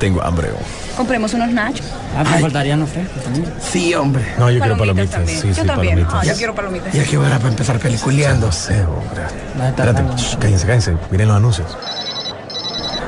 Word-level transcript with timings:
tengo 0.00 0.20
hambre. 0.22 0.48
Compremos 0.96 1.32
unos 1.34 1.50
nachos. 1.52 1.86
Ah, 2.16 2.24
me 2.24 2.40
faltarían 2.40 2.80
los 2.80 2.90
frescos 2.90 3.22
también. 3.22 3.46
Sí, 3.60 3.94
hombre. 3.94 4.24
No, 4.38 4.50
yo 4.50 4.58
quiero 4.58 4.76
Palomitas 4.76 5.10
palomitas. 5.10 5.14
también. 5.20 5.40
Sí, 5.40 5.48
yo 5.48 5.54
sí, 5.54 5.66
también. 5.66 5.94
palomitas. 5.94 6.14
Ah, 6.14 6.24
yo 6.24 6.36
quiero 6.36 6.54
palomitas. 6.56 6.92
Ya 6.92 7.04
que 7.04 7.18
hora 7.18 7.36
para 7.38 7.48
empezar 7.50 7.78
peliculeando. 7.78 8.46
No 8.46 8.52
sé, 8.52 8.82
hombre. 8.82 9.22
Estar 9.68 9.88
Espérate, 9.88 10.16
shh, 10.20 10.36
cállense, 10.38 10.66
cállense. 10.66 10.96
Miren 11.12 11.28
los 11.28 11.36
anuncios. 11.36 11.76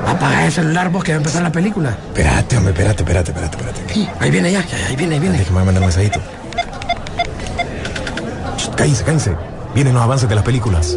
Apaga 0.07 0.47
el 0.47 0.53
celular 0.53 0.91
vos 0.91 1.03
que 1.03 1.13
va 1.13 1.17
a 1.17 1.19
empezar 1.19 1.43
la 1.43 1.51
película. 1.53 1.91
Espérate, 2.09 2.57
hombre, 2.57 2.73
espérate, 2.73 3.03
espérate, 3.03 3.31
espérate, 3.33 3.57
espérate. 3.57 4.11
Ahí 4.25 4.31
viene 4.31 4.53
ya, 4.53 4.65
ya, 4.65 4.87
ahí 4.89 4.97
viene, 4.97 5.15
ahí 5.15 5.21
viene. 5.21 5.39
Déjame 5.39 5.65
mandar 5.65 5.83
un 5.83 5.87
mensajito. 5.87 6.21
Shh, 8.59 8.69
Cállense, 8.77 9.05
cállense. 9.05 9.37
Vienen 9.75 9.95
los 9.95 10.03
avances 10.03 10.29
de 10.29 10.35
las 10.35 10.45
películas. 10.45 10.97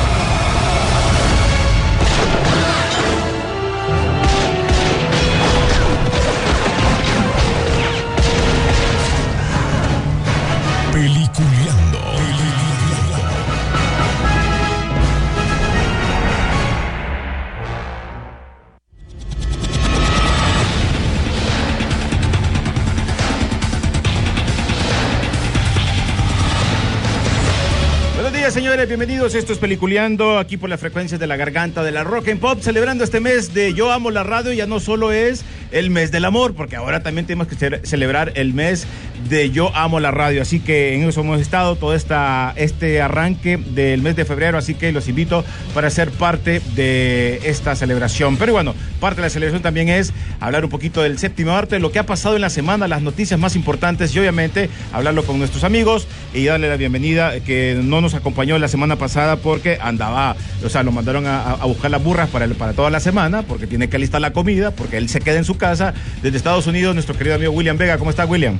Señores, 28.51 28.87
bienvenidos. 28.87 29.33
Esto 29.35 29.53
es 29.53 29.59
Peliculeando, 29.59 30.37
aquí 30.37 30.57
por 30.57 30.69
las 30.69 30.79
frecuencias 30.79 31.19
de 31.19 31.27
la 31.27 31.37
garganta 31.37 31.83
de 31.83 31.91
la 31.91 32.03
Rock 32.03 32.27
and 32.29 32.39
Pop, 32.39 32.59
celebrando 32.61 33.03
este 33.03 33.19
mes 33.19 33.53
de 33.53 33.73
Yo 33.73 33.91
Amo 33.91 34.11
la 34.11 34.23
Radio. 34.23 34.51
Ya 34.51 34.65
no 34.65 34.79
solo 34.79 35.11
es 35.11 35.43
el 35.71 35.89
mes 35.89 36.11
del 36.11 36.25
amor, 36.25 36.53
porque 36.53 36.75
ahora 36.75 37.01
también 37.01 37.25
tenemos 37.25 37.47
que 37.47 37.55
ce- 37.55 37.81
celebrar 37.85 38.33
el 38.35 38.53
mes 38.53 38.85
de 39.29 39.51
Yo 39.51 39.73
Amo 39.75 39.99
la 39.99 40.11
Radio. 40.11 40.41
Así 40.41 40.59
que 40.59 40.95
en 40.95 41.07
eso 41.07 41.21
hemos 41.21 41.39
estado 41.39 41.75
todo 41.77 41.95
este 41.95 43.01
arranque 43.01 43.57
del 43.57 44.01
mes 44.01 44.15
de 44.15 44.25
febrero. 44.25 44.57
Así 44.57 44.73
que 44.73 44.91
los 44.91 45.07
invito 45.07 45.45
para 45.73 45.89
ser 45.89 46.11
parte 46.11 46.61
de 46.75 47.39
esta 47.43 47.75
celebración. 47.75 48.35
Pero 48.37 48.51
bueno, 48.53 48.75
parte 49.01 49.19
de 49.19 49.27
la 49.27 49.29
celebración 49.29 49.61
también 49.61 49.89
es 49.89 50.13
hablar 50.39 50.63
un 50.63 50.71
poquito 50.71 51.01
del 51.01 51.19
séptimo 51.19 51.51
arte, 51.51 51.79
lo 51.79 51.91
que 51.91 51.99
ha 51.99 52.05
pasado 52.05 52.35
en 52.35 52.41
la 52.41 52.49
semana, 52.49 52.87
las 52.87 53.01
noticias 53.01 53.37
más 53.37 53.57
importantes 53.57 54.15
y 54.15 54.19
obviamente 54.19 54.69
hablarlo 54.93 55.25
con 55.25 55.39
nuestros 55.39 55.65
amigos 55.65 56.07
y 56.33 56.45
darle 56.45 56.69
la 56.69 56.77
bienvenida 56.77 57.41
que 57.41 57.77
no 57.83 57.99
nos 57.99 58.13
acompañó 58.13 58.57
la 58.59 58.69
semana 58.69 58.95
pasada 58.95 59.35
porque 59.35 59.77
andaba, 59.81 60.37
o 60.63 60.69
sea, 60.69 60.83
lo 60.83 60.93
mandaron 60.93 61.25
a, 61.27 61.55
buscar 61.65 61.91
las 61.91 62.01
burras 62.01 62.29
para, 62.29 62.47
para 62.47 62.71
toda 62.71 62.89
la 62.89 63.01
semana 63.01 63.41
porque 63.41 63.67
tiene 63.67 63.89
que 63.89 63.97
alistar 63.97 64.21
la 64.21 64.31
comida, 64.31 64.71
porque 64.71 64.97
él 64.97 65.09
se 65.09 65.19
queda 65.19 65.37
en 65.37 65.45
su 65.45 65.57
casa. 65.57 65.93
Desde 66.21 66.37
Estados 66.37 66.67
Unidos, 66.67 66.93
nuestro 66.93 67.17
querido 67.17 67.35
amigo 67.35 67.51
William 67.51 67.77
Vega. 67.77 67.97
¿Cómo 67.97 68.11
está, 68.11 68.25
William? 68.25 68.59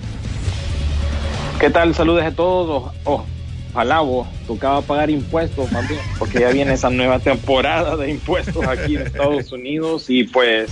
¿Qué 1.59 1.69
tal? 1.69 1.93
Saludos 1.93 2.23
a 2.23 2.31
todos. 2.31 2.91
Oh, 3.03 3.23
ojalá 3.71 4.01
vos 4.01 4.27
tocaba 4.47 4.81
pagar 4.81 5.09
impuestos 5.09 5.69
también, 5.69 6.01
porque 6.19 6.39
ya 6.39 6.49
viene 6.49 6.73
esa 6.73 6.89
nueva 6.89 7.19
temporada 7.19 7.95
de 7.97 8.09
impuestos 8.11 8.65
aquí 8.67 8.95
en 8.95 9.03
Estados 9.03 9.51
Unidos. 9.51 10.09
Y 10.09 10.25
pues 10.25 10.69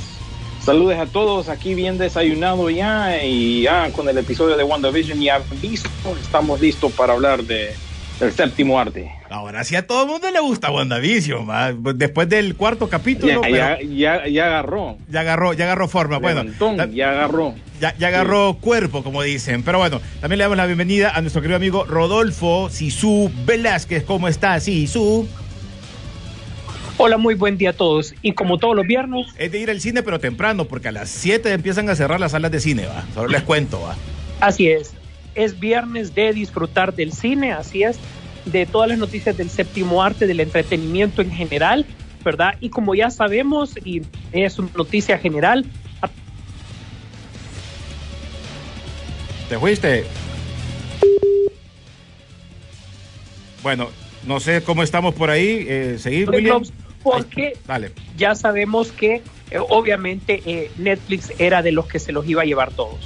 saludos 0.61 0.97
a 0.97 1.05
todos 1.05 1.49
aquí 1.49 1.73
bien 1.73 1.97
desayunado 1.97 2.69
ya 2.69 3.23
y 3.23 3.63
ya 3.63 3.89
con 3.91 4.07
el 4.09 4.17
episodio 4.17 4.57
de 4.57 4.63
WandaVision 4.63 5.21
ya 5.21 5.41
listo, 5.61 5.89
estamos 6.21 6.59
listos 6.59 6.91
para 6.91 7.13
hablar 7.13 7.43
de 7.43 7.73
del 8.19 8.31
séptimo 8.33 8.79
arte. 8.79 9.11
Ahora 9.29 9.63
sí 9.63 9.75
a 9.75 9.85
todo 9.87 10.03
el 10.03 10.09
mundo 10.09 10.29
le 10.31 10.39
gusta 10.39 10.71
WandaVision, 10.71 11.47
¿va? 11.49 11.71
Después 11.71 12.27
del 12.27 12.55
cuarto 12.55 12.85
Ya, 12.85 12.91
capítulo, 12.91 13.41
pero 13.41 13.55
ya, 13.55 13.77
ya, 13.81 14.27
ya 14.27 14.45
agarró. 14.47 14.97
ya 15.09 15.21
agarró, 15.21 15.53
ya 15.53 15.65
agarró 15.65 15.87
forma. 15.87 16.17
Bueno, 16.19 16.43
Levantón, 16.43 16.93
ya 16.93 17.11
agarró. 17.11 17.53
Ya, 17.79 17.95
ya 17.97 18.07
agarró 18.09 18.55
cuerpo, 18.59 19.03
como 19.03 19.21
dicen. 19.23 19.63
Pero 19.63 19.77
bueno, 19.77 20.01
también 20.19 20.39
le 20.39 20.43
damos 20.43 20.57
la 20.57 20.65
bienvenida 20.65 21.11
a 21.11 21.21
nuestro 21.21 21.41
querido 21.41 21.55
amigo 21.57 21.85
Rodolfo 21.85 22.69
Sisu 22.69 23.31
Velázquez. 23.45 24.03
¿Cómo 24.03 24.27
está, 24.27 24.59
Sisu? 24.59 25.27
Hola, 26.97 27.17
muy 27.17 27.35
buen 27.35 27.57
día 27.57 27.69
a 27.69 27.73
todos. 27.73 28.13
Y 28.21 28.33
como 28.33 28.57
todos 28.57 28.75
los 28.75 28.85
viernes, 28.85 29.27
Es 29.37 29.51
de 29.53 29.59
ir 29.59 29.69
al 29.69 29.79
cine, 29.79 30.03
pero 30.03 30.19
temprano, 30.19 30.65
porque 30.65 30.89
a 30.89 30.91
las 30.91 31.09
7 31.09 31.53
empiezan 31.53 31.89
a 31.89 31.95
cerrar 31.95 32.19
las 32.19 32.33
salas 32.33 32.51
de 32.51 32.59
cine, 32.59 32.87
¿va? 32.87 33.05
Solo 33.13 33.29
les 33.29 33.43
cuento, 33.43 33.81
¿va? 33.81 33.95
así 34.41 34.67
es. 34.69 34.93
Es 35.39 35.59
viernes 35.59 36.13
de 36.13 36.33
disfrutar 36.33 36.93
del 36.93 37.13
cine, 37.13 37.53
así 37.53 37.83
es, 37.83 37.97
de 38.45 38.65
todas 38.65 38.89
las 38.89 38.97
noticias 38.97 39.37
del 39.37 39.49
séptimo 39.49 40.03
arte, 40.03 40.27
del 40.27 40.39
entretenimiento 40.39 41.21
en 41.21 41.31
general, 41.31 41.85
¿verdad? 42.23 42.55
Y 42.59 42.69
como 42.69 42.93
ya 42.93 43.09
sabemos, 43.09 43.75
y 43.85 44.01
es 44.31 44.59
una 44.59 44.69
noticia 44.75 45.17
general, 45.17 45.65
¿Te 49.49 49.57
fuiste? 49.57 50.05
Bueno, 53.63 53.89
no 54.27 54.39
sé 54.39 54.61
cómo 54.61 54.83
estamos 54.83 55.15
por 55.15 55.31
ahí. 55.31 55.65
Eh, 55.67 55.97
¿Seguir, 55.97 56.29
William? 56.29 56.61
Porque 57.01 57.57
Dale. 57.65 57.91
ya 58.15 58.35
sabemos 58.35 58.91
que 58.91 59.23
eh, 59.49 59.57
obviamente 59.69 60.43
eh, 60.45 60.69
Netflix 60.77 61.33
era 61.39 61.63
de 61.63 61.71
los 61.71 61.87
que 61.87 61.97
se 61.97 62.11
los 62.11 62.27
iba 62.29 62.43
a 62.43 62.45
llevar 62.45 62.71
todos. 62.71 62.99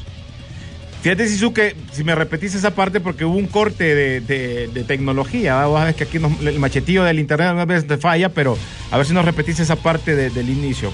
Fíjate, 1.04 1.28
Sisu, 1.28 1.52
que 1.52 1.76
si 1.92 2.06
me 2.06 2.16
repetís 2.16 2.56
esa 2.56 2.74
parte, 2.76 3.02
porque 3.02 3.26
hubo 3.26 3.36
un 3.36 3.48
corte 3.48 3.94
de, 3.94 4.86
tecnología. 4.88 5.56
¿va? 5.56 5.66
Vos 5.66 5.80
sabés 5.80 5.96
que 5.98 6.06
aquí 6.06 6.16
el 6.18 6.60
machetillo 6.60 7.04
del 7.04 7.20
internet 7.20 7.50
algunas 7.50 7.68
veces 7.68 7.88
te 7.90 7.98
falla, 7.98 8.30
pero 8.30 8.58
a 8.90 8.96
ver 8.96 9.06
si 9.06 9.14
nos 9.14 9.26
repetís 9.26 9.60
esa 9.60 9.76
parte 9.76 10.16
de- 10.16 10.30
del 10.30 10.50
inicio. 10.50 10.94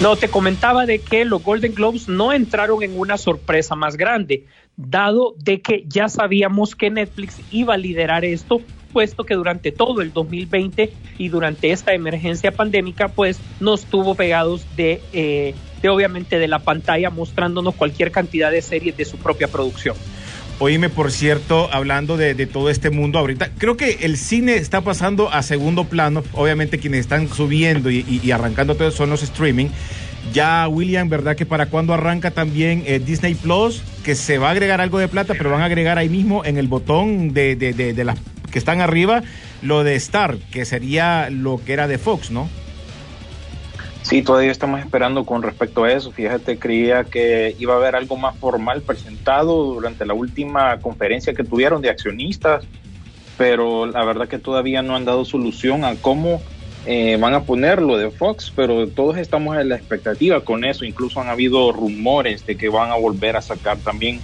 No, 0.00 0.16
te 0.16 0.28
comentaba 0.28 0.86
de 0.86 1.00
que 1.00 1.26
los 1.26 1.42
Golden 1.42 1.74
Globes 1.74 2.08
no 2.08 2.32
entraron 2.32 2.82
en 2.82 2.98
una 2.98 3.18
sorpresa 3.18 3.74
más 3.74 3.98
grande, 3.98 4.46
dado 4.78 5.34
de 5.36 5.60
que 5.60 5.84
ya 5.88 6.08
sabíamos 6.08 6.74
que 6.74 6.88
Netflix 6.88 7.34
iba 7.50 7.74
a 7.74 7.76
liderar 7.76 8.24
esto, 8.24 8.62
puesto 8.94 9.24
que 9.24 9.34
durante 9.34 9.72
todo 9.72 10.00
el 10.00 10.14
2020 10.14 10.94
y 11.18 11.28
durante 11.28 11.70
esta 11.70 11.92
emergencia 11.92 12.50
pandémica, 12.52 13.08
pues 13.08 13.40
nos 13.60 13.84
tuvo 13.84 14.14
pegados 14.14 14.66
de, 14.74 15.02
eh, 15.12 15.54
de 15.82 15.88
obviamente 15.88 16.38
de 16.38 16.48
la 16.48 16.58
pantalla, 16.60 17.10
mostrándonos 17.10 17.74
cualquier 17.74 18.10
cantidad 18.10 18.50
de 18.50 18.62
series 18.62 18.96
de 18.96 19.04
su 19.04 19.16
propia 19.16 19.48
producción. 19.48 19.96
Oíme, 20.60 20.88
por 20.88 21.12
cierto, 21.12 21.68
hablando 21.72 22.16
de, 22.16 22.34
todo 22.46 22.68
este 22.68 22.90
mundo 22.90 23.20
ahorita, 23.20 23.50
creo 23.58 23.76
que 23.76 23.98
el 24.02 24.16
cine 24.16 24.56
está 24.56 24.80
pasando 24.80 25.32
a 25.32 25.42
segundo 25.44 25.84
plano. 25.84 26.24
Obviamente 26.32 26.78
quienes 26.78 27.00
están 27.00 27.28
subiendo 27.28 27.90
y, 27.90 28.30
arrancando 28.32 28.74
todo 28.74 28.90
son 28.90 29.10
los 29.10 29.22
streaming. 29.22 29.68
Ya, 30.32 30.66
William, 30.66 31.08
¿verdad 31.08 31.36
que 31.36 31.46
para 31.46 31.66
cuando 31.66 31.94
arranca 31.94 32.32
también 32.32 32.82
eh, 32.86 32.98
Disney 32.98 33.36
Plus? 33.36 33.82
Que 34.04 34.16
se 34.16 34.38
va 34.38 34.48
a 34.48 34.50
agregar 34.50 34.80
algo 34.80 34.98
de 34.98 35.06
plata, 35.06 35.34
pero 35.38 35.50
van 35.50 35.62
a 35.62 35.66
agregar 35.66 35.96
ahí 35.96 36.08
mismo 36.08 36.44
en 36.44 36.58
el 36.58 36.66
botón 36.66 37.32
de, 37.32 37.54
de- 37.54 37.72
de 37.72 38.04
las 38.04 38.18
que 38.50 38.58
están 38.58 38.80
arriba 38.80 39.22
lo 39.62 39.84
de 39.84 39.94
Star, 39.94 40.38
que 40.50 40.64
sería 40.64 41.28
lo 41.30 41.60
que 41.64 41.72
era 41.72 41.86
de 41.86 41.98
Fox, 41.98 42.30
¿no? 42.30 42.48
Sí, 44.02 44.22
todavía 44.22 44.50
estamos 44.50 44.80
esperando 44.80 45.24
con 45.24 45.42
respecto 45.42 45.84
a 45.84 45.92
eso. 45.92 46.12
Fíjate, 46.12 46.58
creía 46.58 47.04
que 47.04 47.54
iba 47.58 47.74
a 47.74 47.76
haber 47.76 47.94
algo 47.94 48.16
más 48.16 48.36
formal 48.38 48.82
presentado 48.82 49.74
durante 49.74 50.06
la 50.06 50.14
última 50.14 50.80
conferencia 50.80 51.34
que 51.34 51.44
tuvieron 51.44 51.82
de 51.82 51.90
accionistas, 51.90 52.64
pero 53.36 53.86
la 53.86 54.04
verdad 54.04 54.28
que 54.28 54.38
todavía 54.38 54.82
no 54.82 54.96
han 54.96 55.04
dado 55.04 55.24
solución 55.24 55.84
a 55.84 55.94
cómo 55.96 56.40
eh, 56.86 57.18
van 57.20 57.34
a 57.34 57.42
ponerlo 57.42 57.98
de 57.98 58.10
Fox, 58.10 58.50
pero 58.54 58.88
todos 58.88 59.18
estamos 59.18 59.58
en 59.58 59.68
la 59.68 59.76
expectativa 59.76 60.40
con 60.40 60.64
eso. 60.64 60.86
Incluso 60.86 61.20
han 61.20 61.28
habido 61.28 61.70
rumores 61.72 62.46
de 62.46 62.56
que 62.56 62.70
van 62.70 62.90
a 62.90 62.96
volver 62.96 63.36
a 63.36 63.42
sacar 63.42 63.76
también 63.78 64.20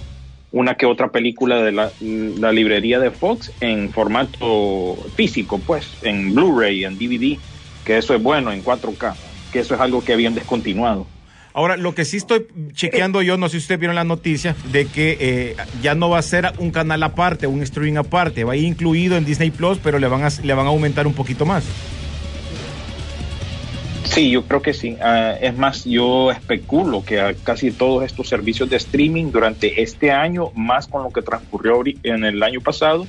una 0.51 0.75
que 0.75 0.85
otra 0.85 1.09
película 1.09 1.61
de 1.61 1.71
la, 1.73 1.91
la 1.99 2.51
librería 2.51 2.99
de 2.99 3.11
Fox 3.11 3.51
en 3.59 3.91
formato 3.91 4.95
físico, 5.15 5.59
pues, 5.59 5.97
en 6.01 6.33
Blu-ray, 6.33 6.85
en 6.85 6.97
DVD, 6.97 7.37
que 7.83 7.97
eso 7.97 8.15
es 8.15 8.23
bueno, 8.23 8.51
en 8.51 8.63
4K, 8.63 9.15
que 9.55 9.61
eso 9.61 9.73
es 9.73 9.79
algo 9.79 10.03
que 10.03 10.11
habían 10.11 10.35
descontinuado. 10.35 11.07
Ahora, 11.53 11.77
lo 11.77 11.95
que 11.95 12.03
sí 12.03 12.17
estoy 12.17 12.45
chequeando 12.73 13.21
yo, 13.21 13.37
no 13.37 13.47
sé 13.47 13.53
si 13.53 13.57
ustedes 13.59 13.79
vieron 13.79 13.95
la 13.95 14.03
noticia, 14.03 14.53
de 14.69 14.85
que 14.85 15.17
eh, 15.17 15.55
ya 15.81 15.95
no 15.95 16.09
va 16.09 16.19
a 16.19 16.21
ser 16.23 16.51
un 16.57 16.71
canal 16.71 17.01
aparte, 17.03 17.47
un 17.47 17.61
streaming 17.61 17.95
aparte, 17.95 18.43
va 18.43 18.51
a 18.51 18.55
ir 18.57 18.65
incluido 18.65 19.15
en 19.15 19.23
Disney 19.23 19.51
Plus, 19.51 19.77
pero 19.81 19.97
le 19.97 20.09
van 20.09 20.25
a, 20.25 20.27
le 20.43 20.53
van 20.53 20.65
a 20.65 20.69
aumentar 20.71 21.07
un 21.07 21.13
poquito 21.13 21.45
más. 21.45 21.63
Sí, 24.03 24.29
yo 24.29 24.43
creo 24.43 24.61
que 24.61 24.73
sí. 24.73 24.97
Ah, 25.01 25.35
es 25.39 25.57
más, 25.57 25.85
yo 25.85 26.31
especulo 26.31 27.05
que 27.05 27.21
a 27.21 27.33
casi 27.33 27.71
todos 27.71 28.03
estos 28.03 28.27
servicios 28.27 28.69
de 28.69 28.75
streaming 28.75 29.31
durante 29.31 29.81
este 29.81 30.11
año, 30.11 30.51
más 30.53 30.87
con 30.87 31.03
lo 31.03 31.11
que 31.11 31.21
transcurrió 31.21 31.81
en 32.03 32.25
el 32.25 32.43
año 32.43 32.59
pasado, 32.59 33.07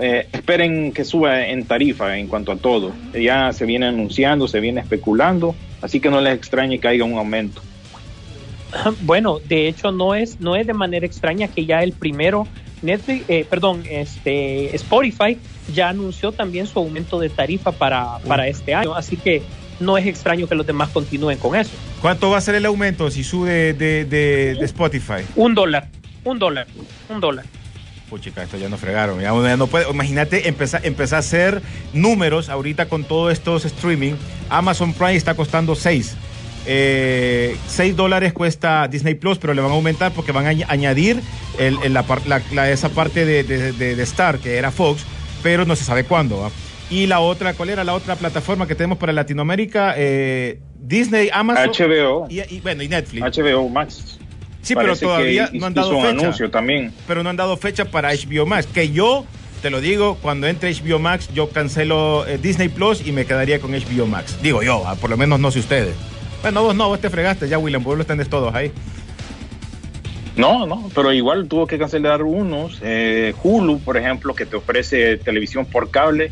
eh, 0.00 0.28
esperen 0.32 0.92
que 0.92 1.04
suba 1.04 1.46
en 1.46 1.64
tarifa 1.64 2.18
en 2.18 2.28
cuanto 2.28 2.52
a 2.52 2.56
todo. 2.56 2.92
Ya 3.14 3.52
se 3.52 3.64
viene 3.64 3.86
anunciando, 3.86 4.46
se 4.46 4.60
viene 4.60 4.80
especulando, 4.80 5.54
así 5.82 6.00
que 6.00 6.10
no 6.10 6.20
les 6.20 6.34
extrañe 6.34 6.78
que 6.78 6.88
haya 6.88 7.04
un 7.04 7.18
aumento. 7.18 7.62
Bueno, 9.00 9.38
de 9.48 9.66
hecho 9.68 9.92
no 9.92 10.14
es 10.14 10.40
no 10.40 10.54
es 10.54 10.66
de 10.66 10.74
manera 10.74 11.06
extraña 11.06 11.48
que 11.48 11.64
ya 11.64 11.82
el 11.82 11.92
primero 11.92 12.46
Netflix, 12.82 13.24
eh, 13.28 13.46
perdón, 13.48 13.82
este 13.90 14.74
Spotify 14.76 15.38
ya 15.74 15.88
anunció 15.88 16.32
también 16.32 16.66
su 16.66 16.78
aumento 16.78 17.18
de 17.18 17.28
tarifa 17.30 17.72
para, 17.72 18.18
para 18.26 18.46
este 18.46 18.74
año, 18.74 18.94
así 18.94 19.16
que 19.16 19.42
no 19.80 19.96
es 19.96 20.06
extraño 20.06 20.46
que 20.46 20.54
los 20.54 20.66
demás 20.66 20.90
continúen 20.90 21.38
con 21.38 21.56
eso. 21.56 21.70
¿Cuánto 22.02 22.30
va 22.30 22.38
a 22.38 22.40
ser 22.40 22.54
el 22.56 22.66
aumento 22.66 23.10
si 23.10 23.24
sube 23.24 23.72
de, 23.74 24.04
de- 24.04 24.54
de 24.54 24.64
Spotify? 24.64 25.24
Un 25.34 25.54
dólar, 25.54 25.88
un 26.24 26.38
dólar, 26.38 26.66
un 27.08 27.20
dólar. 27.20 27.44
Puchica, 28.08 28.42
esto 28.42 28.56
ya 28.56 28.68
no 28.68 28.76
fregaron. 28.78 29.20
Ya 29.20 29.32
uno 29.32 29.46
ya 29.46 29.56
no 29.56 29.66
puede. 29.66 29.88
Imagínate 29.90 30.48
empezar, 30.48 30.84
empezar 30.84 31.16
a 31.16 31.20
hacer 31.20 31.62
números 31.92 32.48
ahorita 32.48 32.86
con 32.86 33.04
todos 33.04 33.32
estos 33.32 33.64
streaming. 33.64 34.14
Amazon 34.48 34.92
Prime 34.94 35.14
está 35.16 35.34
costando 35.34 35.74
6. 35.74 36.16
6 37.66 37.96
dólares 37.96 38.32
cuesta 38.32 38.88
Disney 38.88 39.14
Plus, 39.14 39.38
pero 39.38 39.54
le 39.54 39.60
van 39.62 39.70
a 39.70 39.74
aumentar 39.74 40.12
porque 40.12 40.32
van 40.32 40.46
a 40.46 40.52
añ- 40.52 40.66
añadir 40.68 41.20
el- 41.58 41.78
el- 41.82 41.94
la 41.94 42.02
par- 42.02 42.26
la- 42.26 42.42
la- 42.52 42.70
esa 42.70 42.88
parte 42.90 43.24
de, 43.24 43.42
de- 43.44 43.72
de- 43.72 43.96
de 43.96 44.02
Star, 44.02 44.38
que 44.38 44.56
era 44.56 44.70
Fox, 44.70 45.02
pero 45.42 45.64
no 45.64 45.76
se 45.76 45.84
sabe 45.84 46.04
cuándo. 46.04 46.40
¿va? 46.40 46.50
Y 46.90 47.06
la 47.06 47.20
otra, 47.20 47.54
¿cuál 47.54 47.70
era 47.70 47.84
la 47.84 47.94
otra 47.94 48.16
plataforma 48.16 48.66
que 48.66 48.74
tenemos 48.74 48.98
para 48.98 49.12
Latinoamérica? 49.12 49.94
Eh, 49.96 50.60
Disney, 50.80 51.30
Amazon. 51.32 51.68
HBO. 51.70 52.26
Y, 52.30 52.40
y- 52.54 52.60
bueno, 52.60 52.82
y 52.82 52.88
Netflix. 52.88 53.22
HBO 53.38 53.68
Max. 53.68 54.17
Sí, 54.68 54.74
pero 54.74 54.94
todavía 54.94 55.48
no 55.54 55.64
han 55.64 55.72
dado 55.72 55.98
fecha. 55.98 56.08
anuncio 56.10 56.50
también. 56.50 56.92
Pero 57.06 57.22
no 57.22 57.30
han 57.30 57.36
dado 57.36 57.56
fecha 57.56 57.86
para 57.86 58.10
HBO 58.10 58.44
Max. 58.44 58.66
Que 58.66 58.90
yo, 58.90 59.24
te 59.62 59.70
lo 59.70 59.80
digo, 59.80 60.18
cuando 60.20 60.46
entre 60.46 60.70
HBO 60.70 60.98
Max, 60.98 61.30
yo 61.32 61.48
cancelo 61.48 62.26
eh, 62.26 62.36
Disney 62.36 62.68
Plus 62.68 63.06
y 63.06 63.12
me 63.12 63.24
quedaría 63.24 63.60
con 63.60 63.70
HBO 63.72 64.06
Max. 64.06 64.36
Digo 64.42 64.62
yo, 64.62 64.86
ah, 64.86 64.94
por 64.96 65.08
lo 65.08 65.16
menos 65.16 65.40
no 65.40 65.50
sé 65.50 65.60
ustedes. 65.60 65.94
Bueno, 66.42 66.62
vos 66.62 66.76
no, 66.76 66.86
vos 66.86 67.00
te 67.00 67.08
fregaste 67.08 67.48
ya, 67.48 67.56
William, 67.56 67.82
vos 67.82 67.96
los 67.96 68.06
tenés 68.06 68.28
todos 68.28 68.54
ahí. 68.54 68.70
No, 70.36 70.66
no, 70.66 70.90
pero 70.94 71.14
igual 71.14 71.48
tuvo 71.48 71.66
que 71.66 71.78
cancelar 71.78 72.22
unos. 72.22 72.78
Eh, 72.82 73.34
Hulu, 73.42 73.80
por 73.80 73.96
ejemplo, 73.96 74.34
que 74.34 74.44
te 74.44 74.56
ofrece 74.56 75.16
televisión 75.16 75.64
por 75.64 75.90
cable, 75.90 76.30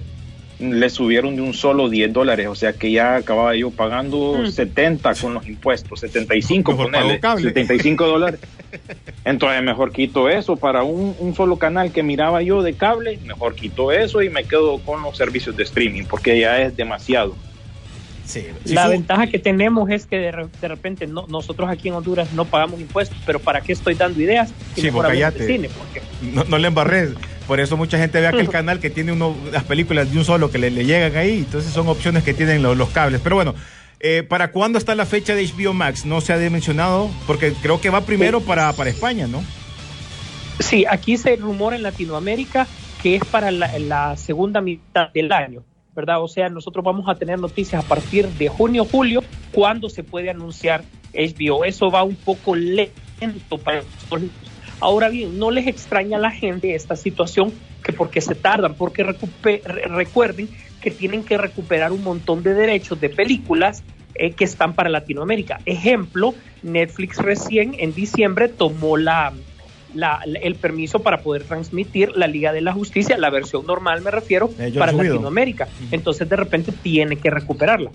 le 0.59 0.89
subieron 0.89 1.37
de 1.37 1.43
un 1.43 1.53
solo 1.53 1.89
10 1.91 2.13
dólares, 2.15 2.47
o 2.49 2.55
sea 2.55 2.73
que 2.73 2.91
ya 2.91 3.17
acababa 3.17 3.55
yo 3.55 3.71
pagando 3.71 4.39
Mm. 4.43 4.47
70 4.51 5.15
con 5.17 5.35
los 5.35 5.47
impuestos, 5.47 6.01
75, 6.01 6.73
Mejor 6.73 6.87
ponele, 6.87 7.19
pago 7.19 7.21
cable. 7.37 7.43
75 7.49 8.07
dólares. 8.09 8.41
Entonces 9.25 9.63
mejor 9.63 9.93
quito 9.93 10.29
eso 10.29 10.57
para 10.57 10.83
un, 10.83 11.15
un 11.19 11.35
solo 11.35 11.57
canal 11.57 11.93
que 11.93 12.03
miraba 12.03 12.43
yo 12.43 12.63
de 12.63 12.75
cable, 12.75 13.19
mejor 13.27 13.55
quito 13.55 13.93
eso 13.93 14.23
y 14.23 14.31
me 14.31 14.45
quedo 14.45 14.79
con 14.79 15.03
los 15.03 15.17
servicios 15.17 15.57
de 15.57 15.65
streaming, 15.65 16.05
porque 16.05 16.39
ya 16.41 16.61
es 16.63 16.77
demasiado. 16.77 17.35
Sí. 18.25 18.45
La 18.65 18.89
ventaja 18.89 19.29
que 19.29 19.39
tenemos 19.39 19.89
es 19.91 20.07
que 20.07 20.17
de, 20.19 20.33
re- 20.33 20.47
de 20.61 20.69
repente 20.69 21.07
no, 21.07 21.27
nosotros 21.29 21.69
aquí 21.71 21.89
en 21.89 21.95
Honduras 21.95 22.33
no 22.33 22.45
pagamos 22.45 22.81
impuestos, 22.81 23.17
pero 23.25 23.39
¿para 23.39 23.61
qué 23.61 23.73
estoy 23.73 23.95
dando 23.95 24.21
ideas? 24.21 24.53
Y 24.75 24.81
Sí, 24.81 24.87
mejor 24.87 25.07
cine, 25.47 25.69
porque 25.77 26.03
No, 26.33 26.43
no 26.45 26.59
le 26.59 26.67
embarres. 26.69 27.11
Por 27.47 27.61
eso 27.61 27.77
mucha 27.77 27.99
gente 27.99 28.21
ve 28.21 28.27
aquel 28.27 28.49
canal 28.51 28.81
que 28.81 28.91
tiene 28.91 29.13
uno, 29.13 29.35
las 29.53 29.65
películas 29.65 30.11
de 30.11 30.19
un 30.19 30.25
solo 30.25 30.51
que 30.51 30.59
le, 30.59 30.71
le 30.71 30.85
llegan 30.85 31.17
ahí. 31.17 31.39
Entonces 31.39 31.73
son 31.73 31.89
opciones 31.89 32.25
que 32.25 32.35
tienen 32.35 32.63
los, 32.63 32.77
los 32.77 32.89
cables. 32.91 33.21
Pero 33.23 33.37
bueno, 33.37 33.55
eh, 34.01 34.23
¿para 34.23 34.51
cuándo 34.53 34.79
está 34.79 34.95
la 34.95 35.07
fecha 35.07 35.35
de 35.35 35.47
HBO 35.47 35.73
Max? 35.73 36.05
No 36.05 36.21
se 36.21 36.33
ha 36.33 36.39
dimensionado, 36.39 37.11
porque 37.27 37.53
creo 37.63 37.81
que 37.81 37.91
va 37.91 38.03
primero 38.03 38.41
para, 38.41 38.73
para 38.73 38.91
España, 38.91 39.27
¿no? 39.27 39.43
Sí, 40.61 40.85
aquí 40.89 41.17
se 41.17 41.37
rumora 41.37 41.77
en 41.77 41.83
Latinoamérica 41.83 42.67
que 43.03 43.17
es 43.17 43.25
para 43.25 43.51
la, 43.51 43.79
la 43.79 44.17
segunda 44.17 44.61
mitad 44.61 45.13
del 45.13 45.31
año, 45.33 45.63
¿verdad? 45.95 46.23
O 46.23 46.29
sea, 46.29 46.49
nosotros 46.49 46.85
vamos 46.85 47.09
a 47.09 47.15
tener 47.15 47.39
noticias 47.39 47.85
a 47.85 47.87
partir 47.87 48.27
de 48.27 48.49
junio, 48.49 48.85
julio, 48.85 49.23
cuando 49.53 49.89
se 49.89 50.03
puede 50.03 50.31
anunciar 50.31 50.83
HBO. 51.15 51.65
Eso 51.65 51.91
va 51.91 52.03
un 52.03 52.17
poco 52.17 52.57
lento 52.57 53.59
para 53.63 53.83
nosotros. 53.83 54.31
Ahora 54.81 55.09
bien, 55.09 55.39
no 55.39 55.51
les 55.51 55.67
extraña 55.67 56.19
a 56.19 56.21
la 56.21 56.31
gente 56.31 56.75
esta 56.75 56.97
situación 56.97 57.55
que 57.83 57.93
porque 57.93 58.21
se 58.21 58.35
tardan, 58.35 58.77
porque 58.77 59.05
recuerden 59.05 60.51
que 60.81 60.91
tienen 60.91 61.25
que 61.25 61.39
recuperar 61.39 61.93
un 61.93 62.03
montón 62.03 62.43
de 62.43 62.55
derechos 62.55 63.01
de 63.01 63.09
películas 63.11 63.83
eh, 64.15 64.33
que 64.33 64.45
están 64.45 64.75
para 64.75 64.89
Latinoamérica. 64.89 65.61
Ejemplo, 65.67 66.35
Netflix 66.63 67.19
recién 67.19 67.75
en 67.79 67.93
diciembre 67.95 68.49
tomó 68.49 68.97
la, 68.97 69.35
la- 69.95 70.21
la- 70.25 70.39
el 70.41 70.57
permiso 70.57 71.03
para 71.03 71.23
poder 71.23 71.45
transmitir 71.45 72.13
la 72.17 72.27
Liga 72.27 72.53
de 72.53 72.61
la 72.61 72.73
Justicia, 72.73 73.17
la 73.19 73.31
versión 73.31 73.67
normal 73.67 74.03
me 74.03 74.11
refiero, 74.11 74.51
Eh, 74.59 74.73
para. 74.79 74.93
Latinoamérica. 74.93 75.69
Entonces 75.91 76.29
de 76.29 76.37
repente 76.37 76.73
tiene 76.73 77.17
que 77.17 77.31
recuperarla. 77.31 77.91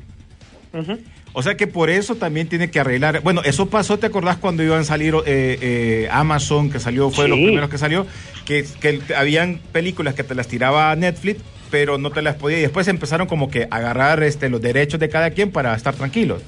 O 1.33 1.43
sea 1.43 1.55
que 1.55 1.67
por 1.67 1.89
eso 1.89 2.15
también 2.15 2.47
tiene 2.47 2.71
que 2.71 2.79
arreglar. 2.79 3.21
Bueno, 3.21 3.41
eso 3.43 3.69
pasó, 3.69 3.99
¿te 3.99 4.07
acordás 4.07 4.37
cuando 4.37 4.63
iban 4.63 4.81
a 4.81 4.83
salir 4.83 5.13
eh, 5.25 5.57
eh, 5.61 6.09
Amazon, 6.11 6.69
que 6.69 6.79
salió, 6.79 7.09
fue 7.09 7.25
de 7.25 7.29
los 7.29 7.37
primeros 7.37 7.69
que 7.69 7.77
salió, 7.77 8.05
que, 8.45 8.65
que 8.79 9.01
habían 9.15 9.59
películas 9.71 10.13
que 10.13 10.23
te 10.23 10.35
las 10.35 10.47
tiraba 10.47 10.95
Netflix, 10.95 11.41
pero 11.69 11.97
no 11.97 12.11
te 12.11 12.21
las 12.21 12.35
podía. 12.35 12.59
Y 12.59 12.61
después 12.61 12.87
empezaron 12.87 13.27
como 13.27 13.49
que 13.49 13.67
a 13.69 13.77
agarrar 13.77 14.23
este, 14.23 14.49
los 14.49 14.61
derechos 14.61 14.99
de 14.99 15.09
cada 15.09 15.31
quien 15.31 15.51
para 15.51 15.73
estar 15.75 15.95
tranquilos. 15.95 16.41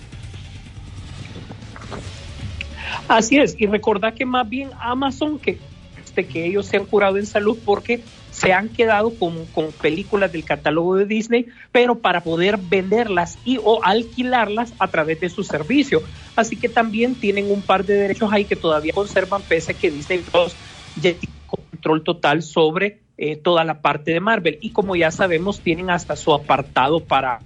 Así 3.07 3.37
es, 3.37 3.55
y 3.57 3.67
recordad 3.67 4.13
que 4.13 4.25
más 4.25 4.47
bien 4.47 4.69
Amazon, 4.79 5.39
que, 5.39 5.57
este, 6.03 6.25
que 6.25 6.45
ellos 6.45 6.65
se 6.67 6.77
han 6.77 6.85
curado 6.85 7.17
en 7.17 7.25
salud 7.25 7.57
porque 7.65 8.01
se 8.33 8.51
han 8.51 8.69
quedado 8.69 9.13
con, 9.13 9.45
con 9.45 9.71
películas 9.71 10.31
del 10.31 10.43
catálogo 10.43 10.95
de 10.95 11.05
Disney, 11.05 11.45
pero 11.71 11.99
para 11.99 12.21
poder 12.21 12.57
venderlas 12.57 13.37
y 13.45 13.59
o 13.63 13.83
alquilarlas 13.83 14.73
a 14.79 14.87
través 14.87 15.19
de 15.21 15.29
su 15.29 15.43
servicio. 15.43 16.01
Así 16.35 16.55
que 16.55 16.67
también 16.67 17.13
tienen 17.13 17.51
un 17.51 17.61
par 17.61 17.85
de 17.85 17.93
derechos 17.93 18.33
ahí 18.33 18.45
que 18.45 18.55
todavía 18.55 18.91
conservan, 18.91 19.43
pese 19.43 19.73
a 19.73 19.75
que 19.75 19.91
Disney 19.91 20.19
Plus 20.19 20.55
ya 20.95 21.13
tiene 21.13 21.35
control 21.45 22.03
total 22.03 22.41
sobre 22.41 22.99
eh, 23.17 23.35
toda 23.35 23.63
la 23.63 23.81
parte 23.81 24.11
de 24.11 24.19
Marvel. 24.19 24.57
Y 24.61 24.71
como 24.71 24.95
ya 24.95 25.11
sabemos, 25.11 25.59
tienen 25.59 25.91
hasta 25.91 26.15
su 26.15 26.33
apartado 26.33 27.01
para 27.01 27.39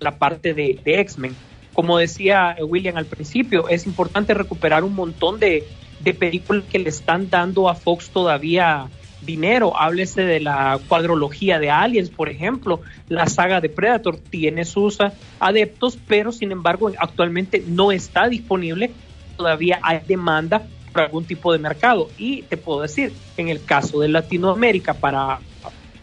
la 0.00 0.16
parte 0.16 0.54
de, 0.54 0.80
de 0.82 1.00
X-Men. 1.00 1.36
Como 1.74 1.98
decía 1.98 2.56
eh, 2.58 2.64
William 2.64 2.96
al 2.96 3.06
principio, 3.06 3.68
es 3.68 3.86
importante 3.86 4.32
recuperar 4.32 4.84
un 4.84 4.94
montón 4.94 5.38
de, 5.38 5.64
de 6.00 6.14
películas 6.14 6.64
que 6.64 6.78
le 6.78 6.88
están 6.88 7.28
dando 7.28 7.68
a 7.68 7.74
Fox 7.74 8.08
todavía 8.08 8.88
dinero. 9.22 9.76
Háblese 9.78 10.22
de 10.22 10.40
la 10.40 10.78
cuadrología 10.88 11.58
de 11.58 11.70
Aliens, 11.70 12.10
por 12.10 12.28
ejemplo. 12.28 12.80
La 13.08 13.26
saga 13.26 13.60
de 13.60 13.68
Predator 13.68 14.16
tiene 14.18 14.64
sus 14.64 14.98
adeptos, 15.40 15.98
pero 16.06 16.32
sin 16.32 16.52
embargo 16.52 16.90
actualmente 16.98 17.62
no 17.66 17.92
está 17.92 18.28
disponible. 18.28 18.92
Todavía 19.36 19.78
hay 19.82 20.00
demanda 20.06 20.62
por 20.92 21.02
algún 21.02 21.24
tipo 21.24 21.52
de 21.52 21.58
mercado. 21.58 22.10
Y 22.18 22.42
te 22.42 22.56
puedo 22.56 22.82
decir, 22.82 23.12
en 23.36 23.48
el 23.48 23.64
caso 23.64 24.00
de 24.00 24.08
Latinoamérica 24.08 24.94
para 24.94 25.38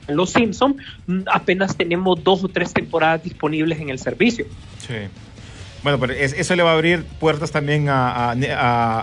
Los 0.08 0.32
Simpson, 0.32 0.78
apenas 1.32 1.76
tenemos 1.76 2.24
dos 2.24 2.44
o 2.44 2.48
tres 2.48 2.74
temporadas 2.74 3.24
disponibles 3.24 3.80
en 3.80 3.90
el 3.90 3.98
servicio. 4.00 4.46
Sí. 4.86 4.94
Bueno, 5.84 6.00
pero 6.00 6.14
es- 6.14 6.34
eso 6.34 6.56
le 6.56 6.64
va 6.64 6.72
a 6.72 6.74
abrir 6.74 7.04
puertas 7.20 7.52
también 7.52 7.90
a- 7.90 8.32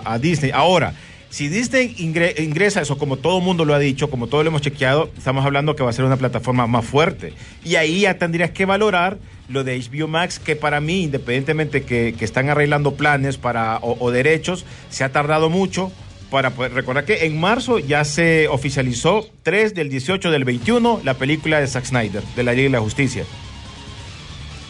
a 0.05 0.19
Disney. 0.19 0.51
Ahora, 0.51 0.93
si 1.33 1.49
Disney 1.49 1.95
ingre- 1.97 2.39
ingresa 2.39 2.79
eso, 2.81 2.99
como 2.99 3.17
todo 3.17 3.39
el 3.39 3.43
mundo 3.43 3.65
lo 3.65 3.73
ha 3.73 3.79
dicho, 3.79 4.07
como 4.11 4.27
todo 4.27 4.43
lo 4.43 4.49
hemos 4.49 4.61
chequeado, 4.61 5.09
estamos 5.17 5.43
hablando 5.43 5.75
que 5.75 5.81
va 5.81 5.89
a 5.89 5.93
ser 5.93 6.05
una 6.05 6.17
plataforma 6.17 6.67
más 6.67 6.85
fuerte. 6.85 7.33
Y 7.65 7.75
ahí 7.75 8.01
ya 8.01 8.19
tendrías 8.19 8.51
que 8.51 8.65
valorar 8.65 9.17
lo 9.49 9.63
de 9.63 9.79
HBO 9.79 10.07
Max, 10.07 10.37
que 10.37 10.55
para 10.55 10.79
mí, 10.79 11.01
independientemente 11.03 11.81
que, 11.81 12.13
que 12.17 12.23
están 12.23 12.49
arreglando 12.51 12.93
planes 12.93 13.37
para, 13.37 13.77
o, 13.77 13.97
o 13.99 14.11
derechos, 14.11 14.63
se 14.91 15.03
ha 15.03 15.11
tardado 15.11 15.49
mucho 15.49 15.91
para 16.29 16.51
poder 16.51 16.73
recordar 16.73 17.03
que 17.05 17.25
en 17.25 17.39
marzo 17.39 17.79
ya 17.79 18.05
se 18.05 18.47
oficializó 18.47 19.27
3 19.41 19.73
del 19.73 19.89
18 19.89 20.29
del 20.29 20.43
21 20.45 21.01
la 21.03 21.15
película 21.15 21.59
de 21.59 21.65
Zack 21.67 21.85
Snyder, 21.85 22.21
de 22.35 22.43
la 22.43 22.53
Liga 22.53 22.65
de 22.65 22.69
la 22.73 22.79
Justicia. 22.79 23.23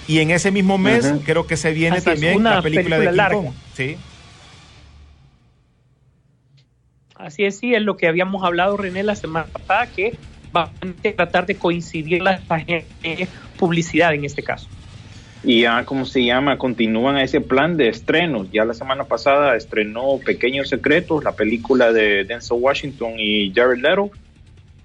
Y 0.08 0.20
en 0.20 0.32
ese 0.32 0.50
mismo 0.52 0.78
mes 0.78 1.06
creo 1.26 1.46
que 1.46 1.56
se 1.58 1.72
viene 1.74 1.98
Así 1.98 2.06
también 2.06 2.38
una 2.38 2.56
la 2.56 2.62
película, 2.62 3.00
de 3.00 3.06
King 3.08 3.16
película 3.18 3.30
Kong. 3.32 3.54
Sí. 3.76 3.98
Así 7.24 7.46
es, 7.46 7.58
sí, 7.58 7.74
es 7.74 7.82
lo 7.82 7.96
que 7.96 8.08
habíamos 8.08 8.44
hablado, 8.44 8.76
René, 8.76 9.02
la 9.02 9.16
semana 9.16 9.46
pasada, 9.46 9.88
que 9.88 10.18
va 10.56 10.64
a 10.64 11.12
tratar 11.16 11.46
de 11.46 11.56
coincidir 11.56 12.22
la 12.22 12.42
publicidad 13.58 14.14
en 14.14 14.26
este 14.26 14.44
caso. 14.44 14.68
Y 15.42 15.62
ya, 15.62 15.86
¿cómo 15.86 16.06
se 16.06 16.24
llama? 16.24 16.58
Continúan 16.58 17.18
ese 17.18 17.40
plan 17.40 17.78
de 17.78 17.88
estrenos. 17.88 18.52
Ya 18.52 18.66
la 18.66 18.74
semana 18.74 19.06
pasada 19.06 19.56
estrenó 19.56 20.18
Pequeños 20.26 20.70
Secretos, 20.70 21.24
la 21.24 21.32
película 21.34 21.94
de 21.94 22.26
Denzel 22.26 22.58
Washington 22.60 23.14
y 23.18 23.54
Jared 23.54 23.82
Leto. 23.82 24.12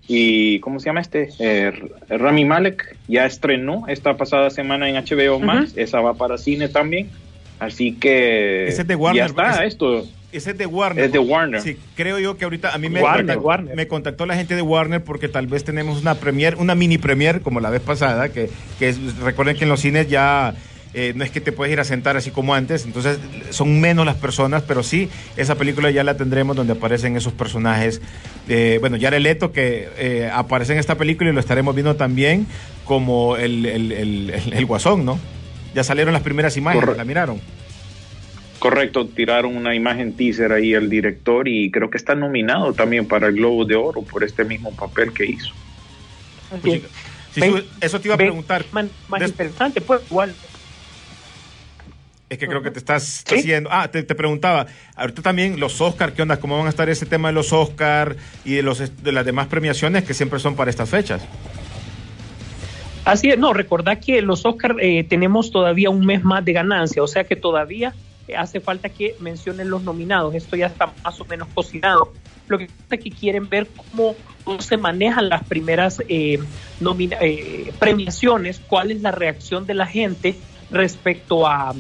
Y, 0.07 0.61
¿cómo 0.61 0.79
se 0.79 0.87
llama 0.87 1.01
este? 1.01 1.31
Eh, 1.39 1.73
Rami 2.09 2.45
Malek 2.45 2.97
ya 3.09 3.27
estrenó 3.27 3.85
esta 3.89 4.17
pasada 4.17 4.51
semana 4.51 4.89
en 4.89 4.97
HBO 4.97 5.39
Max. 5.41 5.75
Esa 5.77 6.01
va 6.01 6.15
para 6.15 6.39
cine 6.39 6.69
también. 6.69 7.11
Así 7.59 7.93
que 7.93 8.69
Ese 8.69 8.83
es 8.83 8.89
de 8.89 8.95
Warner, 8.95 9.23
ya 9.23 9.27
está 9.27 9.65
esto. 9.65 10.07
Ese 10.31 10.51
es 10.51 10.59
de 10.59 10.67
Warner. 10.67 11.07
Es 11.07 11.13
de 11.13 11.19
Warner. 11.19 11.63
Sí, 11.63 11.79
creo 11.97 12.19
yo 12.19 12.37
que 12.37 12.45
ahorita 12.45 12.75
a 12.75 12.79
mí 12.79 12.89
me, 12.91 13.01
Warner, 13.01 13.25
contactó, 13.25 13.47
Warner. 13.47 13.77
me 13.77 13.89
contactó 13.89 14.27
la 14.27 14.35
gente 14.35 14.55
de 14.55 14.63
Warner 14.63 15.03
porque 15.03 15.29
tal 15.29 15.47
vez 15.47 15.65
tenemos 15.65 16.01
una 16.03 16.17
premier, 16.17 16.57
una 16.57 16.75
mini 16.75 16.99
premier 16.99 17.41
como 17.41 17.61
la 17.61 17.71
vez 17.71 17.81
pasada, 17.81 18.29
que, 18.29 18.51
que 18.79 18.89
es- 18.91 19.17
recuerden 19.21 19.57
que 19.57 19.65
en 19.65 19.71
los 19.71 19.81
cines 19.81 20.09
ya 20.09 20.55
eh, 20.95 21.13
no 21.17 21.25
es 21.25 21.31
que 21.31 21.41
te 21.41 21.53
puedes 21.53 21.73
ir 21.73 21.81
a 21.81 21.85
sentar 21.85 22.17
así 22.17 22.31
como 22.31 22.55
antes, 22.55 22.85
entonces 22.85 23.19
son 23.51 23.81
menos 23.81 24.05
las 24.07 24.17
personas, 24.17 24.63
pero 24.63 24.83
sí, 24.83 25.09
esa 25.37 25.55
película 25.55 25.91
ya 25.91 26.03
la 26.05 26.17
tendremos 26.17 26.57
donde 26.57 26.73
aparecen 26.75 27.17
esos 27.17 27.33
personajes. 27.35 28.01
Eh, 28.49 28.79
bueno, 28.81 28.97
Jared 29.01 29.21
Leto 29.21 29.53
que 29.53 29.89
eh, 29.99 30.31
aparece 30.33 30.73
en 30.75 30.79
esta 30.79 30.97
película 30.97 31.31
y 31.31 31.33
lo 31.33 31.41
estaremos 31.41 31.75
viendo 31.75 31.97
también 31.97 32.47
como 32.85 33.37
el, 33.37 33.65
el, 33.67 33.93
el- 33.93 34.31
el- 34.31 34.53
el 34.53 34.67
guasón, 34.67 35.05
¿no? 35.05 35.19
Ya 35.75 35.85
salieron 35.85 36.13
las 36.15 36.23
primeras 36.23 36.57
imágenes. 36.57 36.97
¿la 36.97 37.05
miraron? 37.05 37.41
Correcto, 38.59 39.07
tiraron 39.07 39.57
una 39.57 39.75
imagen 39.75 40.15
teaser 40.17 40.53
ahí 40.53 40.75
el 40.75 40.91
director 40.91 41.47
y 41.47 41.71
creo 41.71 41.91
que 41.91 41.97
está 41.97 42.15
nominado 42.15 42.73
también 42.73 43.07
para 43.07 43.29
el 43.29 43.35
Globo 43.35 43.65
de 43.65 43.77
Oro 43.77 44.03
por 44.03 44.25
este 44.25 44.45
mismo 44.45 44.75
papel 44.75 45.13
que 45.13 45.27
hizo. 45.27 45.53
Así 46.51 46.83
eso 47.81 48.01
te 48.01 48.09
iba 48.09 48.15
a 48.15 48.19
preguntar. 48.19 48.65
Más, 48.73 48.87
más 49.09 49.21
Des- 49.21 49.31
interesante, 49.31 49.81
pues 49.81 50.01
igual. 50.11 50.35
Es 52.29 52.37
que 52.37 52.47
creo 52.47 52.63
que 52.63 52.71
te 52.71 52.79
estás 52.79 53.25
Sí. 53.27 53.37
haciendo. 53.37 53.71
Ah, 53.73 53.89
te, 53.91 54.03
te 54.03 54.15
preguntaba. 54.15 54.67
Ahorita 54.97 55.23
también 55.23 55.59
los 55.61 55.81
Oscar, 55.81 56.13
¿qué 56.13 56.23
onda? 56.23 56.39
¿Cómo 56.39 56.59
van 56.59 56.67
a 56.67 56.71
estar 56.71 56.89
ese 56.91 57.07
tema 57.07 57.29
de 57.29 57.35
los 57.35 57.53
Oscar 57.53 58.17
y 58.45 58.55
de, 58.55 58.63
los, 58.63 59.03
de 59.03 59.13
las 59.13 59.25
demás 59.25 59.47
premiaciones 59.47 60.05
que 60.05 60.13
siempre 60.15 60.39
son 60.41 60.55
para 60.57 60.69
estas 60.71 60.91
fechas? 60.91 61.23
Así 63.05 63.31
es, 63.31 63.39
no, 63.39 63.55
recordad 63.55 63.99
que 63.99 64.21
los 64.21 64.45
Oscar 64.45 64.77
eh, 64.81 65.05
tenemos 65.05 65.51
todavía 65.51 65.89
un 65.89 66.05
mes 66.05 66.23
más 66.25 66.45
de 66.45 66.53
ganancia, 66.53 67.03
o 67.03 67.07
sea 67.07 67.25
que 67.25 67.37
todavía 67.37 67.95
hace 68.37 68.61
falta 68.61 68.89
que 68.89 69.17
mencionen 69.21 69.71
los 69.71 69.83
nominados, 69.83 70.35
esto 70.35 70.57
ya 70.57 70.67
está 70.67 70.93
más 71.03 71.21
o 71.21 71.25
menos 71.25 71.49
cocinado. 71.55 72.13
Lo 72.49 72.59
que 72.59 72.67
pasa 72.67 72.95
es 72.95 73.05
que 73.05 73.11
quieren 73.11 73.49
ver 73.49 73.67
cómo, 73.67 74.15
cómo 74.45 74.61
se 74.61 74.77
manejan 74.77 75.29
las 75.29 75.45
primeras 75.45 76.01
eh, 76.09 76.39
eh, 77.21 77.73
premiaciones, 77.79 78.61
cuál 78.67 78.91
es 78.91 79.03
la 79.03 79.11
reacción 79.11 79.67
de 79.67 79.75
la 79.75 79.87
gente 79.87 80.35
respecto 80.71 81.47
a, 81.47 81.75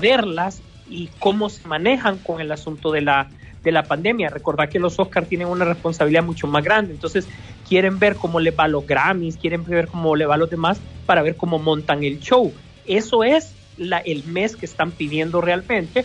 verlas 0.00 0.62
y 0.88 1.08
cómo 1.18 1.48
se 1.48 1.66
manejan 1.66 2.18
con 2.18 2.40
el 2.40 2.52
asunto 2.52 2.90
de 2.90 3.02
la, 3.02 3.28
de 3.62 3.72
la 3.72 3.84
pandemia. 3.84 4.28
Recordad 4.30 4.68
que 4.68 4.78
los 4.78 4.98
Oscars 4.98 5.28
tienen 5.28 5.48
una 5.48 5.64
responsabilidad 5.64 6.24
mucho 6.24 6.46
más 6.46 6.64
grande, 6.64 6.92
entonces 6.92 7.26
quieren 7.68 7.98
ver 7.98 8.16
cómo 8.16 8.40
le 8.40 8.50
va 8.50 8.64
a 8.64 8.68
los 8.68 8.86
Grammys, 8.86 9.36
quieren 9.36 9.64
ver 9.64 9.88
cómo 9.88 10.16
le 10.16 10.26
va 10.26 10.34
a 10.34 10.38
los 10.38 10.50
demás 10.50 10.80
para 11.06 11.22
ver 11.22 11.36
cómo 11.36 11.58
montan 11.58 12.02
el 12.04 12.20
show. 12.20 12.52
Eso 12.86 13.24
es 13.24 13.54
la, 13.76 13.98
el 13.98 14.24
mes 14.24 14.56
que 14.56 14.66
están 14.66 14.90
pidiendo 14.92 15.40
realmente, 15.40 16.04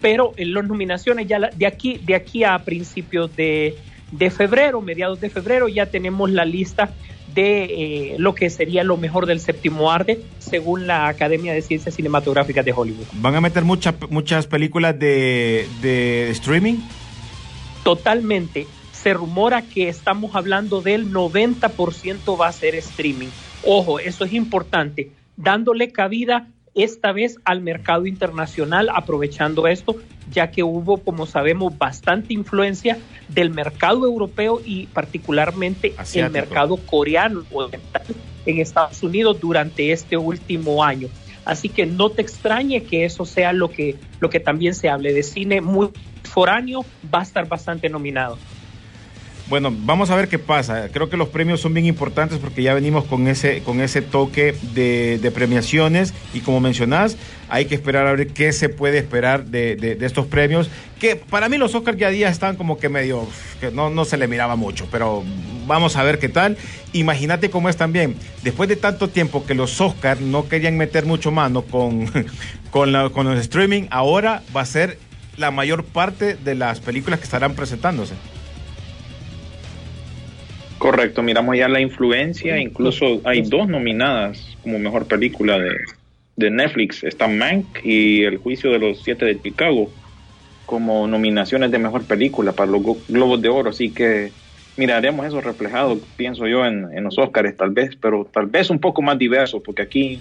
pero 0.00 0.32
en 0.36 0.52
las 0.54 0.64
nominaciones 0.64 1.26
ya 1.26 1.38
la- 1.38 1.50
de 1.50 1.66
aquí 1.66 1.98
de 1.98 2.14
aquí 2.14 2.44
a 2.44 2.58
principios 2.58 3.34
de, 3.36 3.76
de 4.12 4.30
febrero, 4.30 4.80
mediados 4.80 5.20
de 5.20 5.30
febrero, 5.30 5.68
ya 5.68 5.86
tenemos 5.86 6.30
la 6.30 6.44
lista 6.44 6.90
de 7.34 7.64
eh, 7.64 8.14
lo 8.18 8.34
que 8.34 8.48
sería 8.50 8.84
lo 8.84 8.96
mejor 8.96 9.26
del 9.26 9.40
séptimo 9.40 9.90
arte 9.90 10.20
según 10.38 10.86
la 10.86 11.08
Academia 11.08 11.52
de 11.52 11.62
Ciencias 11.62 11.94
Cinematográficas 11.96 12.64
de 12.64 12.72
Hollywood. 12.72 13.06
¿Van 13.14 13.34
a 13.34 13.40
meter 13.40 13.64
muchas 13.64 13.94
muchas 14.10 14.46
películas 14.46 14.96
de, 14.98 15.66
de 15.80 16.30
streaming? 16.30 16.76
totalmente. 17.82 18.66
Se 18.92 19.12
rumora 19.12 19.62
que 19.62 19.88
estamos 19.88 20.34
hablando 20.34 20.80
del 20.80 21.12
90% 21.12 22.40
va 22.40 22.48
a 22.48 22.52
ser 22.52 22.74
streaming. 22.76 23.28
Ojo, 23.62 23.98
eso 23.98 24.24
es 24.24 24.32
importante, 24.32 25.10
dándole 25.36 25.90
cabida 25.92 26.46
esta 26.74 27.12
vez 27.12 27.38
al 27.44 27.60
mercado 27.60 28.06
internacional, 28.06 28.88
aprovechando 28.92 29.66
esto, 29.66 29.96
ya 30.30 30.50
que 30.50 30.62
hubo, 30.62 30.98
como 30.98 31.26
sabemos, 31.26 31.76
bastante 31.78 32.34
influencia 32.34 32.98
del 33.28 33.50
mercado 33.50 34.06
europeo 34.06 34.60
y 34.64 34.86
particularmente 34.86 35.94
Asiático. 35.96 36.26
el 36.26 36.32
mercado 36.32 36.76
coreano 36.76 37.44
en 38.46 38.58
Estados 38.58 39.02
Unidos 39.02 39.40
durante 39.40 39.92
este 39.92 40.16
último 40.16 40.82
año. 40.82 41.08
Así 41.44 41.68
que 41.68 41.86
no 41.86 42.10
te 42.10 42.22
extrañe 42.22 42.82
que 42.82 43.04
eso 43.04 43.24
sea 43.24 43.52
lo 43.52 43.70
que, 43.70 43.96
lo 44.20 44.30
que 44.30 44.40
también 44.40 44.74
se 44.74 44.88
hable 44.88 45.12
de 45.12 45.22
cine 45.22 45.60
muy 45.60 45.90
foráneo, 46.22 46.84
va 47.12 47.20
a 47.20 47.22
estar 47.22 47.46
bastante 47.46 47.88
nominado. 47.88 48.38
Bueno, 49.46 49.70
vamos 49.76 50.08
a 50.10 50.16
ver 50.16 50.28
qué 50.28 50.38
pasa. 50.38 50.88
Creo 50.90 51.10
que 51.10 51.18
los 51.18 51.28
premios 51.28 51.60
son 51.60 51.74
bien 51.74 51.84
importantes 51.84 52.38
porque 52.38 52.62
ya 52.62 52.72
venimos 52.72 53.04
con 53.04 53.28
ese, 53.28 53.60
con 53.62 53.82
ese 53.82 54.00
toque 54.00 54.54
de, 54.72 55.30
premiaciones 55.34 56.14
y 56.32 56.40
como 56.40 56.60
mencionás, 56.60 57.18
hay 57.50 57.66
que 57.66 57.74
esperar 57.74 58.06
a 58.06 58.12
ver 58.12 58.28
qué 58.28 58.52
se 58.54 58.70
puede 58.70 58.96
esperar 58.96 59.44
de, 59.44 59.76
de- 59.76 60.06
estos 60.06 60.26
premios. 60.26 60.70
Que 60.98 61.16
para 61.16 61.50
mí 61.50 61.58
los 61.58 61.74
Oscars 61.74 61.98
ya 61.98 62.08
día 62.08 62.30
están 62.30 62.56
como 62.56 62.78
que 62.78 62.88
medio, 62.88 63.28
que 63.60 63.70
no, 63.70 63.90
no 63.90 64.06
se 64.06 64.16
le 64.16 64.28
miraba 64.28 64.56
mucho, 64.56 64.88
pero 64.90 65.22
vamos 65.66 65.96
a 65.96 66.02
ver 66.04 66.18
qué 66.18 66.30
tal. 66.30 66.56
Imagínate 66.94 67.50
cómo 67.50 67.68
es 67.68 67.76
también, 67.76 68.16
después 68.42 68.70
de 68.70 68.76
tanto 68.76 69.08
tiempo 69.08 69.44
que 69.44 69.54
los 69.54 69.78
Oscars 69.78 70.22
no 70.22 70.48
querían 70.48 70.78
meter 70.78 71.04
mucho 71.04 71.30
mano 71.32 71.60
con, 71.62 72.10
con, 72.70 72.92
la- 72.92 73.10
con 73.10 73.26
los 73.26 73.38
streaming, 73.40 73.88
ahora 73.90 74.42
va 74.56 74.62
a 74.62 74.66
ser 74.66 74.98
la 75.36 75.50
mayor 75.50 75.84
parte 75.84 76.34
de 76.34 76.54
las 76.54 76.80
películas 76.80 77.18
que 77.18 77.24
estarán 77.24 77.52
presentándose. 77.54 78.14
Correcto, 80.84 81.22
miramos 81.22 81.56
ya 81.56 81.66
la 81.66 81.80
influencia, 81.80 82.58
incluso 82.58 83.22
hay 83.24 83.40
dos 83.40 83.66
nominadas 83.66 84.38
como 84.60 84.78
mejor 84.78 85.06
película 85.06 85.58
de, 85.58 85.70
de 86.36 86.50
Netflix, 86.50 87.02
está 87.04 87.26
Mank 87.26 87.78
y 87.82 88.22
El 88.24 88.36
juicio 88.36 88.70
de 88.70 88.78
los 88.78 89.02
siete 89.02 89.24
de 89.24 89.40
Chicago 89.40 89.90
como 90.66 91.06
nominaciones 91.06 91.70
de 91.70 91.78
mejor 91.78 92.04
película 92.04 92.52
para 92.52 92.70
los 92.70 92.82
Globos 93.08 93.40
de 93.40 93.48
Oro, 93.48 93.70
así 93.70 93.92
que 93.92 94.30
miraremos 94.76 95.24
eso 95.26 95.40
reflejado, 95.40 95.98
pienso 96.18 96.46
yo, 96.46 96.66
en, 96.66 96.86
en 96.94 97.04
los 97.04 97.16
Oscars 97.16 97.56
tal 97.56 97.70
vez, 97.70 97.96
pero 97.96 98.28
tal 98.30 98.44
vez 98.44 98.68
un 98.68 98.78
poco 98.78 99.00
más 99.00 99.18
diverso, 99.18 99.62
porque 99.62 99.80
aquí 99.80 100.20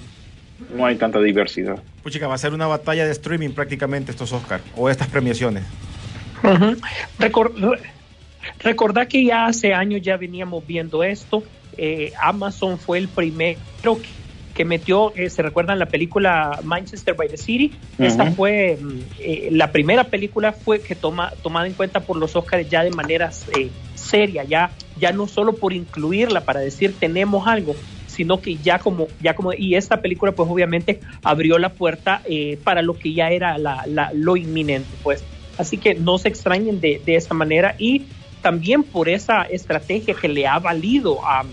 no 0.73 0.85
hay 0.85 0.95
tanta 0.95 1.19
diversidad. 1.19 1.75
Puchica, 2.03 2.29
va 2.29 2.35
a 2.35 2.37
ser 2.37 2.53
una 2.53 2.67
batalla 2.67 3.03
de 3.03 3.11
streaming 3.11 3.49
prácticamente 3.49 4.11
estos 4.11 4.31
Oscar 4.31 4.61
o 4.77 4.89
estas 4.89 5.09
premiaciones. 5.09 5.65
Recor- 7.19 7.51
re- 8.63 8.69
recordá 8.71 9.05
que 9.07 9.23
ya 9.25 9.45
hace 9.45 9.73
años 9.73 10.01
ya 10.01 10.17
veníamos 10.17 10.65
viendo 10.65 11.03
esto. 11.03 11.43
Eh, 11.77 12.11
Amazon 12.21 12.79
fue 12.79 12.97
el 12.99 13.09
primero 13.09 13.57
que, 14.01 14.09
que 14.53 14.65
metió, 14.65 15.11
eh, 15.15 15.29
¿se 15.31 15.41
recuerdan 15.41 15.79
la 15.79 15.87
película 15.87 16.59
Manchester 16.63 17.15
by 17.15 17.27
the 17.29 17.37
City? 17.37 17.71
Esta 17.97 18.25
fue 18.31 18.77
mm, 18.79 18.99
eh, 19.19 19.49
la 19.51 19.71
primera 19.71 20.03
película 20.03 20.53
fue 20.53 20.81
que 20.81 20.95
toma 20.95 21.31
tomada 21.41 21.65
en 21.65 21.73
cuenta 21.73 22.01
por 22.01 22.17
los 22.17 22.35
Oscars 22.35 22.69
ya 22.69 22.83
de 22.83 22.91
manera 22.91 23.31
seria, 23.95 24.43
ya, 24.43 24.71
ya 24.99 25.11
no 25.11 25.27
solo 25.27 25.53
por 25.57 25.73
incluirla 25.73 26.41
para 26.45 26.59
decir 26.59 26.99
tenemos 26.99 27.47
algo, 27.47 27.73
sino 28.05 28.41
que 28.41 28.57
ya 28.57 28.77
como, 28.77 29.07
ya 29.19 29.33
como, 29.35 29.53
y 29.53 29.73
esta 29.75 30.01
película 30.01 30.33
pues 30.33 30.47
obviamente 30.49 30.99
abrió 31.23 31.57
la 31.57 31.69
puerta 31.69 32.21
eh, 32.25 32.57
para 32.63 32.83
lo 32.83 32.93
que 32.99 33.13
ya 33.13 33.31
era 33.31 33.57
la, 33.57 33.83
la- 33.87 34.11
lo 34.13 34.37
inminente, 34.37 34.89
pues. 35.01 35.25
Así 35.57 35.77
que 35.77 35.95
no 35.95 36.17
se 36.19 36.27
extrañen 36.29 36.79
de, 36.79 37.01
de 37.05 37.15
esa 37.15 37.33
manera 37.33 37.75
y 37.79 38.05
también 38.43 38.83
por 38.83 39.09
esa 39.09 39.43
estrategia 39.43 40.13
que 40.13 40.27
le 40.27 40.45
ha 40.45 40.59
valido 40.59 41.25
a, 41.25 41.45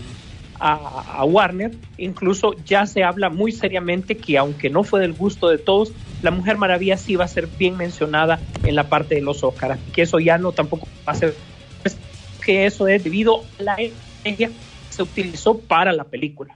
a, 0.59 1.23
Warner, 1.25 1.71
incluso 1.97 2.53
ya 2.65 2.85
se 2.85 3.03
habla 3.03 3.29
muy 3.29 3.51
seriamente 3.51 4.17
que 4.17 4.37
aunque 4.37 4.69
no 4.69 4.83
fue 4.83 4.99
del 4.99 5.13
gusto 5.13 5.47
de 5.49 5.57
todos, 5.57 5.93
la 6.21 6.29
Mujer 6.29 6.57
Maravilla 6.57 6.97
sí 6.97 7.15
va 7.15 7.25
a 7.25 7.29
ser 7.29 7.47
bien 7.47 7.77
mencionada 7.77 8.39
en 8.63 8.75
la 8.75 8.89
parte 8.89 9.15
de 9.15 9.21
los 9.21 9.43
Oscars, 9.43 9.79
así 9.79 9.91
que 9.91 10.03
eso 10.03 10.19
ya 10.19 10.37
no 10.37 10.51
tampoco 10.51 10.87
va 11.07 11.13
a 11.13 11.15
ser 11.15 11.33
pues, 11.81 11.97
que 12.45 12.65
eso 12.65 12.87
es 12.87 13.03
debido 13.03 13.43
a 13.59 13.63
la 13.63 13.75
estrategia 13.75 14.49
que 14.49 14.93
se 14.93 15.01
utilizó 15.01 15.57
para 15.57 15.93
la 15.93 16.03
película. 16.03 16.55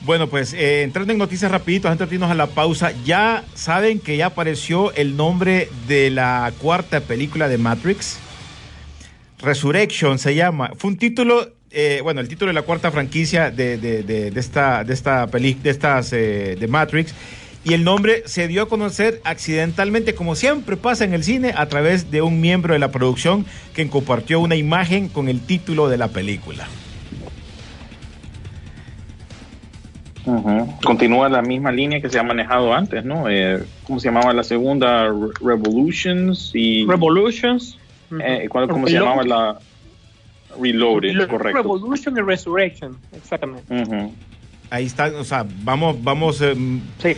Bueno, 0.00 0.26
pues 0.26 0.52
eh, 0.52 0.82
entrando 0.82 1.12
en 1.12 1.18
noticias 1.18 1.48
rapidito, 1.48 1.88
antes 1.88 2.08
de 2.08 2.16
irnos 2.16 2.30
a 2.30 2.34
la 2.34 2.48
pausa, 2.48 2.90
ya 3.04 3.44
saben 3.54 4.00
que 4.00 4.16
ya 4.16 4.26
apareció 4.26 4.92
el 4.94 5.16
nombre 5.16 5.68
de 5.86 6.10
la 6.10 6.52
cuarta 6.58 7.00
película 7.00 7.48
de 7.48 7.58
Matrix. 7.58 8.18
Resurrection 9.42 10.18
se 10.18 10.34
llama. 10.34 10.72
Fue 10.76 10.90
un 10.90 10.96
título, 10.96 11.48
eh, 11.70 12.00
bueno, 12.02 12.20
el 12.20 12.28
título 12.28 12.48
de 12.50 12.54
la 12.54 12.62
cuarta 12.62 12.90
franquicia 12.90 13.50
de, 13.50 13.76
de- 13.78 14.02
de- 14.02 14.30
de 14.30 14.40
esta, 14.40 14.84
de 14.84 14.94
esta 14.94 15.26
peli, 15.26 15.54
de 15.54 15.70
estas 15.70 16.12
eh, 16.12 16.56
de 16.58 16.68
Matrix. 16.68 17.14
Y 17.64 17.74
el 17.74 17.84
nombre 17.84 18.22
se 18.26 18.48
dio 18.48 18.62
a 18.62 18.68
conocer 18.68 19.20
accidentalmente, 19.24 20.14
como 20.16 20.34
siempre 20.34 20.76
pasa 20.76 21.04
en 21.04 21.14
el 21.14 21.22
cine, 21.22 21.54
a 21.56 21.66
través 21.66 22.10
de 22.10 22.20
un 22.20 22.40
miembro 22.40 22.72
de 22.72 22.80
la 22.80 22.90
producción 22.90 23.46
que 23.74 23.86
compartió 23.88 24.40
una 24.40 24.56
imagen 24.56 25.08
con 25.08 25.28
el 25.28 25.40
título 25.40 25.88
de 25.88 25.96
la 25.98 26.08
película. 26.08 26.66
Continúa 30.84 31.28
la 31.28 31.42
misma 31.42 31.72
línea 31.72 32.00
que 32.00 32.08
se 32.08 32.18
ha 32.18 32.22
manejado 32.22 32.72
antes, 32.74 33.04
¿no? 33.04 33.28
Eh, 33.28 33.62
¿Cómo 33.84 33.98
se 33.98 34.08
llamaba 34.08 34.32
la 34.32 34.44
segunda? 34.44 35.08
Re- 35.08 35.14
Revolutions 35.40 36.52
y... 36.54 36.86
Revolutions. 36.86 37.78
Eh, 38.20 38.48
¿cuál- 38.48 38.68
¿Cómo 38.68 38.86
se 38.86 38.94
llamaba 38.94 39.22
la... 39.24 39.58
Reloaded, 40.60 41.12
Lo- 41.14 41.28
correcto. 41.28 41.62
Revolution 41.62 42.16
y 42.18 42.20
Resurrection, 42.20 42.96
exactamente. 43.16 44.10
Ahí 44.68 44.84
está, 44.86 45.06
o 45.06 45.24
sea, 45.24 45.46
vamos, 45.62 46.02
vamos. 46.02 46.40
eh, 46.42 46.54
Sí. 46.98 47.16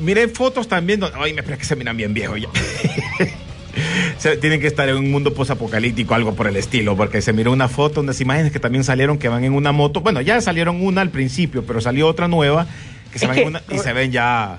miren 0.00 0.30
fotos 0.30 0.68
también. 0.68 1.00
donde- 1.00 1.16
Ay, 1.20 1.32
me 1.34 1.42
parece 1.42 1.58
que 1.60 1.64
se 1.66 1.74
miran 1.76 1.96
bien 1.96 2.14
viejo 2.14 2.36
ya. 2.36 2.48
tienen 4.40 4.60
que 4.60 4.66
estar 4.66 4.88
en 4.88 4.96
un 4.96 5.10
mundo 5.10 5.32
posapocalíptico, 5.34 6.14
algo 6.14 6.34
por 6.34 6.46
el 6.46 6.56
estilo, 6.56 6.96
porque 6.96 7.22
se 7.22 7.32
miró 7.32 7.52
una 7.52 7.68
foto, 7.68 8.00
unas 8.00 8.20
imágenes 8.20 8.52
que 8.52 8.60
también 8.60 8.84
salieron 8.84 9.18
que 9.18 9.28
van 9.28 9.44
en 9.44 9.52
una 9.54 9.72
moto. 9.72 10.00
Bueno, 10.00 10.20
ya 10.20 10.40
salieron 10.40 10.84
una 10.84 11.00
al 11.00 11.10
principio, 11.10 11.64
pero 11.64 11.80
salió 11.80 12.06
otra 12.06 12.28
nueva 12.28 12.66
que 13.12 13.18
se 13.18 13.26
van 13.26 13.36
que- 13.36 13.42
en 13.42 13.48
una 13.48 13.62
y 13.70 13.78
se 13.78 13.92
ven 13.92 14.12
ya. 14.12 14.58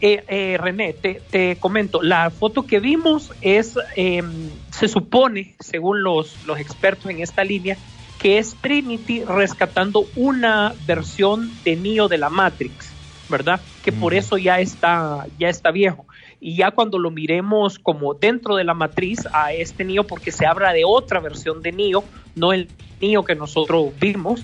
Eh, 0.00 0.24
eh, 0.28 0.56
René, 0.58 0.94
te, 0.94 1.20
te 1.30 1.56
comento, 1.56 2.02
la 2.02 2.30
foto 2.30 2.66
que 2.66 2.80
vimos 2.80 3.32
es, 3.42 3.76
eh, 3.96 4.22
se 4.70 4.88
supone, 4.88 5.54
según 5.60 6.02
los, 6.02 6.42
los 6.46 6.58
expertos 6.58 7.10
en 7.10 7.20
esta 7.20 7.44
línea, 7.44 7.76
que 8.18 8.38
es 8.38 8.56
Trinity 8.62 9.22
rescatando 9.24 10.06
una 10.16 10.74
versión 10.86 11.50
de 11.64 11.76
Neo 11.76 12.08
de 12.08 12.16
la 12.16 12.30
Matrix, 12.30 12.90
¿verdad? 13.28 13.60
Que 13.82 13.92
por 13.92 14.14
eso 14.14 14.38
ya 14.38 14.60
está, 14.60 15.26
ya 15.38 15.50
está 15.50 15.70
viejo. 15.70 16.06
Y 16.40 16.56
ya 16.56 16.70
cuando 16.70 16.98
lo 16.98 17.10
miremos 17.10 17.78
como 17.78 18.14
dentro 18.14 18.56
de 18.56 18.64
la 18.64 18.72
matriz 18.72 19.26
a 19.34 19.52
este 19.52 19.84
Neo, 19.84 20.04
porque 20.04 20.32
se 20.32 20.46
habla 20.46 20.72
de 20.72 20.84
otra 20.86 21.20
versión 21.20 21.60
de 21.60 21.72
Neo, 21.72 22.04
no 22.34 22.54
el 22.54 22.68
Neo 23.00 23.24
que 23.24 23.34
nosotros 23.34 23.92
vimos, 24.00 24.42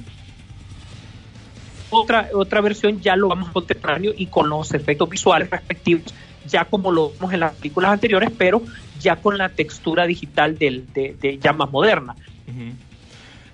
otra, 1.90 2.28
otra 2.32 2.60
versión 2.60 3.00
ya 3.00 3.16
lo 3.16 3.28
vamos 3.28 3.50
contemporáneo 3.50 4.12
y 4.16 4.26
con 4.26 4.48
los 4.48 4.72
efectos 4.74 5.08
visuales 5.08 5.50
respectivos, 5.50 6.14
ya 6.46 6.64
como 6.64 6.90
lo 6.90 7.10
vimos 7.10 7.32
en 7.32 7.40
las 7.40 7.54
películas 7.54 7.92
anteriores, 7.92 8.30
pero 8.36 8.62
ya 9.00 9.16
con 9.16 9.38
la 9.38 9.48
textura 9.48 10.06
digital 10.06 10.58
del, 10.58 10.92
de, 10.92 11.16
de 11.20 11.38
ya 11.38 11.52
más 11.52 11.70
moderna. 11.70 12.14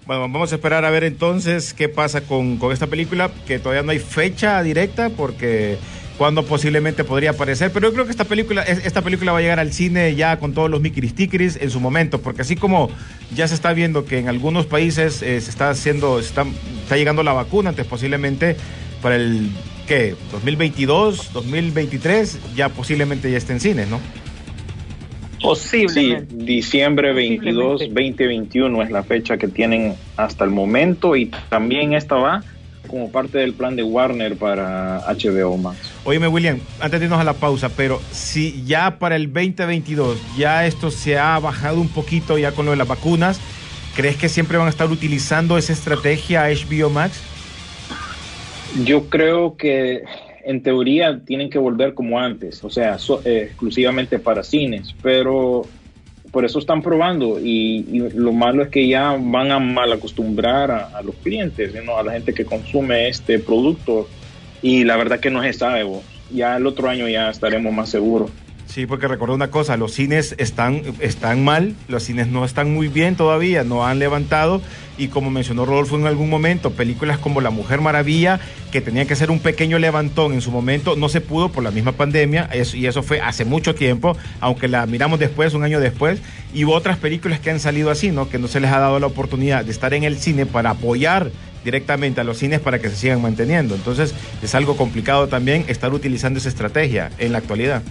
Bueno, 0.06 0.22
vamos 0.22 0.52
a 0.52 0.54
esperar 0.54 0.84
a 0.84 0.90
ver 0.90 1.04
entonces 1.04 1.74
qué 1.74 1.88
pasa 1.88 2.20
con, 2.20 2.58
con 2.58 2.72
esta 2.72 2.86
película, 2.86 3.30
que 3.46 3.58
todavía 3.58 3.82
no 3.82 3.90
hay 3.90 3.98
fecha 3.98 4.62
directa 4.62 5.10
porque 5.10 5.78
cuando 6.18 6.44
posiblemente 6.44 7.04
podría 7.04 7.30
aparecer, 7.30 7.70
pero 7.72 7.88
yo 7.88 7.92
creo 7.92 8.04
que 8.06 8.10
esta 8.10 8.24
película, 8.24 8.62
es- 8.62 8.84
esta 8.86 9.02
película 9.02 9.32
va 9.32 9.38
a 9.38 9.42
llegar 9.42 9.60
al 9.60 9.72
cine 9.72 10.14
ya 10.14 10.38
con 10.38 10.54
todos 10.54 10.70
los 10.70 10.80
Stickeries 10.82 11.56
en 11.60 11.70
su 11.70 11.78
momento, 11.80 12.20
porque 12.22 12.42
así 12.42 12.56
como 12.56 12.90
ya 13.34 13.46
se 13.48 13.54
está 13.54 13.72
viendo 13.74 14.04
que 14.06 14.18
en 14.18 14.28
algunos 14.28 14.66
países 14.66 15.20
eh, 15.22 15.40
se 15.40 15.50
está 15.50 15.70
haciendo, 15.70 16.20
se 16.22 16.28
está, 16.28 16.46
está 16.82 16.96
llegando 16.96 17.22
la 17.22 17.32
vacuna, 17.34 17.70
entonces 17.70 17.90
posiblemente 17.90 18.56
para 19.02 19.16
el 19.16 19.50
¿qué? 19.86 20.14
2022, 20.32 21.32
2023, 21.34 22.38
ya 22.56 22.70
posiblemente 22.70 23.30
ya 23.30 23.36
esté 23.38 23.52
en 23.52 23.60
cines, 23.60 23.88
¿no? 23.88 23.98
Sí, 25.38 25.84
Posiblemente. 25.84 26.34
diciembre 26.34 27.12
22, 27.12 27.72
Posiblemente. 27.74 28.24
2021 28.24 28.82
es 28.82 28.90
la 28.90 29.02
fecha 29.02 29.36
que 29.36 29.48
tienen 29.48 29.94
hasta 30.16 30.44
el 30.44 30.50
momento 30.50 31.14
y 31.14 31.30
también 31.50 31.92
esta 31.92 32.16
va 32.16 32.42
como 32.88 33.10
parte 33.10 33.38
del 33.38 33.52
plan 33.52 33.76
de 33.76 33.82
Warner 33.82 34.36
para 34.36 35.00
HBO 35.06 35.56
Max. 35.58 35.78
Óyeme, 36.08 36.28
William, 36.28 36.60
antes 36.80 37.00
de 37.00 37.06
irnos 37.06 37.20
a 37.20 37.24
la 37.24 37.32
pausa, 37.32 37.68
pero 37.68 37.98
si 38.12 38.64
ya 38.64 39.00
para 39.00 39.16
el 39.16 39.32
2022 39.32 40.16
ya 40.38 40.64
esto 40.64 40.92
se 40.92 41.18
ha 41.18 41.36
bajado 41.40 41.80
un 41.80 41.88
poquito 41.88 42.38
ya 42.38 42.52
con 42.52 42.64
lo 42.64 42.70
de 42.70 42.76
las 42.76 42.86
vacunas, 42.86 43.40
¿crees 43.96 44.14
que 44.14 44.28
siempre 44.28 44.56
van 44.56 44.68
a 44.68 44.70
estar 44.70 44.88
utilizando 44.88 45.58
esa 45.58 45.72
estrategia 45.72 46.44
HBO 46.46 46.90
Max? 46.90 47.20
Yo 48.84 49.08
creo 49.08 49.56
que 49.56 50.04
en 50.44 50.62
teoría 50.62 51.18
tienen 51.24 51.50
que 51.50 51.58
volver 51.58 51.94
como 51.94 52.20
antes, 52.20 52.62
o 52.62 52.70
sea, 52.70 53.00
so- 53.00 53.20
eh, 53.24 53.46
exclusivamente 53.48 54.20
para 54.20 54.44
cines, 54.44 54.94
pero 55.02 55.66
por 56.30 56.44
eso 56.44 56.60
están 56.60 56.82
probando 56.82 57.40
y, 57.40 57.82
lo 58.14 58.32
malo 58.32 58.62
es 58.62 58.68
que 58.68 58.86
ya 58.86 59.16
van 59.18 59.50
a 59.50 59.58
mal 59.58 59.92
acostumbrar 59.92 60.70
a, 60.70 60.84
a 60.96 61.02
los 61.02 61.16
clientes, 61.16 61.74
¿no? 61.84 61.98
a 61.98 62.04
la 62.04 62.12
gente 62.12 62.32
que 62.32 62.44
consume 62.44 63.08
este 63.08 63.40
producto 63.40 64.08
y 64.62 64.84
la 64.84 64.96
verdad 64.96 65.20
que 65.20 65.30
no 65.30 65.42
se 65.42 65.52
sabe, 65.52 65.84
vos. 65.84 66.04
ya 66.30 66.56
el 66.56 66.66
otro 66.66 66.88
año 66.88 67.08
ya 67.08 67.30
estaremos 67.30 67.72
más 67.72 67.88
seguros. 67.88 68.30
Sí, 68.66 68.84
porque 68.84 69.06
recuerdo 69.06 69.34
una 69.34 69.50
cosa, 69.50 69.76
los 69.76 69.92
cines 69.92 70.34
están, 70.38 70.82
están 70.98 71.44
mal, 71.44 71.74
los 71.88 72.02
cines 72.02 72.26
no 72.26 72.44
están 72.44 72.74
muy 72.74 72.88
bien 72.88 73.14
todavía, 73.14 73.62
no 73.62 73.86
han 73.86 73.98
levantado 73.98 74.60
y 74.98 75.08
como 75.08 75.30
mencionó 75.30 75.64
Rodolfo 75.64 75.96
en 75.96 76.06
algún 76.06 76.28
momento, 76.28 76.72
películas 76.72 77.18
como 77.18 77.40
La 77.40 77.50
Mujer 77.50 77.80
Maravilla, 77.80 78.40
que 78.72 78.80
tenía 78.80 79.06
que 79.06 79.14
ser 79.14 79.30
un 79.30 79.38
pequeño 79.38 79.78
levantón 79.78 80.32
en 80.32 80.40
su 80.40 80.50
momento, 80.50 80.96
no 80.96 81.08
se 81.08 81.20
pudo 81.20 81.50
por 81.50 81.62
la 81.62 81.70
misma 81.70 81.92
pandemia 81.92 82.50
y 82.74 82.86
eso 82.86 83.02
fue 83.02 83.20
hace 83.20 83.44
mucho 83.44 83.74
tiempo, 83.74 84.16
aunque 84.40 84.68
la 84.68 84.84
miramos 84.86 85.18
después, 85.20 85.54
un 85.54 85.62
año 85.62 85.80
después, 85.80 86.20
y 86.52 86.64
otras 86.64 86.96
películas 86.98 87.40
que 87.40 87.50
han 87.50 87.60
salido 87.60 87.90
así, 87.90 88.10
¿no? 88.10 88.28
Que 88.28 88.38
no 88.38 88.48
se 88.48 88.60
les 88.60 88.72
ha 88.72 88.80
dado 88.80 88.98
la 88.98 89.06
oportunidad 89.06 89.64
de 89.64 89.70
estar 89.70 89.94
en 89.94 90.04
el 90.04 90.18
cine 90.18 90.44
para 90.44 90.70
apoyar 90.70 91.30
directamente 91.66 92.20
a 92.20 92.24
los 92.24 92.38
cines 92.38 92.60
para 92.60 92.78
que 92.78 92.88
se 92.88 92.96
sigan 92.96 93.20
manteniendo. 93.20 93.74
Entonces 93.74 94.14
es 94.40 94.54
algo 94.54 94.76
complicado 94.76 95.26
también 95.26 95.64
estar 95.66 95.92
utilizando 95.92 96.38
esa 96.38 96.48
estrategia 96.48 97.10
en 97.18 97.32
la 97.32 97.38
actualidad. 97.38 97.82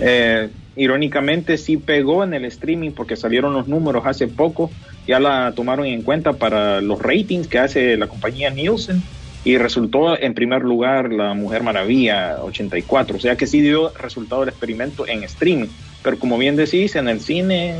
Eh, 0.00 0.48
irónicamente 0.76 1.58
sí 1.58 1.76
pegó 1.76 2.22
en 2.22 2.32
el 2.32 2.44
streaming 2.44 2.92
porque 2.92 3.16
salieron 3.16 3.52
los 3.54 3.66
números 3.66 4.04
hace 4.06 4.28
poco, 4.28 4.70
ya 5.06 5.18
la 5.18 5.52
tomaron 5.54 5.84
en 5.86 6.02
cuenta 6.02 6.32
para 6.34 6.80
los 6.80 7.02
ratings 7.02 7.48
que 7.48 7.58
hace 7.58 7.96
la 7.96 8.06
compañía 8.06 8.50
Nielsen 8.50 9.02
y 9.44 9.58
resultó 9.58 10.16
en 10.16 10.34
primer 10.34 10.62
lugar 10.62 11.12
la 11.12 11.34
Mujer 11.34 11.64
Maravilla 11.64 12.38
84, 12.40 13.16
o 13.16 13.20
sea 13.20 13.36
que 13.36 13.48
sí 13.48 13.60
dio 13.60 13.90
resultado 13.98 14.44
el 14.44 14.48
experimento 14.48 15.08
en 15.08 15.24
streaming, 15.24 15.66
pero 16.04 16.20
como 16.20 16.38
bien 16.38 16.54
decís, 16.54 16.94
en 16.94 17.08
el 17.08 17.20
cine 17.20 17.74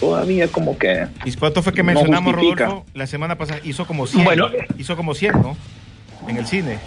todavía 0.00 0.48
como 0.48 0.76
que... 0.78 1.06
¿Y 1.24 1.32
cuánto 1.34 1.62
fue 1.62 1.72
que 1.72 1.82
No 1.82 1.86
mencionamos, 1.92 2.34
justifica. 2.34 2.66
Rodolfo? 2.66 2.86
La 2.94 3.06
semana 3.06 3.36
pasada 3.38 3.60
hizo 3.64 3.86
como 3.86 4.06
100. 4.06 4.24
Bueno. 4.24 4.48
hizo 4.78 4.96
como 4.96 5.14
100, 5.14 5.32
¿no? 5.42 5.56
En 6.28 6.36
el 6.36 6.46
cine. 6.46 6.78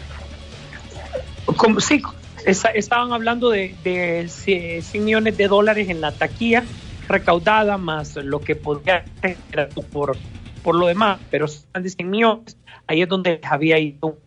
Como, 1.56 1.80
sí, 1.80 2.02
esa- 2.46 2.70
estaban 2.70 3.14
hablando 3.14 3.50
de, 3.50 3.74
de 3.84 4.26
cie- 4.26 4.82
100 4.82 5.06
millones 5.06 5.38
de 5.38 5.48
dólares 5.48 5.90
en 5.90 6.02
la 6.02 6.12
taquilla 6.12 6.64
recaudada 7.08 7.78
más 7.78 8.16
lo 8.18 8.42
que 8.42 8.56
podía 8.56 9.06
generar 9.22 9.70
por, 9.92 10.18
por 10.64 10.76
lo 10.76 10.88
demás, 10.88 11.20
pero 11.32 11.46
están 11.46 11.84
de 11.84 11.90
100 11.90 12.10
millones, 12.10 12.58
ahí 12.86 13.02
es 13.02 13.08
donde 13.08 13.40
había 13.44 13.80
ido. 13.80 14.18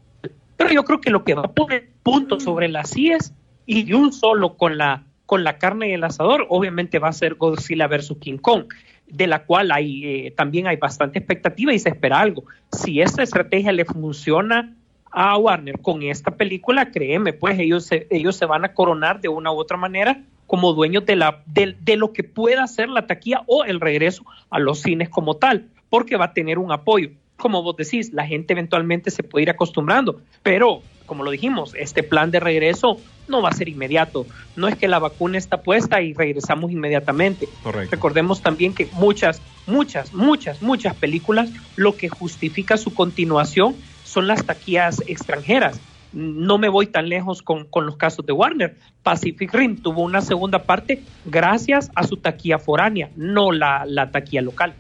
Pero 0.57 0.71
yo 0.73 0.85
creo 0.85 1.01
que 1.01 1.11
lo 1.11 1.23
que 1.25 1.35
va 1.35 1.43
a 1.43 1.49
poner 1.53 1.89
punto 2.03 2.41
sobre 2.41 2.69
las 2.69 2.97
IES 2.97 3.33
y 3.67 3.83
de 3.85 3.95
un 3.95 4.13
solo 4.15 4.55
con 4.57 4.79
la, 4.79 5.03
con 5.31 5.45
la 5.45 5.59
carne 5.59 5.91
y 5.91 5.93
el 5.93 6.03
asador, 6.03 6.45
obviamente 6.49 6.99
va 6.99 7.07
a 7.07 7.13
ser 7.13 7.37
Godzilla 7.37 7.87
versus 7.87 8.19
King 8.19 8.39
Kong, 8.39 8.65
de 9.07 9.29
la 9.29 9.45
cual 9.45 9.71
hay, 9.71 10.05
eh, 10.05 10.35
también 10.37 10.67
hay 10.67 10.75
bastante 10.75 11.21
expectativa 11.21 11.73
y 11.73 11.79
se 11.79 11.91
espera 11.91 12.19
algo. 12.19 12.43
Si 12.73 13.01
esta 13.01 13.23
estrategia 13.23 13.71
le 13.71 13.85
funciona 13.85 14.75
a 15.13 15.39
Warner 15.39 15.79
con 15.79 16.03
esta 16.03 16.33
película, 16.33 16.91
créeme, 16.91 17.33
pues 17.33 17.61
ellos 17.61 17.85
se, 17.85 18.09
ellos 18.11 18.35
se 18.35 18.45
van 18.45 18.65
a 18.65 18.75
coronar 18.75 19.21
de 19.21 19.29
una 19.29 19.53
u 19.53 19.55
otra 19.55 19.77
manera 19.77 20.21
como 20.49 20.73
dueños 20.73 21.07
de, 21.07 21.15
la, 21.15 21.45
de 21.47 21.97
lo 21.97 22.13
que 22.13 22.25
pueda 22.25 22.67
ser 22.67 22.89
la 22.89 23.07
taquilla 23.07 23.45
o 23.47 23.63
el 23.63 23.79
regreso 23.79 24.25
a 24.51 24.59
los 24.59 24.81
cines 24.81 25.11
como 25.11 25.37
tal, 25.37 25.69
porque 25.91 26.17
va 26.17 26.25
a 26.25 26.35
tener 26.35 26.59
un 26.59 26.73
apoyo. 26.73 27.11
Como 27.41 27.63
vos 27.63 27.77
decís, 27.77 28.13
la 28.13 28.27
gente 28.27 28.53
eventualmente 28.53 29.11
se 29.11 29.23
puede 29.23 29.45
ir 29.45 29.51
acostumbrando, 29.51 30.21
pero 30.43 30.83
como 31.07 31.25
lo 31.25 31.33
dijimos, 31.33 31.75
este 31.75 32.05
plan 32.05 32.31
de 32.31 32.39
regreso 32.39 33.01
no 33.27 33.43
va 33.43 33.49
a 33.49 33.53
ser 33.53 33.69
inmediato. 33.69 34.27
No 34.55 34.69
es 34.69 34.77
que 34.77 34.87
la 34.87 35.01
vacuna 35.01 35.39
está 35.39 35.61
puesta 35.63 36.01
y 36.01 36.13
regresamos 36.13 36.71
inmediatamente. 36.71 37.49
Correcto. 37.65 37.91
Recordemos 37.91 38.43
también 38.43 38.75
que 38.75 38.89
muchas, 38.93 39.43
muchas, 39.67 40.13
muchas, 40.15 40.63
muchas 40.63 40.95
películas 40.95 41.51
lo 41.75 41.97
que 41.97 42.09
justifica 42.09 42.77
su 42.77 42.95
continuación 42.95 43.75
son 44.05 44.29
las 44.29 44.45
taquillas 44.45 45.03
extranjeras. 45.09 45.81
No 46.13 46.59
me 46.59 46.69
voy 46.69 46.87
tan 46.87 47.09
lejos 47.09 47.43
con, 47.43 47.65
con 47.65 47.87
los 47.87 47.97
casos 47.97 48.25
de 48.25 48.33
Warner. 48.33 48.77
Pacific 49.03 49.53
Rim 49.53 49.83
tuvo 49.83 50.03
una 50.03 50.21
segunda 50.21 50.63
parte 50.63 51.03
gracias 51.25 51.91
a 51.97 52.05
su 52.05 52.19
taquilla 52.19 52.59
foránea, 52.59 53.11
no 53.17 53.51
la, 53.51 53.85
la 53.85 54.13
taquilla 54.13 54.43
local. 54.43 54.75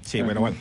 Sí, 0.00 0.22
bueno, 0.22 0.40
bueno. 0.40 0.56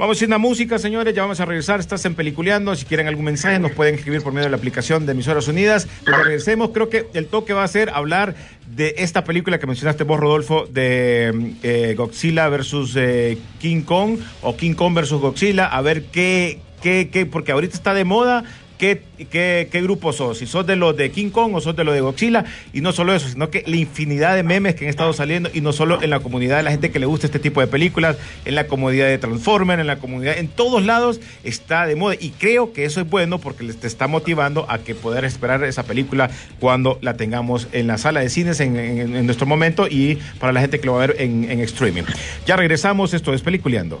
Vamos 0.00 0.18
a 0.18 0.24
ir 0.24 0.32
a 0.32 0.38
música, 0.38 0.78
señores. 0.78 1.14
Ya 1.14 1.20
vamos 1.20 1.40
a 1.40 1.44
regresar. 1.44 1.78
Estás 1.78 2.02
en 2.06 2.14
Peliculeando. 2.14 2.74
Si 2.74 2.86
quieren 2.86 3.06
algún 3.06 3.26
mensaje, 3.26 3.58
nos 3.58 3.72
pueden 3.72 3.96
escribir 3.96 4.22
por 4.22 4.32
medio 4.32 4.46
de 4.46 4.50
la 4.50 4.56
aplicación 4.56 5.04
de 5.04 5.12
Emisoras 5.12 5.46
Unidas. 5.46 5.86
Cuando 6.04 6.24
regresemos, 6.24 6.70
creo 6.70 6.88
que 6.88 7.08
el 7.12 7.26
toque 7.26 7.52
va 7.52 7.64
a 7.64 7.68
ser 7.68 7.90
hablar 7.90 8.34
de 8.74 8.94
esta 8.96 9.24
película 9.24 9.58
que 9.58 9.66
mencionaste 9.66 10.04
vos, 10.04 10.18
Rodolfo, 10.18 10.64
de 10.64 11.52
eh, 11.62 11.94
Godzilla 11.98 12.48
versus 12.48 12.96
eh, 12.96 13.36
King 13.58 13.82
Kong 13.82 14.16
o 14.40 14.56
King 14.56 14.72
Kong 14.72 14.94
versus 14.94 15.20
Godzilla. 15.20 15.66
A 15.66 15.82
ver 15.82 16.04
qué, 16.04 16.60
qué, 16.80 17.10
qué, 17.12 17.26
porque 17.26 17.52
ahorita 17.52 17.74
está 17.74 17.92
de 17.92 18.04
moda. 18.04 18.44
¿Qué, 18.80 19.02
qué, 19.30 19.68
qué 19.70 19.82
grupo 19.82 20.10
sos? 20.10 20.38
Si 20.38 20.46
sos 20.46 20.66
de 20.66 20.74
los 20.74 20.96
de 20.96 21.10
King 21.10 21.28
Kong 21.28 21.54
o 21.54 21.60
sos 21.60 21.76
de 21.76 21.84
los 21.84 21.94
de 21.94 22.00
Godzilla. 22.00 22.46
Y 22.72 22.80
no 22.80 22.92
solo 22.92 23.14
eso, 23.14 23.28
sino 23.28 23.50
que 23.50 23.62
la 23.66 23.76
infinidad 23.76 24.34
de 24.34 24.42
memes 24.42 24.74
que 24.74 24.86
han 24.86 24.88
estado 24.88 25.12
saliendo, 25.12 25.50
y 25.52 25.60
no 25.60 25.74
solo 25.74 26.02
en 26.02 26.08
la 26.08 26.20
comunidad 26.20 26.56
de 26.56 26.62
la 26.62 26.70
gente 26.70 26.90
que 26.90 26.98
le 26.98 27.04
gusta 27.04 27.26
este 27.26 27.38
tipo 27.38 27.60
de 27.60 27.66
películas, 27.66 28.16
en 28.46 28.54
la 28.54 28.66
comunidad 28.68 29.08
de 29.08 29.18
Transformers, 29.18 29.82
en 29.82 29.86
la 29.86 29.98
comunidad, 29.98 30.38
en 30.38 30.48
todos 30.48 30.82
lados 30.82 31.20
está 31.44 31.84
de 31.84 31.94
moda. 31.94 32.14
Y 32.18 32.30
creo 32.30 32.72
que 32.72 32.86
eso 32.86 33.02
es 33.02 33.10
bueno 33.10 33.38
porque 33.38 33.70
te 33.70 33.86
está 33.86 34.06
motivando 34.06 34.64
a 34.70 34.78
que 34.78 34.94
poder 34.94 35.26
esperar 35.26 35.62
esa 35.64 35.82
película 35.82 36.30
cuando 36.58 36.98
la 37.02 37.18
tengamos 37.18 37.68
en 37.72 37.86
la 37.86 37.98
sala 37.98 38.20
de 38.20 38.30
cines 38.30 38.60
en 38.60 39.26
nuestro 39.26 39.44
momento 39.46 39.88
y 39.88 40.18
para 40.38 40.54
la 40.54 40.60
gente 40.62 40.80
que 40.80 40.86
lo 40.86 40.94
va 40.94 41.04
a 41.04 41.06
ver 41.08 41.16
en, 41.18 41.50
en 41.50 41.60
streaming. 41.60 42.04
Ya 42.46 42.56
regresamos, 42.56 43.12
esto 43.12 43.34
es 43.34 43.42
Peliculeando. 43.42 44.00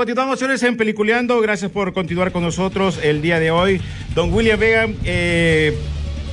Continuamos, 0.00 0.38
señores, 0.38 0.62
en 0.62 0.78
Peliculeando. 0.78 1.38
Gracias 1.42 1.70
por 1.70 1.92
continuar 1.92 2.32
con 2.32 2.42
nosotros 2.42 2.98
el 3.02 3.20
día 3.20 3.38
de 3.38 3.50
hoy. 3.50 3.82
Don 4.14 4.32
William 4.32 4.58
Vega, 4.58 4.88
eh, 5.04 5.76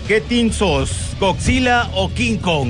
¿qué 0.08 0.22
team 0.22 0.52
sos? 0.52 1.18
¿Godzilla 1.20 1.90
o 1.94 2.10
King 2.14 2.38
Kong? 2.38 2.70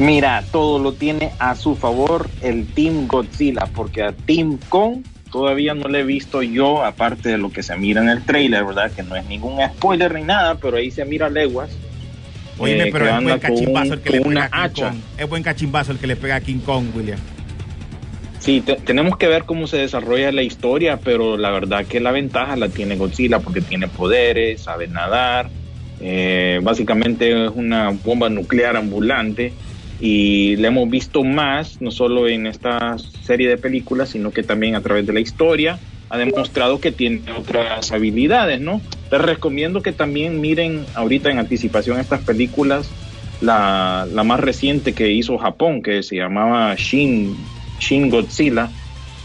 Mira, 0.00 0.44
todo 0.52 0.78
lo 0.78 0.92
tiene 0.92 1.30
a 1.38 1.54
su 1.54 1.76
favor 1.76 2.28
el 2.42 2.66
Team 2.66 3.06
Godzilla, 3.06 3.64
porque 3.74 4.02
a 4.02 4.12
Team 4.12 4.58
Kong 4.68 4.98
todavía 5.32 5.72
no 5.72 5.88
le 5.88 6.00
he 6.00 6.04
visto 6.04 6.42
yo, 6.42 6.84
aparte 6.84 7.30
de 7.30 7.38
lo 7.38 7.50
que 7.50 7.62
se 7.62 7.74
mira 7.74 8.02
en 8.02 8.10
el 8.10 8.22
trailer, 8.24 8.66
¿verdad? 8.66 8.92
Que 8.92 9.02
no 9.02 9.16
es 9.16 9.24
ningún 9.24 9.58
spoiler 9.66 10.12
ni 10.12 10.24
nada, 10.24 10.56
pero 10.56 10.76
ahí 10.76 10.90
se 10.90 11.06
mira 11.06 11.30
leguas. 11.30 11.70
Oye, 12.58 12.82
eh, 12.82 12.90
pero 12.92 13.08
es 13.08 13.22
buen 13.24 13.38
cachimbazo 13.38 13.86
un- 13.86 13.92
el 13.94 14.00
que 14.00 14.10
le 14.10 14.20
pega 14.20 14.44
a 14.44 14.48
King 14.50 14.58
hacha. 14.82 14.88
Kong. 14.90 14.98
Es 15.16 15.26
buen 15.30 15.42
cachimbazo 15.42 15.92
el 15.92 15.98
que 15.98 16.06
le 16.06 16.16
pega 16.16 16.36
a 16.36 16.40
King 16.42 16.58
Kong, 16.58 16.84
William. 16.94 17.18
Sí, 18.38 18.62
te- 18.62 18.76
tenemos 18.80 19.16
que 19.16 19.26
ver 19.26 19.44
cómo 19.44 19.66
se 19.66 19.78
desarrolla 19.78 20.30
la 20.32 20.42
historia, 20.42 21.00
pero 21.02 21.36
la 21.36 21.50
verdad 21.50 21.86
que 21.88 22.00
la 22.00 22.12
ventaja 22.12 22.56
la 22.56 22.70
tiene 22.72 22.96
Godzilla 22.96 23.40
porque 23.42 23.62
tiene 23.62 23.88
poderes, 23.88 24.62
sabe 24.62 24.86
nadar, 24.88 25.52
eh, 25.98 26.60
básicamente 26.62 27.46
es 27.46 27.50
una 27.50 27.90
bomba 27.90 28.30
nuclear 28.30 28.76
ambulante 28.76 29.58
y 29.98 30.54
le 30.56 30.68
hemos 30.68 30.88
visto 30.88 31.24
más, 31.24 31.80
no 31.80 31.90
solo 31.90 32.28
en 32.28 32.46
esta 32.46 32.96
serie 32.98 33.48
de 33.48 33.58
películas, 33.58 34.10
sino 34.10 34.32
que 34.32 34.44
también 34.44 34.76
a 34.76 34.82
través 34.82 35.04
de 35.04 35.12
la 35.12 35.20
historia 35.20 35.82
ha 36.08 36.16
demostrado 36.18 36.80
que 36.80 36.92
tiene 36.92 37.24
otras 37.36 37.90
habilidades, 37.90 38.60
¿no? 38.60 38.86
Les 39.10 39.20
recomiendo 39.20 39.82
que 39.82 39.92
también 39.92 40.40
miren 40.40 40.88
ahorita 40.94 41.30
en 41.30 41.38
anticipación 41.40 41.98
estas 41.98 42.22
películas, 42.22 42.96
la, 43.40 44.06
la 44.10 44.24
más 44.24 44.38
reciente 44.40 44.94
que 44.94 45.10
hizo 45.10 45.36
Japón, 45.38 45.82
que 45.82 46.02
se 46.04 46.16
llamaba 46.16 46.74
Shin, 46.76 47.50
Shin 47.78 48.10
Godzilla, 48.10 48.70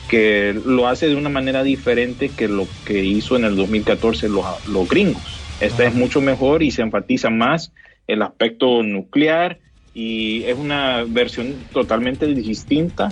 que 0.07 0.53
lo 0.65 0.87
hace 0.87 1.07
de 1.07 1.15
una 1.15 1.29
manera 1.29 1.63
diferente 1.63 2.29
que 2.29 2.47
lo 2.47 2.67
que 2.85 3.03
hizo 3.03 3.35
en 3.35 3.45
el 3.45 3.55
2014 3.55 4.29
los, 4.29 4.45
los 4.67 4.87
gringos. 4.87 5.23
Esta 5.59 5.85
es 5.85 5.93
mucho 5.93 6.21
mejor 6.21 6.63
y 6.63 6.71
se 6.71 6.81
enfatiza 6.81 7.29
más 7.29 7.71
el 8.07 8.21
aspecto 8.21 8.83
nuclear 8.83 9.59
y 9.93 10.43
es 10.43 10.57
una 10.57 11.03
versión 11.07 11.55
totalmente 11.71 12.27
distinta 12.27 13.11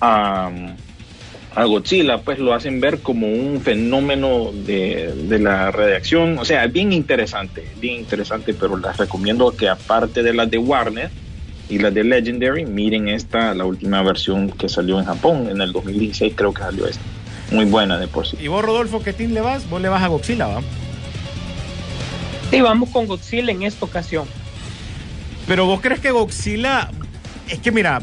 a, 0.00 0.50
a 1.54 1.64
Godzilla, 1.64 2.18
pues 2.18 2.38
lo 2.38 2.54
hacen 2.54 2.80
ver 2.80 3.00
como 3.00 3.28
un 3.28 3.60
fenómeno 3.60 4.50
de, 4.52 5.12
de 5.14 5.38
la 5.38 5.70
radiación. 5.70 6.38
O 6.38 6.44
sea, 6.44 6.64
es 6.64 6.72
bien 6.72 6.92
interesante, 6.92 7.64
bien 7.80 8.00
interesante, 8.00 8.54
pero 8.54 8.76
les 8.76 8.96
recomiendo 8.96 9.54
que 9.56 9.68
aparte 9.68 10.22
de 10.22 10.34
las 10.34 10.50
de 10.50 10.58
Warner 10.58 11.10
y 11.68 11.78
las 11.78 11.94
de 11.94 12.04
Legendary, 12.04 12.66
miren 12.66 13.08
esta, 13.08 13.54
la 13.54 13.64
última 13.64 14.02
versión 14.02 14.50
que 14.50 14.68
salió 14.68 14.98
en 14.98 15.06
Japón, 15.06 15.48
en 15.50 15.60
el 15.60 15.72
2016 15.72 16.34
creo 16.36 16.52
que 16.52 16.62
salió 16.62 16.86
esta. 16.86 17.02
Muy 17.50 17.64
buena 17.66 17.98
de 17.98 18.08
por 18.08 18.26
sí. 18.26 18.36
¿Y 18.40 18.48
vos, 18.48 18.64
Rodolfo, 18.64 19.02
qué 19.02 19.12
team 19.12 19.32
le 19.32 19.40
vas? 19.40 19.68
Vos 19.68 19.80
le 19.80 19.88
vas 19.88 20.02
a 20.02 20.08
Godzilla, 20.08 20.46
¿va? 20.46 20.60
Sí, 22.50 22.60
vamos 22.60 22.90
con 22.90 23.06
Godzilla 23.06 23.50
en 23.52 23.62
esta 23.62 23.84
ocasión. 23.84 24.26
Pero 25.46 25.66
vos 25.66 25.80
crees 25.80 26.00
que 26.00 26.10
Godzilla. 26.10 26.90
Es 27.48 27.58
que 27.58 27.72
mira, 27.72 28.00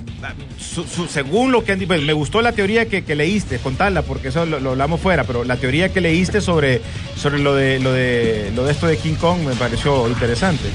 su- 0.60 0.84
su- 0.84 1.08
según 1.08 1.52
lo 1.52 1.64
que 1.64 1.72
han 1.72 1.80
dicho, 1.80 1.88
pues, 1.88 2.04
me 2.04 2.14
gustó 2.14 2.42
la 2.42 2.52
teoría 2.52 2.86
que, 2.88 3.04
que 3.04 3.16
leíste, 3.16 3.58
contarla, 3.58 4.02
porque 4.04 4.28
eso 4.28 4.46
lo, 4.46 4.60
lo 4.60 4.72
hablamos 4.72 5.00
fuera, 5.00 5.24
pero 5.24 5.44
la 5.44 5.56
teoría 5.56 5.90
que 5.92 6.02
leíste 6.02 6.42
sobre, 6.42 6.82
sobre 7.16 7.40
lo, 7.40 7.56
de, 7.56 7.80
lo, 7.80 7.92
de, 7.94 8.52
lo 8.56 8.66
de 8.66 8.72
esto 8.72 8.86
de 8.86 8.98
King 8.98 9.16
Kong 9.16 9.40
me 9.48 9.56
pareció 9.56 10.08
interesante. 10.08 10.66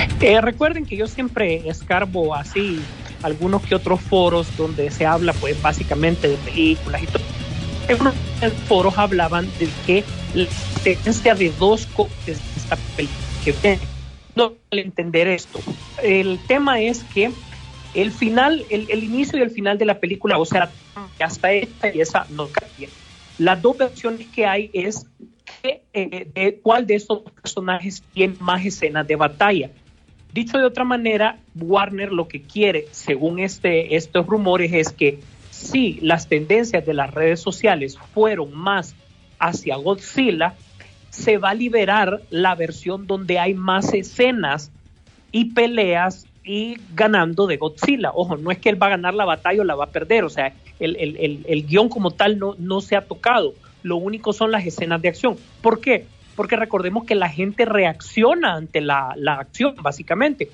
Eh, 0.20 0.40
recuerden 0.40 0.84
que 0.84 0.96
yo 0.96 1.06
siempre 1.06 1.68
escarbo 1.68 2.34
así 2.34 2.80
algunos 3.22 3.62
que 3.62 3.74
otros 3.74 4.00
foros 4.00 4.54
donde 4.56 4.90
se 4.90 5.06
habla 5.06 5.32
pues 5.32 5.60
básicamente 5.62 6.28
de 6.28 6.36
películas 6.36 7.02
y 7.02 7.06
todo. 7.06 7.22
En 8.40 8.52
foros 8.52 8.96
hablaban 8.98 9.48
de 9.58 9.68
que 9.86 10.04
la 10.34 10.44
existencia 10.44 11.34
de 11.34 11.50
dos 11.58 11.86
copias 11.86 12.38
de 12.38 12.60
esta 12.60 12.76
película 12.96 13.18
que 13.44 13.52
viene. 13.52 13.78
no 14.36 14.54
entender 14.70 15.26
esto. 15.26 15.60
El 16.02 16.38
tema 16.46 16.80
es 16.80 17.02
que 17.02 17.32
el 17.94 18.12
final, 18.12 18.64
el, 18.70 18.86
el 18.90 19.02
inicio 19.02 19.38
y 19.38 19.42
el 19.42 19.50
final 19.50 19.76
de 19.78 19.86
la 19.86 19.98
película, 19.98 20.38
o 20.38 20.44
sea, 20.44 20.70
hasta 21.18 21.52
esta 21.52 21.94
y 21.94 22.00
esa 22.00 22.26
no 22.30 22.48
cambia. 22.48 22.88
Las 23.38 23.60
dos 23.60 23.76
versiones 23.76 24.26
que 24.28 24.46
hay 24.46 24.70
es 24.72 25.06
que, 25.62 25.82
eh, 25.92 26.28
de 26.32 26.60
cuál 26.62 26.86
de 26.86 26.94
estos 26.94 27.22
personajes 27.22 28.02
tiene 28.12 28.36
más 28.38 28.64
escenas 28.64 29.06
de 29.06 29.16
batalla. 29.16 29.70
Dicho 30.32 30.58
de 30.58 30.64
otra 30.64 30.84
manera, 30.84 31.38
Warner 31.56 32.12
lo 32.12 32.28
que 32.28 32.42
quiere, 32.42 32.86
según 32.92 33.40
este, 33.40 33.96
estos 33.96 34.26
rumores, 34.26 34.72
es 34.72 34.92
que 34.92 35.18
si 35.50 35.98
las 36.00 36.28
tendencias 36.28 36.86
de 36.86 36.94
las 36.94 37.12
redes 37.12 37.40
sociales 37.40 37.98
fueron 38.14 38.54
más 38.54 38.94
hacia 39.38 39.76
Godzilla, 39.76 40.54
se 41.10 41.38
va 41.38 41.50
a 41.50 41.54
liberar 41.54 42.22
la 42.30 42.54
versión 42.54 43.06
donde 43.06 43.38
hay 43.38 43.54
más 43.54 43.92
escenas 43.92 44.70
y 45.32 45.46
peleas 45.46 46.26
y 46.44 46.76
ganando 46.94 47.46
de 47.46 47.56
Godzilla. 47.56 48.12
Ojo, 48.14 48.36
no 48.36 48.50
es 48.50 48.58
que 48.58 48.68
él 48.68 48.80
va 48.80 48.86
a 48.86 48.90
ganar 48.90 49.14
la 49.14 49.24
batalla 49.24 49.62
o 49.62 49.64
la 49.64 49.74
va 49.74 49.84
a 49.84 49.90
perder, 49.90 50.24
o 50.24 50.30
sea, 50.30 50.54
el, 50.78 50.96
el, 50.96 51.44
el, 51.46 51.66
guion 51.66 51.88
como 51.88 52.12
tal 52.12 52.38
no, 52.38 52.54
no 52.58 52.80
se 52.80 52.96
ha 52.96 53.02
tocado. 53.02 53.54
Lo 53.82 53.96
único 53.96 54.32
son 54.32 54.50
las 54.50 54.64
escenas 54.64 55.02
de 55.02 55.08
acción. 55.08 55.36
¿Por 55.60 55.80
qué? 55.80 56.06
Porque 56.40 56.56
recordemos 56.56 57.04
que 57.04 57.14
la 57.14 57.28
gente 57.28 57.66
reacciona 57.66 58.54
ante 58.54 58.80
la, 58.80 59.12
la 59.14 59.34
acción, 59.34 59.74
básicamente. 59.82 60.48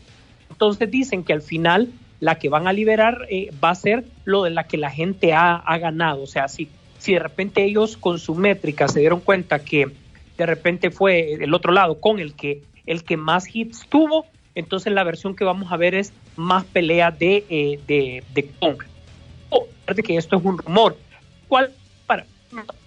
Entonces 0.51 0.91
dicen 0.91 1.23
que 1.23 1.33
al 1.33 1.43
final 1.43 1.93
la 2.19 2.41
que 2.41 2.49
van 2.49 2.67
a 2.67 2.73
liberar 2.73 3.25
eh, 3.31 3.53
va 3.63 3.71
a 3.71 3.77
ser 3.77 4.05
lo 4.25 4.43
de 4.43 4.51
la 4.51 4.65
que 4.65 4.79
la 4.79 4.91
gente 4.91 5.33
ha, 5.33 5.55
ha 5.55 5.79
ganado. 5.79 6.25
O 6.25 6.27
sea, 6.27 6.49
si, 6.49 6.69
si 6.99 7.13
de 7.13 7.21
repente 7.21 7.63
ellos 7.63 7.97
con 7.97 8.19
su 8.19 8.35
métrica 8.35 8.89
se 8.89 8.99
dieron 8.99 9.21
cuenta 9.21 9.61
que 9.61 9.87
de 10.37 10.45
repente 10.45 10.91
fue 10.91 11.35
el 11.35 11.55
otro 11.55 11.73
lado 11.73 12.01
con 12.01 12.19
el 12.19 12.35
que, 12.35 12.65
el 12.85 13.05
que 13.05 13.17
más 13.17 13.47
hits 13.55 13.87
tuvo, 13.89 14.27
entonces 14.57 14.93
la 14.93 15.05
versión 15.05 15.37
que 15.37 15.45
vamos 15.45 15.71
a 15.71 15.77
ver 15.77 15.95
es 15.95 16.13
más 16.35 16.65
pelea 16.65 17.13
de, 17.13 17.45
eh, 17.49 17.79
de, 17.87 18.25
de 18.35 18.51
Kong. 18.59 18.83
O, 19.51 19.69
de 19.95 20.03
que 20.03 20.17
esto 20.17 20.37
es 20.37 20.45
un 20.45 20.59
rumor. 20.59 20.97
¿Cuál? 21.47 21.73
Para, 22.09 22.27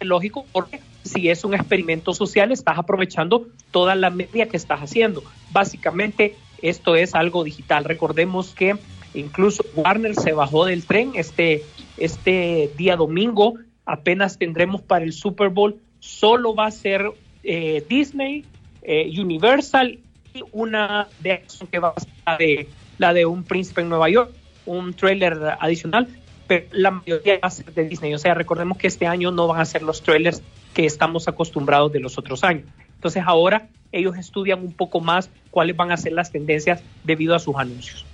lógico, 0.01 0.45
porque 0.51 0.81
si 1.03 1.29
es 1.29 1.43
un 1.43 1.53
experimento 1.53 2.13
social, 2.13 2.51
estás 2.51 2.77
aprovechando 2.77 3.47
toda 3.71 3.95
la 3.95 4.09
media 4.09 4.47
que 4.47 4.57
estás 4.57 4.81
haciendo. 4.81 5.23
Básicamente, 5.51 6.35
esto 6.61 6.95
es 6.95 7.15
algo 7.15 7.43
digital. 7.43 7.85
Recordemos 7.85 8.53
que 8.53 8.75
incluso 9.13 9.63
Warner 9.75 10.15
se 10.15 10.33
bajó 10.33 10.65
del 10.65 10.85
tren 10.85 11.11
este, 11.15 11.63
este 11.97 12.71
día 12.77 12.95
domingo. 12.95 13.55
Apenas 13.85 14.37
tendremos 14.37 14.81
para 14.81 15.05
el 15.05 15.13
Super 15.13 15.49
Bowl. 15.49 15.77
Solo 15.99 16.53
va 16.53 16.67
a 16.67 16.71
ser 16.71 17.11
eh, 17.43 17.83
Disney, 17.89 18.45
eh, 18.81 19.09
Universal 19.19 19.99
y 20.33 20.43
una 20.51 21.07
de 21.19 21.33
acción 21.33 21.67
que 21.69 21.79
va 21.79 21.93
a 21.95 21.99
ser 21.99 22.13
la 22.25 22.37
de, 22.37 22.67
la 22.97 23.13
de 23.13 23.25
un 23.25 23.43
príncipe 23.43 23.81
en 23.81 23.89
Nueva 23.89 24.09
York, 24.09 24.31
un 24.65 24.93
trailer 24.93 25.37
adicional, 25.59 26.07
pero 26.47 26.67
la 26.71 26.91
mayoría 26.91 27.39
va 27.41 27.47
a 27.47 27.51
ser 27.51 27.73
de 27.73 27.87
Disney. 27.87 28.13
O 28.13 28.19
sea, 28.19 28.33
recordemos 28.33 28.77
que 28.77 28.87
este 28.87 29.07
año 29.07 29.31
no 29.31 29.47
van 29.47 29.61
a 29.61 29.65
ser 29.65 29.81
los 29.81 30.01
trailers 30.01 30.41
que 30.73 30.85
estamos 30.85 31.27
acostumbrados 31.27 31.91
de 31.91 31.99
los 31.99 32.17
otros 32.17 32.43
años. 32.43 32.65
Entonces 32.95 33.23
ahora 33.25 33.67
ellos 33.91 34.17
estudian 34.17 34.59
un 34.59 34.73
poco 34.73 34.99
más 34.99 35.29
cuáles 35.51 35.75
van 35.75 35.91
a 35.91 35.97
ser 35.97 36.13
las 36.13 36.31
tendencias 36.31 36.81
debido 37.03 37.35
a 37.35 37.39
sus 37.39 37.55
anuncios. 37.55 38.05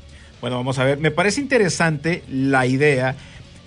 Bueno, 0.41 0.58
vamos 0.58 0.78
a 0.80 0.84
ver. 0.84 0.98
Me 1.00 1.12
parece 1.12 1.41
interesante 1.41 2.24
la 2.30 2.65
idea. 2.65 3.15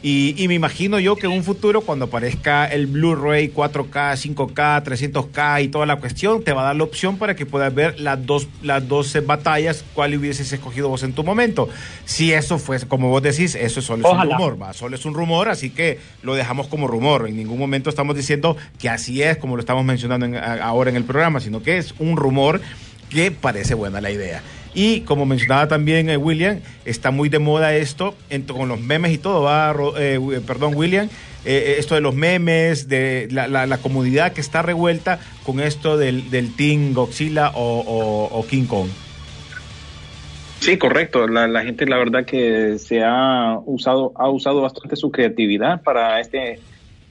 Y, 0.00 0.36
y, 0.40 0.46
me 0.46 0.54
imagino 0.54 1.00
yo 1.00 1.16
que 1.16 1.26
en 1.26 1.32
un 1.32 1.42
futuro, 1.42 1.80
cuando 1.80 2.04
aparezca 2.04 2.66
el 2.66 2.86
Blu-ray 2.86 3.50
4K, 3.52 4.14
5K, 4.34 4.84
300K 4.84 5.64
y 5.64 5.68
toda 5.68 5.86
la 5.86 5.96
cuestión, 5.96 6.44
te 6.44 6.52
va 6.52 6.60
a 6.62 6.64
dar 6.66 6.76
la 6.76 6.84
opción 6.84 7.18
para 7.18 7.34
que 7.34 7.46
puedas 7.46 7.74
ver 7.74 7.98
las 7.98 8.24
dos, 8.24 8.46
las 8.62 8.86
dos 8.86 9.16
batallas, 9.26 9.84
cuál 9.94 10.14
hubieses 10.16 10.52
escogido 10.52 10.88
vos 10.88 11.02
en 11.02 11.14
tu 11.14 11.24
momento. 11.24 11.68
Si 12.04 12.32
eso 12.32 12.58
fuese, 12.60 12.86
como 12.86 13.08
vos 13.10 13.22
decís, 13.24 13.56
eso 13.56 13.82
solo 13.82 14.06
es 14.06 14.12
Ojalá. 14.14 14.36
un 14.36 14.38
rumor, 14.38 14.62
va, 14.62 14.72
solo 14.72 14.94
es 14.94 15.04
un 15.04 15.14
rumor, 15.14 15.48
así 15.48 15.70
que 15.70 15.98
lo 16.22 16.36
dejamos 16.36 16.68
como 16.68 16.86
rumor. 16.86 17.26
En 17.28 17.36
ningún 17.36 17.58
momento 17.58 17.90
estamos 17.90 18.14
diciendo 18.14 18.56
que 18.78 18.88
así 18.88 19.20
es, 19.24 19.36
como 19.38 19.56
lo 19.56 19.60
estamos 19.60 19.84
mencionando 19.84 20.26
en- 20.26 20.36
ahora 20.36 20.90
en 20.90 20.96
el 20.96 21.02
programa, 21.04 21.40
sino 21.40 21.60
que 21.60 21.76
es 21.78 21.92
un 21.98 22.16
rumor 22.16 22.60
que 23.10 23.32
parece 23.32 23.74
buena 23.74 24.00
la 24.00 24.12
idea. 24.12 24.42
Y 24.74 25.00
como 25.00 25.26
mencionaba 25.26 25.66
también 25.68 26.08
eh, 26.10 26.16
William, 26.16 26.60
está 26.84 27.10
muy 27.10 27.28
de 27.28 27.38
moda 27.38 27.74
esto 27.74 28.14
con 28.48 28.68
los 28.68 28.80
memes 28.80 29.12
y 29.12 29.18
todo, 29.18 29.42
va, 29.42 29.74
eh, 29.98 30.20
perdón 30.46 30.74
William, 30.74 31.06
eh, 31.06 31.08
eh, 31.44 31.74
esto 31.78 31.94
de 31.94 32.00
los 32.00 32.14
memes, 32.14 32.88
de 32.88 33.28
la, 33.30 33.48
la- 33.48 33.78
comunidad 33.78 34.32
que 34.32 34.40
está 34.40 34.62
revuelta 34.62 35.20
con 35.44 35.60
esto 35.60 35.96
del, 35.96 36.30
Team 36.56 36.92
Godzilla 36.92 37.52
o 37.54 38.44
King 38.48 38.66
Kong. 38.66 38.88
Sí, 40.60 40.76
correcto. 40.76 41.26
La, 41.28 41.46
la 41.46 41.62
gente, 41.62 41.86
la 41.86 41.98
verdad, 41.98 42.24
que 42.24 42.78
se 42.78 43.02
ha 43.04 43.58
usado, 43.64 44.12
ha 44.16 44.28
usado 44.28 44.60
bastante 44.60 44.96
su 44.96 45.10
creatividad 45.10 45.82
para 45.82 46.20
este 46.20 46.58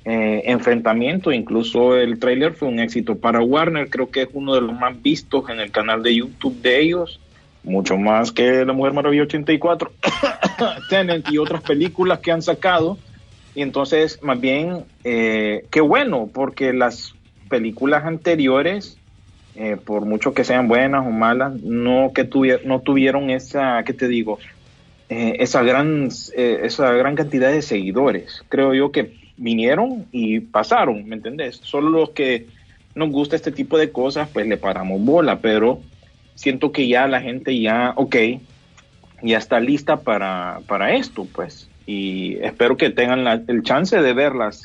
eh, 0.06 0.41
enfrentamiento. 0.46 1.32
Incluso 1.32 1.96
el 1.96 2.20
tráiler 2.20 2.54
fue 2.54 2.67
un 2.67 2.80
éxito 2.80 3.17
para 3.17 3.41
Warner. 3.41 3.89
Creo 3.89 4.12
que 4.12 4.24
es 4.24 4.30
uno 4.34 4.54
de 4.54 4.62
los 4.62 4.74
más 4.74 5.02
vistos 5.02 5.50
en 5.50 5.60
el 5.60 5.72
canal 5.72 6.04
de 6.04 6.15
YouTube 6.15 6.62
de 6.62 6.82
ellos. 6.82 7.20
Mucho 7.67 7.97
más 7.97 8.32
que 8.32 8.63
La 8.65 8.71
Mujer 8.71 8.93
Maravilla 8.93 9.23
84, 9.23 9.91
Tenet 10.89 11.30
y 11.30 11.38
otras 11.38 11.62
películas 11.62 12.19
que 12.19 12.32
han 12.32 12.41
sacado. 12.41 12.97
Y 13.56 13.62
entonces, 13.62 14.19
más 14.23 14.39
bien, 14.39 14.86
eh, 15.03 15.65
qué 15.69 15.82
bueno, 15.82 16.30
porque 16.34 16.71
las 16.71 17.13
películas 17.49 18.06
anteriores, 18.06 18.97
eh, 19.56 19.75
por 19.84 20.06
mucho 20.06 20.34
que 20.34 20.45
sean 20.45 20.69
buenas 20.69 21.06
o 21.06 21.10
malas, 21.10 21.53
no, 21.62 22.12
que 22.13 22.30
tuvier- 22.30 22.63
no 22.63 22.80
tuvieron 22.80 23.30
esa, 23.30 23.84
¿qué 23.84 23.93
te 23.93 24.08
digo? 24.08 24.39
Eh, 25.10 25.38
esa, 25.39 25.62
gran, 25.63 26.08
eh, 26.38 26.60
esa 26.63 26.91
gran 26.93 27.15
cantidad 27.15 27.51
de 27.51 27.62
seguidores. 27.62 28.43
Creo 28.47 28.73
yo 28.73 28.91
que 28.93 29.13
vinieron 29.36 30.06
y 30.12 30.39
pasaron, 30.39 31.06
¿me 31.08 31.15
entendés? 31.15 31.60
Solo 31.63 31.89
los 31.89 32.12
que 32.12 32.47
nos 32.95 33.10
gusta 33.10 33.36
este 33.36 33.51
tipo 33.51 33.77
de 33.77 33.91
cosas, 33.91 34.30
pues 34.32 34.47
le 34.47 34.58
paramos 34.58 35.01
bola, 35.03 35.39
pero 35.39 35.82
siento 36.38 36.71
que 36.71 36.88
ya 36.88 37.08
la 37.08 37.19
gente 37.19 37.60
ya, 37.60 37.93
ok, 37.95 38.15
ya 39.23 39.38
está 39.39 39.60
lista 39.60 39.97
para, 40.02 40.62
para 40.67 40.93
esto, 40.93 41.26
pues. 41.34 41.69
Y 41.86 42.38
espero 42.41 42.78
que 42.78 42.91
tengan 42.91 43.23
la- 43.23 43.41
el 43.47 43.63
chance 43.63 44.00
de 44.00 44.13
ver 44.13 44.36
las 44.36 44.62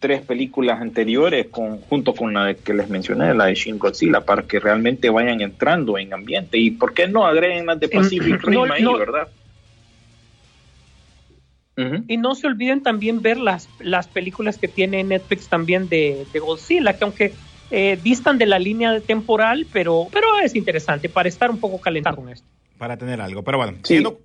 tres 0.00 0.22
películas 0.22 0.80
anteriores 0.80 1.46
con, 1.50 1.80
junto 1.82 2.14
con 2.14 2.34
la 2.34 2.46
de 2.46 2.56
que 2.56 2.74
les 2.74 2.88
mencioné, 2.90 3.32
la 3.32 3.46
de 3.46 3.54
Shin 3.54 3.78
Godzilla, 3.78 4.20
para 4.20 4.42
que 4.42 4.58
realmente 4.58 5.08
vayan 5.08 5.40
entrando 5.40 5.96
en 5.96 6.12
ambiente. 6.12 6.58
Y 6.58 6.72
por 6.72 6.92
qué 6.92 7.06
no 7.06 7.24
agreguen 7.24 7.66
las 7.66 7.78
de 7.78 7.88
Pacific 7.88 8.42
Rim 8.42 8.54
no, 8.54 8.72
ahí, 8.72 8.82
no. 8.82 8.98
¿verdad? 8.98 9.28
Y 12.08 12.16
no 12.16 12.34
se 12.34 12.46
olviden 12.46 12.82
también 12.82 13.22
ver 13.22 13.36
las, 13.38 13.68
las 13.80 14.08
películas 14.08 14.58
que 14.58 14.68
tiene 14.68 15.02
Netflix 15.04 15.48
también 15.48 15.88
de, 15.88 16.26
de 16.32 16.38
Godzilla, 16.40 16.96
que 16.96 17.04
aunque 17.04 17.32
eh, 17.76 17.98
distan 18.02 18.38
de 18.38 18.46
la 18.46 18.58
línea 18.58 19.00
temporal, 19.00 19.66
pero, 19.72 20.06
pero 20.12 20.26
es 20.44 20.54
interesante 20.54 21.08
para 21.08 21.28
estar 21.28 21.50
un 21.50 21.58
poco 21.58 21.80
calentado 21.80 22.16
con 22.16 22.28
esto. 22.28 22.46
para 22.78 22.96
tener 22.96 23.20
algo. 23.20 23.42
Pero 23.42 23.58
bueno, 23.58 23.72
Sí. 23.82 23.88
siguiendo, 23.94 24.20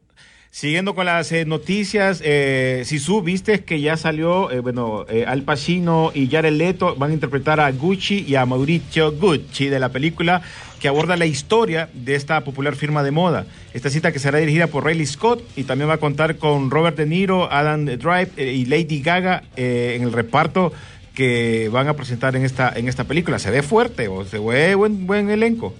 siguiendo 0.51 0.95
con 0.95 1.05
las 1.05 1.31
eh, 1.31 1.45
noticias, 1.45 2.21
eh, 2.25 2.81
Sisu, 2.85 3.21
viste 3.21 3.63
que 3.63 3.79
ya 3.79 3.95
salió, 3.95 4.49
eh, 4.51 4.59
bueno, 4.59 5.05
eh, 5.09 5.25
Al 5.27 5.43
Pacino 5.43 6.11
y 6.13 6.27
Jared 6.29 6.53
Leto 6.53 6.95
van 6.95 7.11
a 7.11 7.13
interpretar 7.13 7.59
a 7.59 7.71
Gucci 7.71 8.25
y 8.27 8.35
a 8.35 8.45
Mauricio 8.45 9.11
Gucci 9.13 9.67
de 9.69 9.79
la 9.79 9.89
película 9.89 10.41
que 10.79 10.87
aborda 10.87 11.15
la 11.17 11.25
historia 11.25 11.89
de 11.93 12.15
esta 12.15 12.41
popular 12.43 12.75
firma 12.75 13.03
de 13.03 13.11
moda. 13.11 13.45
Esta 13.73 13.89
cita 13.89 14.11
que 14.11 14.19
será 14.19 14.39
dirigida 14.39 14.67
por 14.67 14.85
Riley 14.85 15.05
Scott 15.05 15.43
y 15.57 15.63
también 15.65 15.89
va 15.89 15.95
a 15.95 15.97
contar 15.97 16.37
con 16.37 16.71
Robert 16.71 16.97
De 16.97 17.05
Niro, 17.05 17.51
Adam 17.51 17.85
Drive 17.85 18.29
eh, 18.37 18.53
y 18.53 18.65
Lady 18.65 19.01
Gaga 19.01 19.43
eh, 19.57 19.93
en 19.97 20.03
el 20.03 20.11
reparto 20.13 20.71
que 21.19 21.67
van 21.67 21.89
a 21.89 21.95
presentar 21.95 22.37
en 22.37 22.45
esta 22.45 22.71
en 22.73 22.87
esta 22.87 23.03
película. 23.03 23.39
Se 23.39 23.51
ve 23.51 23.61
fuerte 23.61 24.07
o 24.07 24.23
se 24.23 24.39
ve 24.39 24.73
buen 24.75 25.05
buen 25.05 25.29
elenco. 25.29 25.73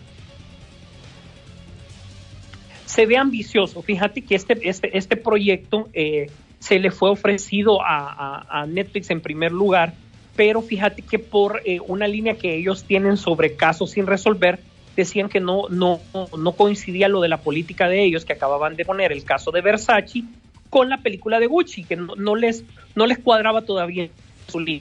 se 2.86 3.06
ve 3.06 3.15
ambicioso. 3.15 3.82
Fíjate 3.82 4.23
que 4.23 4.36
este, 4.36 4.60
este, 4.67 4.97
este 4.97 5.15
proyecto 5.15 5.88
eh, 5.93 6.30
se 6.60 6.80
le 6.80 6.91
fue 6.91 7.10
ofrecido 7.10 7.80
a, 7.82 8.65
Netflix 8.67 9.12
en 9.12 9.21
primer 9.21 9.54
lugar, 9.54 9.93
pero 10.36 10.62
fíjate 10.62 11.04
que 11.04 11.19
por 11.19 11.62
eh, 11.63 11.80
una 11.88 12.08
línea 12.08 12.34
que 12.34 12.56
ellos 12.56 12.84
tienen 12.84 13.15
sobre 13.15 13.56
casos 13.56 13.91
sin 13.91 14.08
resolver, 14.08 14.60
decían 14.97 15.30
que 15.30 15.39
no, 15.39 15.69
no, 15.69 16.02
no 16.38 16.52
coincidía 16.54 17.08
lo 17.08 17.21
de 17.21 17.30
la 17.30 17.38
política 17.38 17.88
de 17.88 18.04
ellos, 18.04 18.25
que 18.25 18.34
acababan 18.34 18.75
de 18.75 18.84
poner 18.84 19.13
el 19.13 19.23
caso 19.23 19.52
de 19.52 19.62
Versace 19.62 20.23
con 20.69 20.89
la 20.89 20.97
película 20.97 21.39
de 21.39 21.47
Gucci, 21.47 21.86
que 21.86 21.95
no, 21.95 22.15
no 22.17 22.36
les, 22.36 22.65
no 22.95 23.06
les 23.06 23.19
cuadraba 23.19 23.62
todavía 23.62 24.10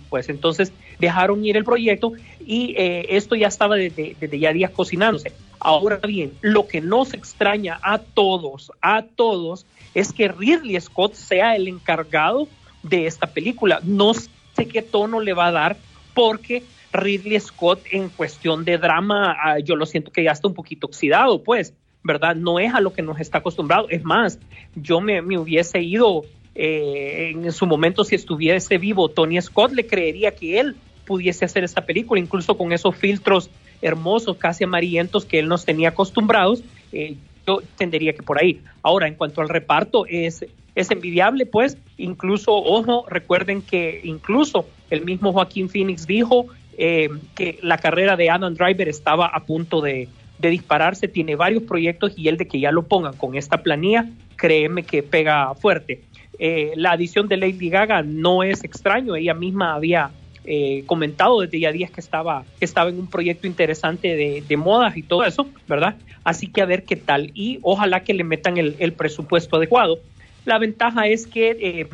pues 0.09 0.29
entonces 0.29 0.73
dejaron 0.99 1.45
ir 1.45 1.57
el 1.57 1.65
proyecto 1.65 2.13
y 2.45 2.75
eh, 2.77 3.07
esto 3.11 3.35
ya 3.35 3.49
estaba 3.49 3.77
desde, 3.77 4.17
desde 4.19 4.39
ya 4.39 4.53
días 4.53 4.71
cocinándose. 4.71 5.33
Ahora 5.61 5.97
bien, 5.97 6.33
lo 6.41 6.67
que 6.67 6.81
nos 6.81 7.15
extraña 7.15 7.79
a 7.83 7.99
todos, 7.99 8.73
a 8.81 9.03
todos, 9.03 9.67
es 9.95 10.13
que 10.13 10.29
Ridley 10.29 10.81
Scott 10.81 11.15
sea 11.15 11.57
el 11.57 11.69
encargado 11.69 12.49
de 12.83 13.07
esta 13.07 13.27
película. 13.27 13.81
No 13.83 14.15
sé 14.15 14.69
qué 14.71 14.83
tono 14.83 15.21
le 15.21 15.33
va 15.33 15.47
a 15.47 15.53
dar 15.53 15.77
porque 16.15 16.63
Ridley 16.93 17.39
Scott 17.41 17.81
en 17.91 18.09
cuestión 18.09 18.65
de 18.65 18.79
drama, 18.79 19.37
ah, 19.43 19.59
yo 19.59 19.77
lo 19.77 19.87
siento 19.87 20.11
que 20.11 20.23
ya 20.23 20.33
está 20.33 20.49
un 20.49 20.55
poquito 20.55 20.87
oxidado, 20.87 21.43
pues, 21.43 21.75
¿verdad? 22.03 22.37
No 22.37 22.59
es 22.59 22.73
a 22.75 22.81
lo 22.81 22.93
que 22.93 23.03
nos 23.03 23.21
está 23.21 23.39
acostumbrado. 23.39 23.89
Es 23.91 24.05
más, 24.05 24.39
yo 24.75 25.01
me, 25.01 25.21
me 25.23 25.39
hubiese 25.39 25.83
ido 25.83 26.25
eh, 26.61 27.31
en 27.35 27.53
su 27.53 27.67
momento, 27.67 28.03
si 28.03 28.17
estuviese 28.17 28.79
vivo 28.79 29.09
Tony 29.09 29.41
Scott, 29.41 29.73
le 29.73 29.87
creería 29.87 30.33
que 30.35 30.59
él 30.59 30.75
pudiese 31.07 31.45
hacer 31.45 31.63
esta 31.63 31.87
película, 31.87 32.21
incluso 32.21 32.59
con 32.59 32.73
esos 32.73 32.97
filtros 32.97 33.49
hermosos, 33.81 34.37
casi 34.37 34.65
amarillentos 34.65 35.25
que 35.25 35.39
él 35.39 35.47
nos 35.47 35.65
tenía 35.65 35.91
acostumbrados. 35.91 36.63
eh, 36.93 37.15
yo 37.47 37.61
entendería 37.61 38.13
que 38.13 38.23
por 38.23 38.39
ahí. 38.39 38.61
Ahora, 38.83 39.07
en 39.07 39.15
cuanto 39.15 39.41
al 39.41 39.49
reparto, 39.49 40.05
es, 40.07 40.45
es 40.75 40.91
envidiable, 40.91 41.47
pues, 41.47 41.79
incluso, 41.97 42.53
ojo, 42.53 43.07
recuerden 43.09 43.63
que 43.63 44.01
incluso 44.05 44.67
el 44.91 45.05
mismo 45.05 45.33
Joaquín 45.33 45.71
Phoenix 45.71 46.07
dijo 46.07 46.47
eh, 46.77 47.09
que 47.35 47.59
la 47.63 47.79
carrera 47.79 48.17
de 48.17 48.29
Adam 48.29 48.53
Driver 48.53 48.89
estaba 48.89 49.27
a 49.27 49.45
punto 49.45 49.81
de, 49.81 50.09
de 50.39 50.51
dispararse, 50.51 51.09
tiene 51.09 51.37
varios 51.37 51.63
proyectos 51.63 52.13
y 52.17 52.29
el 52.29 52.37
de 52.37 52.47
que 52.47 52.61
ya 52.61 52.71
lo 52.71 52.83
pongan 52.83 53.17
con 53.17 53.35
esta 53.35 53.63
planilla, 53.63 54.07
créeme 54.37 54.83
que 54.83 55.03
pega 55.03 55.55
fuerte. 55.55 56.03
Eh, 56.39 56.73
la 56.77 56.93
adición 56.93 57.29
de 57.29 57.37
Lady 57.37 57.69
Gaga 57.69 58.03
no 58.03 58.43
es 58.43 58.63
extraño, 58.63 59.17
ella 59.17 59.35
misma 59.35 59.75
había 59.75 60.11
eh, 60.45 60.85
comentado 60.87 61.41
desde 61.41 61.61
ya 61.61 61.73
días 61.73 61.91
que 61.91 62.01
estaba, 62.01 62.45
que 62.59 62.65
estaba 62.65 62.91
en 62.91 62.99
un 62.99 63.09
proyecto 63.09 63.47
interesante 63.47 64.17
de, 64.17 64.43
de 64.47 64.57
modas 64.57 64.97
y 64.97 65.03
todo 65.03 65.25
eso, 65.25 65.49
¿verdad? 65.67 65.97
Así 66.25 66.47
que 66.47 66.63
a 66.63 66.65
ver 66.67 66.85
qué 66.85 66.97
tal 66.97 67.33
y 67.35 67.59
ojalá 67.63 68.01
que 68.01 68.15
le 68.15 68.25
metan 68.25 68.57
el, 68.57 68.93
presupuesto 68.93 69.57
adecuado. 69.57 69.99
La 70.45 70.59
ventaja 70.59 71.07
es 71.07 71.27
que 71.27 71.51
eh, 71.61 71.89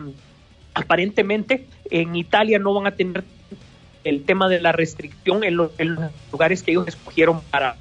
aparentemente 0.75 1.67
en 1.91 2.15
Italia 2.15 2.59
no 2.59 2.75
van 2.75 2.87
a 2.87 2.93
tener 2.93 3.25
el 4.05 4.25
tema 4.25 4.49
de 4.49 4.61
la 4.61 4.73
restricción 4.73 5.43
en, 5.43 5.59
en 5.79 5.95
los 5.95 6.13
lugares 6.31 6.63
que 6.63 6.73
ellos 6.73 6.87
escogieron 6.87 7.41
para, 7.51 7.77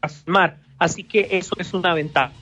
para 0.00 0.12
filmar. 0.12 0.56
Así 0.78 1.04
que 1.04 1.28
eso 1.30 1.54
es 1.58 1.74
una 1.74 1.94
ventaja. 1.94 2.32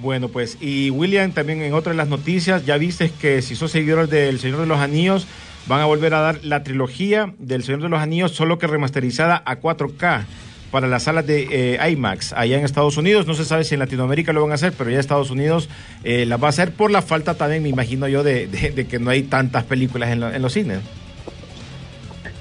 Bueno, 0.00 0.28
pues, 0.28 0.58
y 0.60 0.90
William, 0.90 1.30
también 1.32 1.62
en 1.62 1.72
otra 1.72 1.92
de 1.92 1.96
las 1.96 2.08
noticias, 2.08 2.66
ya 2.66 2.76
viste 2.78 3.10
que 3.20 3.42
si 3.42 3.54
sos 3.54 3.70
seguidores 3.70 4.10
del 4.10 4.38
Señor 4.40 4.60
de 4.60 4.66
los 4.66 4.78
Anillos, 4.80 5.26
van 5.66 5.80
a 5.80 5.84
volver 5.86 6.12
a 6.14 6.20
dar 6.20 6.40
la 6.44 6.62
trilogía 6.64 7.32
del 7.38 7.62
Señor 7.62 7.82
de 7.82 7.88
los 7.88 8.00
Anillos, 8.00 8.32
solo 8.32 8.58
que 8.58 8.66
remasterizada 8.66 9.42
a 9.46 9.60
4K 9.60 10.24
para 10.72 10.88
las 10.88 11.04
salas 11.04 11.24
de 11.26 11.76
eh, 11.78 11.90
IMAX 11.90 12.32
allá 12.32 12.58
en 12.58 12.64
Estados 12.64 12.96
Unidos. 12.96 13.26
No 13.28 13.34
se 13.34 13.44
sabe 13.44 13.62
si 13.62 13.74
en 13.74 13.78
Latinoamérica 13.80 14.32
lo 14.32 14.42
van 14.42 14.50
a 14.50 14.54
hacer, 14.54 14.72
pero 14.76 14.90
ya 14.90 14.98
Estados 14.98 15.30
Unidos 15.30 15.68
eh, 16.02 16.26
las 16.26 16.42
va 16.42 16.46
a 16.48 16.50
hacer 16.50 16.72
por 16.72 16.90
la 16.90 17.00
falta 17.00 17.34
también, 17.34 17.62
me 17.62 17.68
imagino 17.68 18.08
yo, 18.08 18.24
de, 18.24 18.48
de- 18.48 18.86
que 18.86 18.98
no 18.98 19.10
hay 19.10 19.22
tantas 19.22 19.62
películas 19.64 20.10
en, 20.10 20.22
en 20.24 20.42
los 20.42 20.52
cines. 20.52 20.80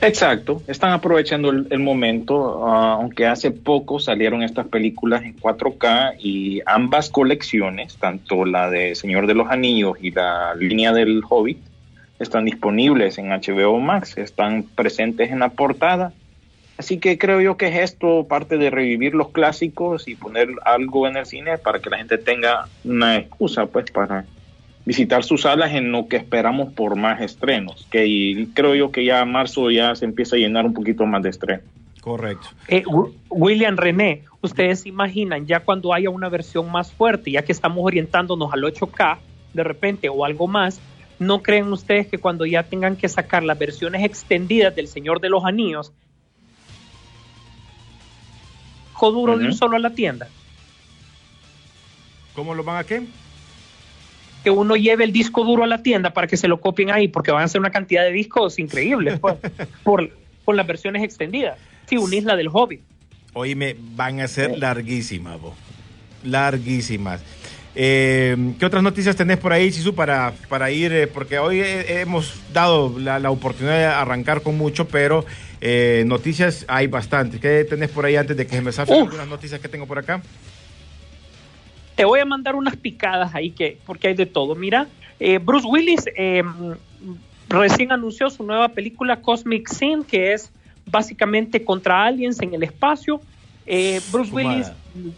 Exacto, 0.05 0.61
están 0.67 0.91
aprovechando 0.91 1.49
el, 1.49 1.79
momento, 1.79 2.67
ah, 2.67 2.95
aunque 2.95 3.25
hace 3.25 3.51
poco 3.51 3.99
salieron 3.99 4.43
estas 4.43 4.67
películas 4.67 5.23
en 5.23 5.37
4K 5.37 6.15
y 6.19 6.61
ambas 6.65 7.09
colecciones, 7.09 7.95
tanto 7.95 8.43
la 8.43 8.69
de 8.69 8.95
Señor 8.95 9.27
de 9.27 9.33
los 9.33 9.49
Anillos 9.49 9.97
y 10.01 10.11
la 10.11 10.55
línea 10.55 10.91
del 10.91 11.21
Hobbit, 11.27 11.57
están 12.19 12.43
disponibles 12.43 13.17
en 13.17 13.29
HBO 13.29 13.79
Max, 13.79 14.17
están 14.17 14.63
presentes 14.63 15.31
en 15.31 15.39
la 15.39 15.49
portada. 15.49 16.11
Así 16.77 16.97
que 16.99 17.17
creo 17.17 17.39
yo 17.39 17.55
que 17.55 17.67
es 17.67 17.91
esto 17.91 18.25
parte 18.27 18.57
de 18.57 18.69
revivir 18.69 19.13
los 19.15 19.29
clásicos 19.29 20.09
y 20.09 20.15
poner 20.15 20.49
algo 20.65 21.07
en 21.07 21.15
el 21.15 21.25
cine 21.25 21.57
para 21.57 21.79
que 21.79 21.89
la 21.89 21.97
gente 21.97 22.17
tenga 22.17 22.67
una 22.83 23.17
excusa 23.17 23.67
pues 23.67 23.89
para 23.89 24.25
visitar 24.85 25.23
sus 25.23 25.41
salas 25.41 25.73
en 25.73 25.91
lo 25.91 26.07
que 26.07 26.17
esperamos 26.17 26.73
por 26.73 26.95
más 26.95 27.21
estrenos, 27.21 27.87
que 27.89 28.05
y 28.05 28.47
creo 28.47 28.75
yo 28.75 28.91
que 28.91 29.05
ya 29.05 29.23
marzo 29.25 29.71
ya 29.71 29.95
se 29.95 30.05
empieza 30.05 30.35
a 30.35 30.39
llenar 30.39 30.65
un 30.65 30.73
poquito 30.73 31.05
más 31.05 31.23
de 31.23 31.29
estreno. 31.29 31.61
Correcto. 32.01 32.47
Eh, 32.67 32.83
Wi- 32.85 33.11
William 33.29 33.77
René, 33.77 34.23
ustedes 34.41 34.81
se 34.81 34.89
imaginan 34.89 35.45
ya 35.45 35.61
cuando 35.61 35.93
haya 35.93 36.09
una 36.09 36.27
versión 36.27 36.69
más 36.69 36.91
fuerte, 36.91 37.31
ya 37.31 37.43
que 37.43 37.53
estamos 37.53 37.79
orientándonos 37.81 38.51
al 38.53 38.61
8K 38.63 39.19
de 39.53 39.63
repente 39.63 40.09
o 40.09 40.25
algo 40.25 40.47
más, 40.47 40.81
¿no 41.19 41.41
creen 41.41 41.71
ustedes 41.71 42.07
que 42.07 42.17
cuando 42.17 42.45
ya 42.45 42.63
tengan 42.63 42.97
que 42.97 43.07
sacar 43.07 43.43
las 43.43 43.57
versiones 43.57 44.03
extendidas 44.03 44.75
del 44.75 44.87
Señor 44.87 45.21
de 45.21 45.29
los 45.29 45.45
Anillos, 45.45 45.93
duro 48.99 49.37
de 49.37 49.45
ir 49.45 49.53
solo 49.53 49.75
a 49.75 49.79
la 49.79 49.91
tienda? 49.91 50.27
¿Cómo 52.35 52.55
lo 52.55 52.63
van 52.63 52.77
a 52.77 52.83
qué? 52.83 53.03
Que 54.43 54.49
uno 54.49 54.75
lleve 54.75 55.03
el 55.05 55.11
disco 55.13 55.43
duro 55.43 55.63
a 55.63 55.67
la 55.67 55.81
tienda 55.83 56.11
para 56.11 56.27
que 56.27 56.37
se 56.37 56.47
lo 56.47 56.59
copien 56.59 56.91
ahí, 56.91 57.07
porque 57.07 57.31
van 57.31 57.43
a 57.43 57.47
ser 57.47 57.61
una 57.61 57.71
cantidad 57.71 58.03
de 58.03 58.11
discos 58.11 58.59
increíbles 58.59 59.19
pues, 59.19 59.35
por, 59.83 60.09
por 60.43 60.55
las 60.55 60.67
versiones 60.67 61.03
extendidas. 61.03 61.57
Sí, 61.87 61.97
una 61.97 62.15
isla 62.15 62.35
del 62.35 62.49
Hobbit. 62.51 62.81
Oíme, 63.33 63.75
van 63.95 64.19
a 64.19 64.27
ser 64.27 64.57
larguísimas, 64.57 65.39
bo. 65.41 65.55
larguísimas. 66.23 67.21
Eh, 67.75 68.53
¿Qué 68.59 68.65
otras 68.65 68.83
noticias 68.83 69.15
tenés 69.15 69.37
por 69.39 69.51
ahí, 69.51 69.71
Sisu, 69.71 69.95
para, 69.95 70.33
para 70.47 70.69
ir? 70.69 70.91
eh, 70.93 71.07
porque 71.07 71.39
hoy 71.39 71.59
eh, 71.59 72.01
hemos 72.01 72.35
dado 72.53 72.99
la, 72.99 73.17
la 73.17 73.31
oportunidad 73.31 73.77
de 73.77 73.85
arrancar 73.85 74.41
con 74.41 74.55
mucho, 74.57 74.87
pero 74.87 75.25
eh, 75.61 76.03
noticias 76.05 76.65
hay 76.67 76.85
bastantes. 76.87 77.39
¿Qué 77.41 77.65
tenés 77.67 77.89
por 77.89 78.05
ahí 78.05 78.15
antes 78.15 78.37
de 78.37 78.45
que 78.45 78.55
se 78.57 78.61
me 78.61 78.71
zafren 78.71 78.99
Uf. 78.99 79.05
algunas 79.07 79.27
noticias 79.27 79.59
que 79.59 79.67
tengo 79.69 79.87
por 79.87 79.97
acá? 79.97 80.21
Te 81.95 82.05
voy 82.05 82.19
a 82.19 82.25
mandar 82.25 82.55
unas 82.55 82.75
picadas 82.75 83.35
ahí 83.35 83.51
que, 83.51 83.77
porque 83.85 84.07
hay 84.09 84.13
de 84.13 84.25
todo. 84.25 84.55
Mira, 84.55 84.87
eh, 85.19 85.37
Bruce 85.37 85.67
Willis 85.67 86.05
eh, 86.15 86.43
recién 87.49 87.91
anunció 87.91 88.29
su 88.29 88.43
nueva 88.43 88.69
película 88.69 89.21
Cosmic 89.21 89.67
Sin, 89.69 90.03
que 90.03 90.33
es 90.33 90.51
básicamente 90.85 91.63
contra 91.63 92.05
aliens 92.05 92.41
en 92.41 92.53
el 92.53 92.63
espacio. 92.63 93.21
Eh, 93.65 94.01
Bruce. 94.11 94.33
Willis 94.33 94.71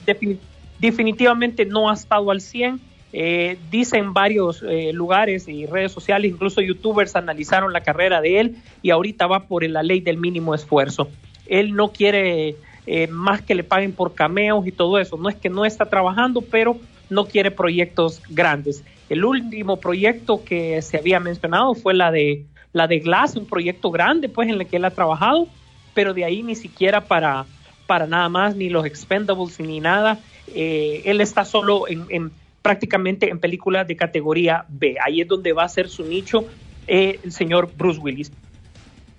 defini- 0.05 0.37
definitivamente 0.79 1.65
no 1.65 1.89
ha 1.89 1.93
estado 1.93 2.31
al 2.31 2.41
100. 2.41 2.79
Eh, 3.17 3.57
dicen 3.71 4.13
varios 4.13 4.61
eh, 4.61 4.91
lugares 4.91 5.47
y 5.47 5.65
redes 5.65 5.93
sociales, 5.93 6.29
incluso 6.29 6.59
youtubers 6.59 7.15
analizaron 7.15 7.71
la 7.71 7.79
carrera 7.79 8.19
de 8.19 8.41
él 8.41 8.55
y 8.81 8.89
ahorita 8.89 9.25
va 9.25 9.47
por 9.47 9.63
la 9.69 9.83
ley 9.83 10.01
del 10.01 10.17
mínimo 10.17 10.53
esfuerzo. 10.53 11.09
Él 11.47 11.75
no 11.75 11.93
quiere 11.93 12.55
eh, 12.85 13.07
más 13.07 13.41
que 13.41 13.55
le 13.55 13.63
paguen 13.63 13.95
por 13.95 14.15
cameos 14.15 14.65
y 14.67 14.71
todo 14.71 14.99
eso. 14.99 15.17
No 15.17 15.29
es 15.29 15.35
que 15.35 15.49
no 15.49 15.65
está 15.65 15.89
trabajando, 15.89 16.41
pero 16.49 16.79
no 17.09 17.27
quiere 17.27 17.51
proyectos 17.51 18.21
grandes. 18.29 18.83
El 19.09 19.25
último 19.25 19.79
proyecto 19.79 20.43
que 20.43 20.81
se 20.81 20.97
había 20.97 21.19
mencionado 21.19 21.73
fue 21.75 21.93
la 21.93 22.11
de 22.11 22.47
la 22.73 22.87
de 22.87 22.99
Glass, 22.99 23.35
un 23.37 23.47
proyecto 23.47 23.89
grande, 23.91 24.27
pues 24.29 24.49
en 24.49 24.55
el 24.55 24.67
que 24.67 24.75
él 24.77 24.85
ha 24.85 24.93
trabajado, 24.93 25.53
pero 25.93 26.13
de 26.13 26.25
ahí 26.25 26.43
ni 26.43 26.55
siquiera 26.55 27.07
para 27.07 27.47
para 27.85 28.07
nada 28.07 28.29
más, 28.29 28.55
ni 28.55 28.69
los 28.69 28.85
Expendables 28.85 29.59
ni 29.59 29.79
nada. 29.79 30.23
Eh, 30.47 31.03
él 31.05 31.21
está 31.21 31.45
solo 31.45 31.87
en, 31.87 32.05
en- 32.09 32.31
prácticamente 32.61 33.29
en 33.29 33.39
películas 33.39 33.87
de 33.87 33.95
categoría 33.95 34.65
B. 34.69 34.95
Ahí 35.05 35.21
es 35.21 35.27
donde 35.27 35.53
va 35.53 35.63
a 35.63 35.69
ser 35.69 35.87
su 35.87 36.03
nicho 36.03 36.47
eh, 36.87 37.19
el 37.23 37.31
señor 37.31 37.73
Bruce 37.75 37.99
Willis. 37.99 38.33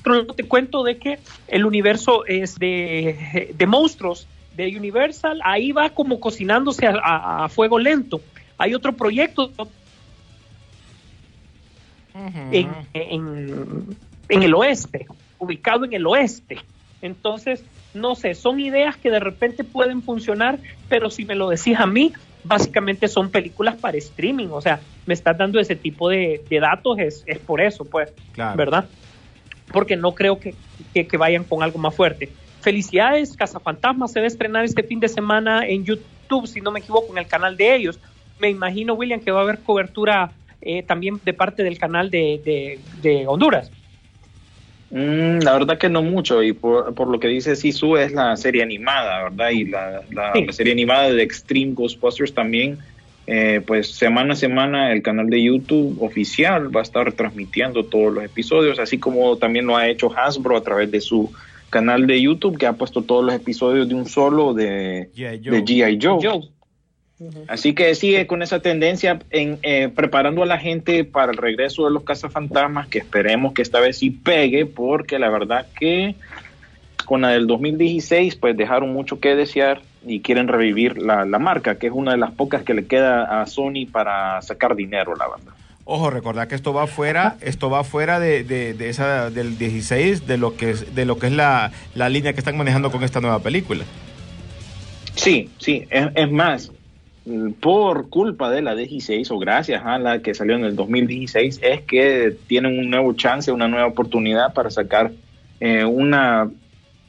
Pero 0.07 0.25
te 0.25 0.45
cuento 0.45 0.85
de 0.85 0.99
que 0.99 1.19
el 1.49 1.67
universo 1.67 2.25
es 2.27 2.55
de, 2.61 3.51
de 3.53 3.67
monstruos 3.67 4.29
de 4.55 4.77
Universal, 4.77 5.41
ahí 5.43 5.73
va 5.73 5.91
como 5.91 6.21
cocinándose 6.21 6.87
a, 6.87 6.93
a- 6.93 7.45
a 7.47 7.49
fuego 7.49 7.77
lento. 7.81 8.21
Hay 8.57 8.73
otro 8.73 8.93
proyecto 8.97 9.51
en, 12.53 12.73
en- 12.95 13.97
en 14.29 14.43
el 14.45 14.55
oeste, 14.55 15.07
ubicado 15.39 15.85
en 15.85 15.93
el 15.93 16.07
oeste. 16.07 16.59
Entonces, 17.03 17.65
no 17.93 18.15
sé, 18.15 18.35
son 18.35 18.61
ideas 18.61 18.97
que 18.97 19.11
de 19.11 19.19
repente 19.19 19.65
pueden 19.65 20.03
funcionar, 20.03 20.61
pero 20.89 21.11
si 21.11 21.25
me 21.25 21.35
lo 21.35 21.49
decís 21.49 21.77
a 21.81 21.87
mí, 21.87 22.13
básicamente 22.45 23.09
son 23.09 23.31
películas 23.31 23.75
para 23.75 23.99
streaming. 23.99 24.49
O 24.53 24.61
sea, 24.61 24.81
me 25.05 25.15
estás 25.15 25.37
dando 25.37 25.59
ese 25.59 25.75
tipo 25.75 26.09
de, 26.09 26.45
de 26.49 26.61
datos, 26.61 26.97
es, 27.01 27.25
es 27.27 27.41
por 27.41 27.61
eso, 27.61 27.85
pues, 27.85 28.13
Claro. 28.33 28.57
¿verdad? 28.57 28.89
Porque 29.73 29.97
no 29.97 30.15
creo 30.15 30.39
que, 30.41 30.57
que- 30.93 31.07
que 31.07 31.17
vayan 31.17 31.45
con 31.45 31.63
algo 31.63 31.79
más 31.79 31.95
fuerte. 31.95 32.35
Felicidades, 32.61 33.37
Cazafantasma 33.37 34.09
se 34.09 34.21
va 34.21 34.25
a 34.25 34.27
estrenar 34.29 34.65
este 34.65 34.83
fin 34.83 34.99
de 35.01 35.09
semana 35.09 35.67
en 35.67 35.85
YouTube, 35.85 36.47
si 36.47 36.61
no 36.61 36.73
me 36.73 36.81
equivoco, 36.81 37.13
en 37.13 37.19
el 37.19 37.29
canal 37.29 37.57
de 37.57 37.75
ellos. 37.77 38.01
Me 38.39 38.49
imagino, 38.51 38.95
William, 38.95 39.21
que 39.21 39.31
va 39.31 39.41
a 39.41 39.43
haber 39.43 39.63
cobertura 39.63 40.33
eh, 40.61 40.83
también 40.83 41.21
de 41.23 41.33
parte 41.35 41.63
del 41.63 41.79
canal 41.79 42.11
de, 42.11 42.41
de- 42.45 42.81
de 43.01 43.27
Honduras. 43.27 43.71
Mm, 44.91 45.41
la 45.41 45.53
verdad 45.53 45.79
que 45.79 45.89
no 45.89 46.03
mucho, 46.03 46.43
y 46.43 46.53
por, 46.53 46.95
por 46.95 47.09
lo 47.09 47.19
que 47.19 47.29
dice 47.29 47.57
Sisu 47.57 47.97
es 47.97 48.13
la 48.13 48.37
serie 48.37 48.63
animada, 48.63 49.25
¿verdad? 49.25 49.51
Y 49.51 49.65
la, 49.65 50.03
la- 50.11 50.33
Sí. 50.35 50.45
la 50.47 50.53
serie 50.53 50.73
animada 50.73 51.13
de 51.13 51.23
Extreme 51.23 51.73
Ghostbusters 51.75 52.33
también, 52.35 52.79
eh, 53.27 53.61
pues 53.67 53.91
semana 53.93 54.35
a 54.35 54.37
semana 54.37 54.93
el 54.93 55.03
canal 55.03 55.29
de 55.29 55.43
YouTube 55.43 56.01
oficial 56.01 56.75
va 56.75 56.81
a 56.81 56.85
estar 56.85 57.13
transmitiendo 57.13 57.85
todos 57.85 58.13
los 58.13 58.25
episodios, 58.25 58.79
así 58.79 58.99
como 58.99 59.37
también 59.37 59.67
lo 59.67 59.77
ha 59.77 59.89
hecho 59.89 60.17
Hasbro 60.17 60.57
a 60.57 60.63
través 60.63 60.91
de 60.91 61.01
su 61.01 61.33
canal 61.71 62.07
de 62.07 62.23
YouTube, 62.23 62.57
que 62.57 62.67
ha 62.67 62.75
puesto 62.75 63.03
todos 63.03 63.25
los 63.25 63.35
episodios 63.35 63.89
de 63.89 63.95
un 63.95 64.07
solo 64.07 64.55
de 64.55 65.11
G.I. 65.15 65.51
de 65.51 65.65
G.I. 65.65 65.99
Joe. 66.01 66.19
Joe. 66.23 66.57
Así 67.49 67.75
que 67.75 67.95
sigue 67.95 68.27
con 68.27 68.43
esa 68.43 68.61
tendencia 68.61 69.19
en 69.31 69.59
eh, 69.63 69.89
preparando 69.89 70.43
a 70.43 70.47
la 70.47 70.59
gente 70.59 71.03
para 71.05 71.33
el 71.33 71.39
regreso 71.39 71.87
de 71.87 71.91
los 71.91 72.05
cazafantasmas, 72.05 72.89
que 72.89 72.99
esperemos 72.99 73.55
que 73.55 73.63
esta 73.63 73.81
vez 73.81 73.99
sí 73.99 74.11
pegue, 74.11 74.67
porque 74.67 75.19
la 75.19 75.31
verdad 75.31 75.67
que 75.79 76.15
con 77.05 77.21
la 77.23 77.29
del 77.31 77.47
2016 77.47 78.37
pues 78.37 78.57
dejaron 78.57 78.93
mucho 78.93 79.21
que 79.21 79.35
desear 79.37 79.81
y 80.07 80.21
quieren 80.21 80.49
revivir 80.49 80.99
la, 80.99 81.25
la 81.25 81.39
marca, 81.39 81.77
que 81.79 81.89
es 81.89 81.93
una 81.93 82.13
de 82.13 82.17
las 82.19 82.31
pocas 82.33 82.63
que 82.63 82.75
le 82.75 82.87
queda 82.87 83.43
a 83.43 83.47
Sony 83.47 83.87
para 83.91 84.41
sacar 84.43 84.75
dinero, 84.77 85.15
la 85.17 85.29
verdad. 85.29 85.53
Ojo, 85.85 86.11
recordad 86.11 86.49
que 86.49 86.57
esto 86.57 86.73
va 86.73 86.87
fuera, 86.89 87.37
esto 87.43 87.71
va 87.71 87.85
fuera 87.85 88.19
de, 88.19 88.43
de- 88.43 88.75
de 88.75 88.89
esa 88.89 89.31
del 89.31 89.57
16, 89.57 90.27
de 90.27 90.37
lo 90.37 90.57
que 90.57 90.71
es, 90.71 90.95
de 90.97 91.05
lo 91.05 91.19
que 91.19 91.27
es 91.29 91.33
la, 91.33 91.71
la 91.95 92.09
línea 92.09 92.33
que 92.33 92.41
están 92.41 92.57
manejando 92.57 92.91
con 92.91 93.05
esta 93.05 93.21
nueva 93.21 93.39
película. 93.41 93.85
Sí, 95.15 95.49
sí, 95.59 95.85
es, 95.91 96.09
es 96.15 96.31
más, 96.31 96.73
por 97.61 98.09
culpa 98.09 98.51
de 98.51 98.63
la 98.63 98.75
16 98.75 99.31
o 99.31 99.39
gracias 99.39 99.85
a 99.85 99.99
la 99.99 100.21
que 100.23 100.35
salió 100.35 100.55
en 100.57 100.65
el 100.65 100.77
2016 100.77 101.61
es 101.63 101.81
que 101.83 102.37
tienen 102.47 102.79
un 102.79 102.91
nuevo 102.91 103.13
chance, 103.15 103.51
una 103.51 103.69
nueva 103.69 103.87
oportunidad 103.87 104.53
para 104.55 104.71
sacar 104.71 105.13
eh, 105.61 105.85
una 105.85 106.49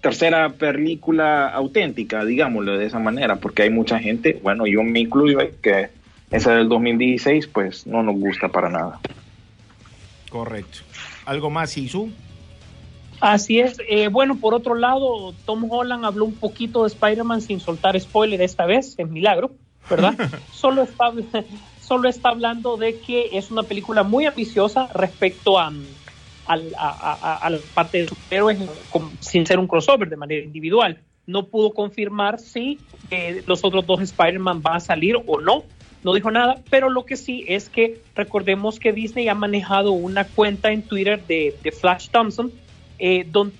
tercera 0.07 0.47
película 0.53 1.49
auténtica, 1.49 2.23
digámoslo 2.23 2.77
de 2.77 2.85
esa 2.85 2.97
manera, 2.97 3.35
porque 3.35 3.63
hay 3.63 3.69
mucha 3.69 3.99
gente, 3.99 4.39
bueno, 4.41 4.65
yo 4.65 4.81
me 4.81 5.01
incluyo, 5.01 5.39
que 5.61 5.89
esa 6.31 6.53
del 6.55 6.69
2016 6.69 7.47
pues 7.47 7.85
no 7.85 8.03
nos 8.03 8.15
gusta 8.15 8.47
para 8.47 8.69
nada. 8.69 9.01
Correcto. 10.29 10.79
¿Algo 11.25 11.49
más, 11.49 11.71
Sisu? 11.71 12.09
Así 13.19 13.59
es. 13.59 13.81
Eh, 13.89 14.07
bueno, 14.07 14.37
por 14.37 14.53
otro 14.53 14.75
lado, 14.75 15.33
Tom 15.45 15.69
Holland 15.69 16.05
habló 16.05 16.23
un 16.23 16.35
poquito 16.35 16.83
de 16.83 16.87
Spider-Man 16.87 17.41
sin 17.41 17.59
soltar 17.59 17.99
spoiler 17.99 18.41
esta 18.41 18.65
vez, 18.65 18.95
es 18.97 19.09
milagro, 19.09 19.51
¿verdad? 19.89 20.15
solo, 20.53 20.83
está, 20.83 21.11
solo 21.81 22.07
está 22.07 22.29
hablando 22.29 22.77
de 22.77 22.97
que 22.97 23.31
es 23.33 23.51
una 23.51 23.63
película 23.63 24.03
muy 24.03 24.25
ambiciosa 24.25 24.87
respecto 24.93 25.59
a, 25.59 25.73
al- 26.47 26.73
a, 26.77 26.89
a- 26.89 27.13
a- 27.33 27.37
a 27.37 27.49
la 27.49 27.59
parte 27.73 27.99
de 27.99 28.07
superhéroes 28.07 28.57
sin 29.19 29.45
ser 29.45 29.59
un 29.59 29.67
crossover 29.67 30.09
de 30.09 30.15
manera 30.17 30.43
individual. 30.43 30.99
No 31.25 31.47
pudo 31.47 31.73
confirmar 31.73 32.39
si 32.39 32.79
eh, 33.11 33.43
los 33.45 33.63
otros 33.65 33.85
dos 33.85 34.01
Spider-Man 34.01 34.61
van 34.61 34.77
a 34.77 34.79
salir 34.79 35.15
o 35.25 35.41
no. 35.41 35.63
No 36.03 36.13
dijo 36.13 36.31
nada, 36.31 36.61
pero 36.69 36.89
lo 36.89 37.05
que 37.05 37.17
sí 37.17 37.43
es 37.47 37.69
que 37.69 37.99
recordemos 38.15 38.79
que 38.79 38.93
Disney 38.93 39.27
ha 39.27 39.35
manejado 39.35 39.91
una 39.91 40.25
cuenta 40.25 40.71
en 40.71 40.83
Twitter 40.83 41.25
de, 41.27 41.55
de 41.61 41.71
Flash 41.71 42.09
Thompson, 42.09 42.51
eh, 42.99 43.25
donde 43.29 43.55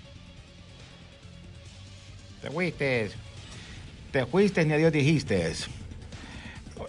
Te 2.42 2.50
fuiste. 2.52 3.10
Te 4.12 4.26
fuiste 4.26 4.64
ni 4.66 4.74
a 4.74 4.78
Dios 4.78 4.92
dijiste. 4.94 5.52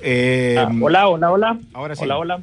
Eh, 0.02 0.56
Ah, 0.58 0.70
hola, 0.80 1.08
hola, 1.08 1.32
hola. 1.32 1.58
Ahora 1.72 1.96
sí. 1.96 2.02
Hola, 2.04 2.18
hola. 2.18 2.42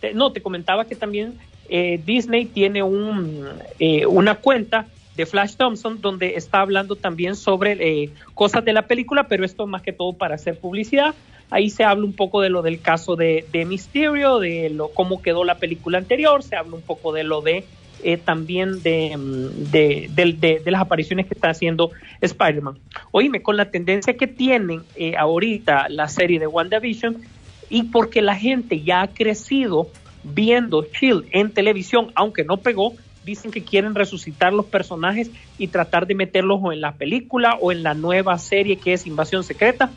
Te- 0.00 0.14
no, 0.14 0.32
te 0.32 0.42
comentaba 0.42 0.86
que 0.86 0.96
también 0.96 1.38
eh, 1.68 2.00
Disney 2.04 2.46
tiene 2.46 2.82
un, 2.82 3.46
eh, 3.78 4.06
una 4.06 4.36
cuenta 4.36 4.86
de 5.16 5.24
Flash 5.26 5.54
Thompson 5.56 6.00
donde 6.00 6.34
está 6.36 6.60
hablando 6.60 6.96
también 6.96 7.36
sobre 7.36 7.72
eh, 8.02 8.10
cosas 8.34 8.64
de 8.64 8.72
la 8.72 8.82
película, 8.82 9.28
pero 9.28 9.44
esto 9.44 9.64
es 9.64 9.68
más 9.70 9.82
que 9.82 9.92
todo 9.92 10.12
para 10.12 10.34
hacer 10.34 10.58
publicidad. 10.58 11.14
Ahí 11.50 11.70
se 11.70 11.84
habla 11.84 12.04
un 12.04 12.12
poco 12.12 12.40
de 12.42 12.50
lo 12.50 12.60
del 12.62 12.80
caso 12.80 13.16
de, 13.16 13.46
de 13.52 13.64
Mysterio, 13.64 14.38
de 14.40 14.68
lo 14.68 14.88
cómo 14.88 15.22
quedó 15.22 15.44
la 15.44 15.54
película 15.58 15.98
anterior, 15.98 16.42
se 16.42 16.56
habla 16.56 16.74
un 16.74 16.82
poco 16.82 17.12
de 17.12 17.24
lo 17.24 17.40
de 17.40 17.64
eh, 18.02 18.18
también 18.18 18.82
de, 18.82 19.16
mm, 19.16 19.70
de- 19.70 20.60
de 20.62 20.70
las 20.70 20.82
apariciones 20.82 21.26
que 21.26 21.34
está 21.34 21.48
haciendo 21.48 21.92
Spider-Man. 22.20 22.76
Oíme, 23.10 23.42
con 23.42 23.56
la 23.56 23.70
tendencia 23.70 24.16
que 24.18 24.26
tienen 24.26 24.82
eh, 24.96 25.14
ahorita 25.16 25.88
la 25.88 26.08
serie 26.08 26.38
de 26.38 26.46
WandaVision 26.46 27.16
y 27.70 27.84
porque 27.84 28.20
la 28.20 28.36
gente 28.36 28.82
ya 28.82 29.00
ha 29.02 29.08
crecido 29.08 29.88
viendo 30.34 30.82
Shield 30.82 31.26
en 31.32 31.50
televisión, 31.50 32.12
aunque 32.14 32.44
no 32.44 32.58
pegó, 32.58 32.94
dicen 33.24 33.50
que 33.50 33.64
quieren 33.64 33.94
resucitar 33.94 34.52
los 34.52 34.66
personajes 34.66 35.30
y 35.58 35.68
tratar 35.68 36.06
de 36.06 36.14
meterlos 36.14 36.60
o 36.62 36.72
en 36.72 36.80
la 36.80 36.92
película 36.92 37.56
o 37.60 37.72
en 37.72 37.82
la 37.82 37.94
nueva 37.94 38.38
serie 38.38 38.76
que 38.76 38.92
es 38.92 39.06
Invasión 39.06 39.42
Secreta 39.42 39.90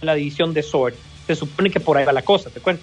la 0.00 0.14
edición 0.14 0.54
de 0.54 0.62
Sword. 0.62 0.94
Se 1.26 1.34
supone 1.34 1.70
que 1.70 1.80
por 1.80 1.96
ahí 1.96 2.04
va 2.04 2.12
la 2.12 2.22
cosa, 2.22 2.50
te 2.50 2.60
cuento. 2.60 2.82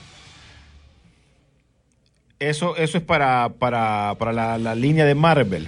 Eso, 2.40 2.76
eso 2.76 2.98
es 2.98 3.04
para, 3.04 3.50
para, 3.58 4.16
para 4.18 4.34
la, 4.34 4.58
la 4.58 4.76
línea 4.76 5.06
de 5.06 5.16
Marvel. 5.16 5.68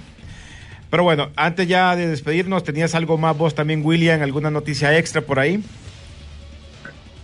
Pero 0.90 1.02
bueno, 1.02 1.30
antes 1.36 1.66
ya 1.66 1.96
de 1.96 2.06
despedirnos, 2.06 2.64
¿tenías 2.64 2.94
algo 2.94 3.16
más 3.16 3.36
vos 3.36 3.54
también, 3.54 3.84
William? 3.84 4.22
¿Alguna 4.22 4.50
noticia 4.50 4.96
extra 4.96 5.22
por 5.22 5.38
ahí? 5.40 5.62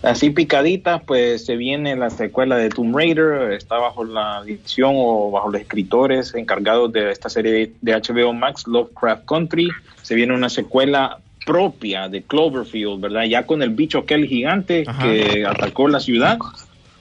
Así 0.03 0.31
picadita, 0.31 0.99
pues 0.99 1.45
se 1.45 1.55
viene 1.55 1.95
la 1.95 2.09
secuela 2.09 2.57
de 2.57 2.67
Tomb 2.69 2.95
Raider, 2.95 3.53
está 3.53 3.77
bajo 3.77 4.03
la 4.03 4.43
dirección 4.43 4.91
o 4.95 5.31
bajo 5.31 5.49
los 5.49 5.61
escritores 5.61 6.35
encargados 6.35 6.91
de 6.91 7.09
esta 7.11 7.29
serie 7.29 7.71
de 7.81 7.93
HBO 7.93 8.33
Max, 8.33 8.67
Lovecraft 8.67 9.25
Country. 9.25 9.69
Se 10.01 10.13
viene 10.15 10.33
una 10.33 10.49
secuela 10.49 11.19
propia 11.45 12.09
de 12.09 12.21
Cloverfield, 12.21 12.99
¿verdad? 12.99 13.23
Ya 13.23 13.45
con 13.45 13.61
el 13.61 13.69
bicho 13.69 13.99
aquel 13.99 14.25
gigante 14.27 14.83
Ajá. 14.85 15.03
que 15.03 15.45
atacó 15.45 15.87
la 15.87 16.01
ciudad, 16.01 16.37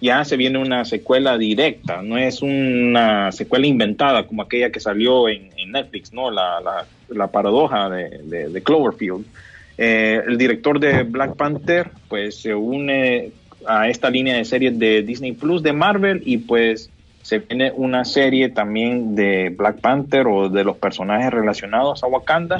ya 0.00 0.24
se 0.24 0.36
viene 0.36 0.58
una 0.58 0.84
secuela 0.84 1.36
directa, 1.38 2.02
no 2.02 2.18
es 2.18 2.40
una 2.42 3.30
secuela 3.32 3.66
inventada 3.66 4.26
como 4.28 4.42
aquella 4.42 4.70
que 4.70 4.78
salió 4.80 5.28
en, 5.28 5.50
en 5.56 5.72
Netflix, 5.72 6.12
¿no? 6.12 6.30
La, 6.30 6.60
la, 6.60 6.86
la 7.08 7.26
paradoja 7.28 7.88
de, 7.90 8.20
de- 8.24 8.48
de 8.48 8.62
Cloverfield. 8.62 9.24
Eh, 9.84 10.22
el 10.28 10.38
director 10.38 10.78
de 10.78 11.02
Black 11.02 11.34
Panther, 11.34 11.90
pues 12.08 12.36
se 12.36 12.54
une 12.54 13.32
a 13.66 13.88
esta 13.88 14.10
línea 14.10 14.36
de 14.36 14.44
series 14.44 14.78
de 14.78 15.02
Disney 15.02 15.32
Plus 15.32 15.60
de 15.60 15.72
Marvel 15.72 16.22
y 16.24 16.38
pues 16.38 16.88
se 17.22 17.40
viene 17.40 17.72
una 17.74 18.04
serie 18.04 18.48
también 18.48 19.16
de 19.16 19.48
Black 19.48 19.80
Panther 19.80 20.28
o 20.28 20.48
de 20.48 20.62
los 20.62 20.76
personajes 20.76 21.32
relacionados 21.32 22.04
a 22.04 22.06
Wakanda 22.06 22.58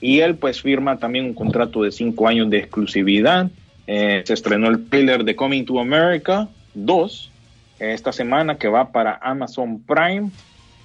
y 0.00 0.18
él 0.18 0.34
pues 0.34 0.62
firma 0.62 0.98
también 0.98 1.26
un 1.26 1.34
contrato 1.34 1.84
de 1.84 1.92
cinco 1.92 2.26
años 2.26 2.50
de 2.50 2.58
exclusividad. 2.58 3.52
Eh, 3.86 4.24
se 4.26 4.34
estrenó 4.34 4.68
el 4.68 4.88
trailer 4.88 5.22
de 5.22 5.36
Coming 5.36 5.64
to 5.66 5.78
America 5.78 6.48
2 6.74 7.30
esta 7.78 8.10
semana 8.10 8.58
que 8.58 8.66
va 8.66 8.90
para 8.90 9.20
Amazon 9.22 9.80
Prime 9.80 10.32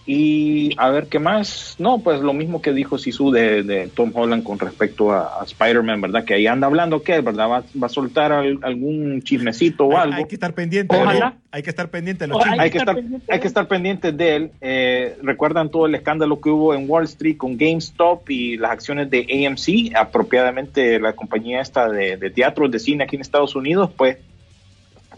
y 0.06 0.74
a 0.78 0.90
ver 0.90 1.08
qué 1.08 1.20
más. 1.20 1.76
No, 1.78 2.00
pues 2.00 2.20
lo 2.22 2.34
mismo 2.34 2.62
que 2.62 2.74
dijo 2.74 2.98
Sisu 2.98 3.32
de, 3.32 3.62
de 3.64 3.88
Tom 3.88 4.12
Holland 4.14 4.44
con 4.44 4.58
respecto 4.58 5.12
a, 5.12 5.40
a 5.42 5.44
Spider-Man, 5.44 6.02
¿verdad? 6.02 6.24
Que 6.26 6.34
ahí 6.36 6.48
anda 6.48 6.68
hablando 6.68 7.04
que, 7.04 7.22
¿verdad? 7.22 7.48
Va, 7.50 7.64
va 7.82 7.86
a 7.88 7.90
soltar 7.90 8.32
al- 8.32 8.60
algún 8.64 9.22
chismecito 9.22 9.86
o 9.86 9.92
Hay, 9.98 10.04
algo. 10.04 10.16
hay 10.18 10.26
que 10.26 10.36
estar 10.36 10.54
pendiente. 10.54 10.96
Ojalá. 10.96 11.36
Hay 11.52 11.64
que 11.64 11.70
estar 11.72 11.90
pendiente 11.90 12.24
de 12.26 12.28
los 12.28 12.40
chismes. 12.44 12.60
Hay 12.60 12.70
que, 12.70 12.78
estar, 12.78 12.96
pendiente 12.96 13.34
hay 13.34 13.40
que 13.40 13.48
estar 13.48 13.68
pendientes 13.68 14.18
de 14.18 14.36
él. 14.36 14.52
Eh, 14.62 15.18
Recuerdan 15.24 15.70
todo 15.70 15.86
el 15.86 15.96
escándalo 15.96 16.40
que 16.42 16.50
hubo 16.50 16.74
en 16.74 16.90
Wall 16.90 17.06
Street 17.06 17.38
con 17.38 17.58
GameStop 17.58 18.30
y 18.30 18.58
las 18.58 18.72
acciones 18.72 19.10
de 19.10 19.26
AMC, 19.48 19.96
apropiadamente 19.96 21.00
la 21.00 21.14
compañía 21.14 21.62
esta 21.62 21.90
de, 21.90 22.18
de 22.18 22.30
teatros 22.30 22.70
de 22.72 22.80
cine 22.80 23.04
aquí 23.04 23.16
en 23.16 23.22
Estados 23.22 23.56
Unidos, 23.56 23.90
pues 23.96 24.18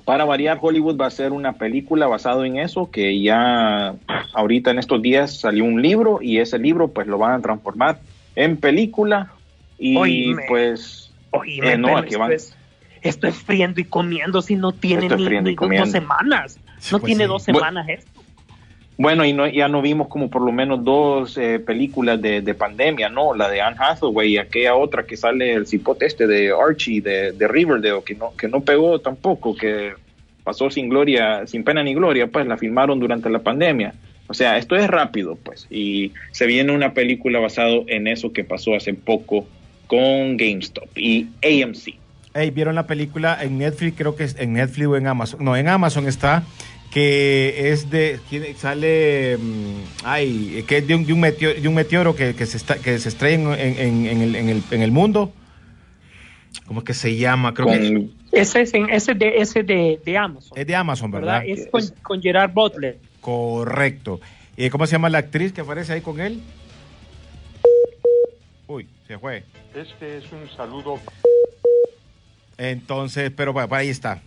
para 0.06 0.26
variar, 0.26 0.58
Hollywood 0.62 1.00
va 1.00 1.06
a 1.06 1.08
hacer 1.10 1.32
una 1.32 1.54
película 1.54 2.08
basado 2.08 2.44
en 2.46 2.58
eso, 2.58 2.90
que 2.90 3.22
ya 3.22 3.94
ahorita 4.34 4.72
en 4.72 4.80
estos 4.80 5.02
días 5.02 5.40
salió 5.40 5.64
un 5.64 5.82
libro 5.82 6.20
y 6.22 6.40
ese 6.40 6.58
libro 6.60 6.88
pues 6.88 7.08
lo 7.08 7.18
van 7.18 7.34
a 7.34 7.42
transformar 7.42 8.00
en 8.36 8.58
película 8.58 9.32
y 9.78 9.96
Oíme. 9.98 10.44
pues 10.48 11.12
Oíme, 11.32 11.74
Eh, 11.74 11.78
no, 11.78 11.98
aquí 11.98 12.08
esto, 12.10 12.20
van. 12.20 12.32
es, 12.32 12.56
esto 13.02 13.28
es 13.28 13.36
friendo 13.36 13.80
y 13.82 13.86
comiendo 13.86 14.42
si 14.42 14.56
no 14.56 14.72
tiene 14.72 15.08
ni, 15.10 15.56
dos 15.56 15.92
semanas. 15.92 16.60
No 16.92 17.00
Pues 17.00 17.04
tiene 17.04 17.24
sí. 17.26 17.28
dos 17.30 17.46
Bueno. 17.46 17.60
semanas 17.60 17.90
esto. 17.90 18.21
Bueno, 18.98 19.26
y 19.26 19.34
no, 19.34 19.48
ya 19.48 19.68
no 19.68 19.82
vimos 19.82 20.08
como 20.08 20.30
por 20.30 20.44
lo 20.44 20.52
menos 20.52 20.84
dos 20.84 21.38
eh, 21.38 21.60
películas 21.60 22.22
de, 22.22 22.42
de 22.42 22.54
pandemia, 22.54 23.10
¿no? 23.10 23.34
La 23.34 23.50
de 23.50 23.62
Anne 23.62 23.78
Hathaway 23.80 24.34
y 24.34 24.38
aquella 24.38 24.76
otra 24.76 25.04
que 25.04 25.18
sale 25.18 25.54
el 25.54 25.66
cipote 25.66 26.06
este 26.06 26.28
de 26.28 26.52
Archie, 26.52 27.02
de, 27.02 27.32
de 27.32 27.48
Riverdale, 27.48 28.04
que 28.06 28.16
no, 28.16 28.36
que 28.36 28.48
no 28.48 28.62
pegó 28.62 29.00
tampoco, 29.00 29.56
que 29.56 29.94
pasó 30.44 30.70
sin 30.70 30.90
gloria, 30.90 31.48
sin 31.48 31.64
pena 31.64 31.84
ni 31.84 31.94
gloria, 31.94 32.28
pues 32.28 32.46
la 32.46 32.58
filmaron 32.58 33.00
durante 33.00 33.30
la 33.30 33.40
pandemia. 33.40 33.94
O 34.28 34.34
sea, 34.34 34.58
esto 34.58 34.76
es 34.76 34.88
rápido, 34.88 35.36
pues, 35.36 35.68
y 35.70 36.14
se 36.32 36.46
viene 36.46 36.72
una 36.72 36.94
película 36.94 37.40
basado 37.40 37.84
en 37.88 38.08
eso 38.08 38.32
que 38.32 38.44
pasó 38.44 38.76
hace 38.76 38.94
poco 38.94 39.48
con 39.88 40.38
GameStop 40.38 40.98
y 40.98 41.28
AMC. 41.44 41.96
Ey, 42.34 42.50
¿vieron 42.50 42.76
la 42.76 42.88
película 42.88 43.38
en 43.42 43.58
Netflix? 43.58 43.98
Creo 43.98 44.16
que 44.16 44.24
es 44.24 44.38
en 44.40 44.54
Netflix 44.54 44.88
o 44.88 44.96
en 44.96 45.06
Amazon. 45.08 45.44
No, 45.44 45.58
en 45.58 45.68
Amazon 45.68 46.08
está. 46.08 46.44
Que 46.92 47.72
es 47.72 47.90
de. 47.90 48.20
¿quién 48.30 48.56
sale. 48.58 49.38
mm, 49.38 49.76
Ay, 50.04 50.64
que 50.68 50.78
es 50.80 50.88
de 50.88 50.96
un, 50.96 51.06
de 51.06 51.14
un 51.14 51.20
meteoro, 51.22 51.60
de 51.62 51.68
un 51.68 51.74
meteoro 51.74 52.16
que, 52.16 52.36
que 52.36 52.46
se, 52.46 52.58
está, 52.58 52.76
que 52.76 53.00
se 53.00 53.08
estrella 53.10 53.56
en, 53.58 53.80
en- 53.80 54.06
en 54.08 54.22
el, 54.22 54.36
en, 54.36 54.50
el, 54.50 54.64
en 54.72 54.82
el 54.82 54.92
mundo. 54.92 55.32
¿Cómo 56.68 56.82
es 56.82 56.86
que 56.86 56.94
se 56.94 57.16
llama? 57.16 57.54
Creo 57.54 57.68
que 57.68 58.10
Ese 58.34 58.62
es, 58.62 58.74
en, 58.74 58.90
ese 58.90 59.14
de, 59.14 59.38
ese 59.38 59.64
de, 59.64 60.00
de 60.04 60.18
Amazon. 60.18 60.58
es 60.58 60.68
de 60.68 60.76
Amazon, 60.76 61.12
¿verdad? 61.12 61.42
¿verdad? 61.46 61.60
Es 61.64 61.68
con, 61.70 61.82
con 62.04 62.22
Gerard 62.22 62.52
Butler. 62.54 62.98
Correcto. 63.22 64.20
¿Y 64.58 64.70
cómo 64.70 64.86
se 64.86 64.92
llama 64.94 65.10
la 65.10 65.20
actriz 65.20 65.54
que 65.54 65.62
aparece 65.62 65.94
ahí 65.94 66.02
con 66.02 66.20
él? 66.20 66.42
Uy, 68.68 68.88
se 69.08 69.18
fue. 69.18 69.44
Este 69.76 70.18
es 70.18 70.26
un 70.32 70.50
saludo 70.56 71.00
Entonces, 72.58 73.32
pero 73.36 73.54
bueno, 73.54 73.74
ahí 73.76 73.90
está. 73.90 74.22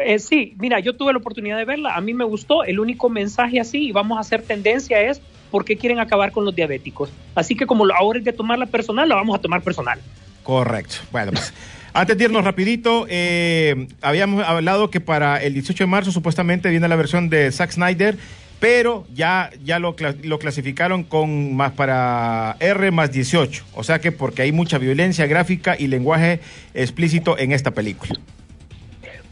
Eh, 0.00 0.18
sí, 0.18 0.54
mira, 0.58 0.80
yo 0.80 0.96
tuve 0.96 1.12
la 1.12 1.18
oportunidad 1.18 1.56
de 1.56 1.64
verla, 1.64 1.94
a 1.94 2.00
mí 2.00 2.14
me 2.14 2.24
gustó, 2.24 2.64
el 2.64 2.80
único 2.80 3.08
mensaje 3.08 3.60
así, 3.60 3.88
y 3.88 3.92
vamos 3.92 4.18
a 4.18 4.20
hacer 4.20 4.42
tendencia 4.42 5.00
es 5.00 5.20
por 5.50 5.64
qué 5.64 5.76
quieren 5.76 6.00
acabar 6.00 6.32
con 6.32 6.44
los 6.44 6.54
diabéticos. 6.54 7.10
Así 7.34 7.54
que 7.54 7.66
como 7.66 7.86
ahora 7.94 8.18
es 8.18 8.24
de 8.24 8.32
tomarla 8.32 8.66
personal, 8.66 9.08
la 9.08 9.14
vamos 9.14 9.38
a 9.38 9.40
tomar 9.40 9.62
personal. 9.62 10.00
Correcto. 10.42 10.96
Bueno, 11.12 11.30
pues 11.30 11.54
antes 11.92 12.18
de 12.18 12.24
irnos 12.24 12.44
rapidito, 12.44 13.06
eh, 13.08 13.86
habíamos 14.02 14.44
hablado 14.44 14.90
que 14.90 15.00
para 15.00 15.36
el 15.36 15.54
18 15.54 15.84
de 15.84 15.86
marzo 15.86 16.10
supuestamente 16.10 16.70
viene 16.70 16.88
la 16.88 16.96
versión 16.96 17.30
de 17.30 17.52
Zack 17.52 17.70
Snyder, 17.70 18.16
pero 18.58 19.06
ya, 19.14 19.50
ya 19.62 19.78
lo, 19.78 19.94
lo 20.24 20.38
clasificaron 20.40 21.04
con 21.04 21.54
más 21.54 21.70
para 21.72 22.56
R 22.58 22.90
más 22.90 23.12
18. 23.12 23.64
O 23.74 23.84
sea 23.84 24.00
que 24.00 24.10
porque 24.10 24.42
hay 24.42 24.50
mucha 24.50 24.78
violencia 24.78 25.26
gráfica 25.26 25.76
y 25.78 25.86
lenguaje 25.86 26.40
explícito 26.74 27.38
en 27.38 27.52
esta 27.52 27.70
película. 27.70 28.18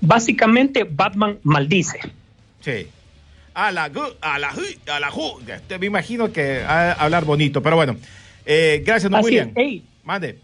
Básicamente, 0.03 0.83
Batman 0.85 1.39
maldice. 1.45 2.01
Sí. 2.61 2.89
A 3.55 3.71
la 3.71 3.85
a 4.21 4.39
la 4.39 4.49
a 4.51 5.01
la 5.01 5.79
Me 5.79 5.87
imagino 5.87 6.33
que 6.33 6.61
a, 6.63 6.93
hablar 6.93 7.25
bonito, 7.25 7.63
pero 7.63 7.77
bueno. 7.77 7.97
Eh, 8.45 8.83
gracias, 8.85 9.11
don 9.11 9.21
Así 9.21 9.27
William. 9.27 9.49
es. 9.51 9.57
Ey, 9.57 9.85
Mande. 10.03 10.39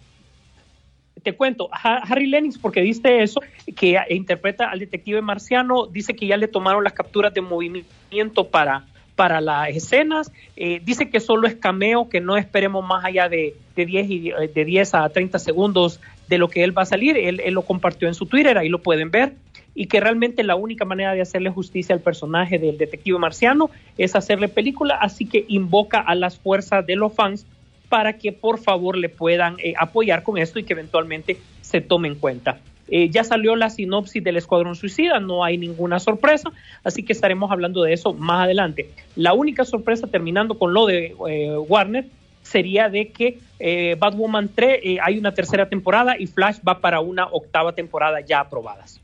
te 1.24 1.34
cuento, 1.34 1.68
Ha- 1.72 2.02
Harry 2.08 2.26
Lennox, 2.26 2.56
porque 2.58 2.80
viste 2.82 3.22
eso, 3.24 3.40
que 3.74 3.98
interpreta 4.10 4.70
al 4.70 4.78
detective 4.78 5.20
marciano, 5.22 5.86
dice 5.86 6.14
que 6.14 6.26
ya 6.28 6.36
le 6.36 6.46
tomaron 6.46 6.84
las 6.84 6.92
capturas 6.92 7.34
de 7.34 7.40
movimiento 7.40 8.48
para, 8.48 8.84
para 9.16 9.40
las 9.40 9.70
escenas, 9.70 10.30
eh, 10.54 10.80
dice 10.84 11.10
que 11.10 11.18
solo 11.18 11.48
es 11.48 11.56
cameo, 11.56 12.08
que 12.08 12.20
no 12.20 12.36
esperemos 12.36 12.86
más 12.86 13.04
allá 13.04 13.28
de, 13.28 13.56
de, 13.74 13.86
10 13.86 14.10
y, 14.10 14.30
eh, 14.30 14.34
de 14.54 14.64
10 14.64 14.94
a 14.94 15.08
30 15.08 15.40
segundos 15.40 15.98
de 16.28 16.38
lo 16.38 16.48
que 16.48 16.64
él 16.64 16.76
va 16.76 16.82
a 16.82 16.86
salir, 16.86 17.16
él, 17.16 17.40
él 17.44 17.54
lo 17.54 17.62
compartió 17.62 18.08
en 18.08 18.14
su 18.14 18.26
Twitter, 18.26 18.58
ahí 18.58 18.68
lo 18.68 18.80
pueden 18.80 19.10
ver, 19.10 19.34
y 19.74 19.86
que 19.86 20.00
realmente 20.00 20.42
la 20.42 20.56
única 20.56 20.84
manera 20.84 21.14
de 21.14 21.20
hacerle 21.20 21.50
justicia 21.50 21.94
al 21.94 22.00
personaje 22.00 22.58
del 22.58 22.78
detective 22.78 23.18
marciano 23.18 23.70
es 23.96 24.16
hacerle 24.16 24.48
película, 24.48 24.96
así 25.00 25.24
que 25.24 25.44
invoca 25.48 26.00
a 26.00 26.14
las 26.14 26.38
fuerzas 26.38 26.84
de 26.86 26.96
los 26.96 27.14
fans 27.14 27.46
para 27.88 28.14
que 28.18 28.32
por 28.32 28.58
favor 28.58 28.96
le 28.96 29.08
puedan 29.08 29.56
eh, 29.58 29.74
apoyar 29.78 30.22
con 30.22 30.36
esto 30.36 30.58
y 30.58 30.64
que 30.64 30.72
eventualmente 30.72 31.38
se 31.60 31.80
tome 31.80 32.08
en 32.08 32.16
cuenta. 32.16 32.58
Eh, 32.90 33.10
ya 33.10 33.22
salió 33.22 33.54
la 33.54 33.70
sinopsis 33.70 34.24
del 34.24 34.38
Escuadrón 34.38 34.74
Suicida, 34.74 35.20
no 35.20 35.44
hay 35.44 35.58
ninguna 35.58 36.00
sorpresa, 36.00 36.50
así 36.84 37.02
que 37.02 37.12
estaremos 37.12 37.50
hablando 37.50 37.82
de 37.82 37.92
eso 37.92 38.14
más 38.14 38.44
adelante. 38.44 38.90
La 39.14 39.34
única 39.34 39.64
sorpresa, 39.64 40.06
terminando 40.06 40.58
con 40.58 40.72
lo 40.72 40.86
de 40.86 41.14
eh, 41.28 41.56
Warner, 41.56 42.06
sería 42.48 42.88
de 42.88 43.08
que 43.08 43.38
eh, 43.58 43.96
Batwoman 43.98 44.50
3 44.54 44.80
eh, 44.82 44.98
hay 45.02 45.18
una 45.18 45.34
tercera 45.34 45.68
temporada 45.68 46.16
y 46.18 46.26
Flash 46.26 46.58
va 46.66 46.80
para 46.80 47.00
una 47.00 47.26
octava 47.26 47.74
temporada 47.74 48.20
ya 48.20 48.40
aprobadas. 48.40 49.00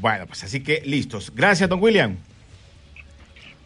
Bueno, 0.00 0.26
pues 0.26 0.44
así 0.44 0.62
que 0.62 0.82
listos. 0.84 1.32
Gracias, 1.34 1.68
don 1.68 1.82
William. 1.82 2.16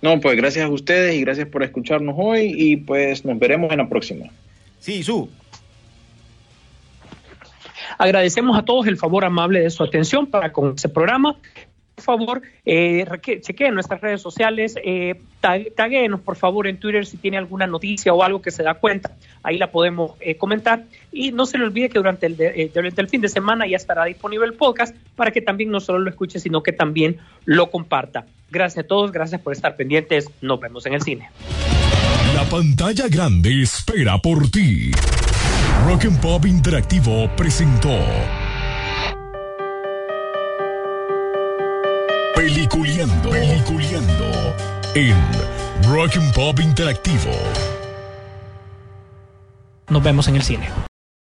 no, 0.01 0.21
pues 0.21 0.37
gracias 0.37 0.65
a 0.65 0.69
ustedes 0.69 1.15
y 1.15 1.21
gracias 1.21 1.49
por 1.49 1.63
escucharnos 1.63 2.15
hoy 2.19 2.53
y 2.57 2.77
pues 2.77 3.25
nos 3.25 3.39
veremos 3.39 3.71
en 3.73 3.79
la 3.79 3.89
próxima. 3.89 4.27
Sí, 4.81 5.03
su. 5.03 5.29
Agradecemos 7.99 8.57
a 8.57 8.63
todos 8.63 8.87
el 8.87 8.97
favor 8.97 9.25
amable 9.25 9.61
de 9.61 9.71
su 9.71 9.83
atención 9.83 10.27
para 10.27 10.53
con 10.53 10.75
ese 10.77 10.89
programa. 10.89 11.37
Por 11.99 12.05
favor, 12.05 12.43
eh, 12.65 13.05
chequeen 13.41 13.75
nuestras 13.75 14.01
redes 14.01 14.23
sociales, 14.23 14.77
eh, 14.85 15.17
tag- 15.43 15.75
taguéenos 15.75 16.21
por 16.21 16.37
favor 16.37 16.69
en 16.69 16.79
Twitter 16.79 17.05
si 17.05 17.17
tiene 17.17 17.39
alguna 17.39 17.67
noticia 17.67 18.15
o 18.15 18.23
algo 18.23 18.41
que 18.41 18.53
se 18.53 18.63
da 18.63 18.75
cuenta, 18.75 19.11
ahí 19.43 19.59
la 19.59 19.73
podemos 19.73 20.13
eh, 20.21 20.37
comentar. 20.37 20.85
Y 21.11 21.33
no 21.33 21.45
se 21.45 21.59
le 21.59 21.65
olvide 21.65 21.89
que 21.89 21.99
durante 21.99 22.27
el, 22.27 22.37
eh, 22.39 22.71
durante 22.73 23.01
el 23.01 23.09
fin 23.09 23.21
de 23.21 23.29
semana 23.29 23.67
ya 23.67 23.77
estará 23.77 24.05
disponible 24.05 24.47
el 24.47 24.55
podcast 24.55 24.95
para 25.17 25.33
que 25.33 25.41
también 25.41 25.71
no 25.73 25.81
solo 25.81 25.99
lo 25.99 26.09
escuche, 26.11 26.39
sino 26.39 26.63
que 26.63 26.73
también 26.73 27.19
lo 27.45 27.69
comparta. 27.69 28.27
Gracias 28.51 28.85
a 28.85 28.89
todos, 28.89 29.11
gracias 29.11 29.41
por 29.41 29.53
estar 29.53 29.75
pendientes, 29.75 30.31
nos 30.41 30.61
vemos 30.61 30.87
en 30.87 30.95
el 30.95 31.03
cine. 31.03 31.31
La 32.35 32.45
pantalla 32.45 33.09
grande 33.09 33.63
espera 33.63 34.19
por 34.19 34.49
ti. 34.51 34.93
Rock 35.85 36.05
and 36.05 36.21
Pop 36.21 36.47
Interactivo 36.47 37.29
presentó 37.37 37.91
en 44.99 45.15
Rock 45.85 46.17
and 46.17 46.33
Pop 46.35 46.59
Interactivo. 46.61 47.31
Nos 49.89 50.03
vemos 50.03 50.27
en 50.29 50.37
el 50.37 50.43
cine. 50.43 50.69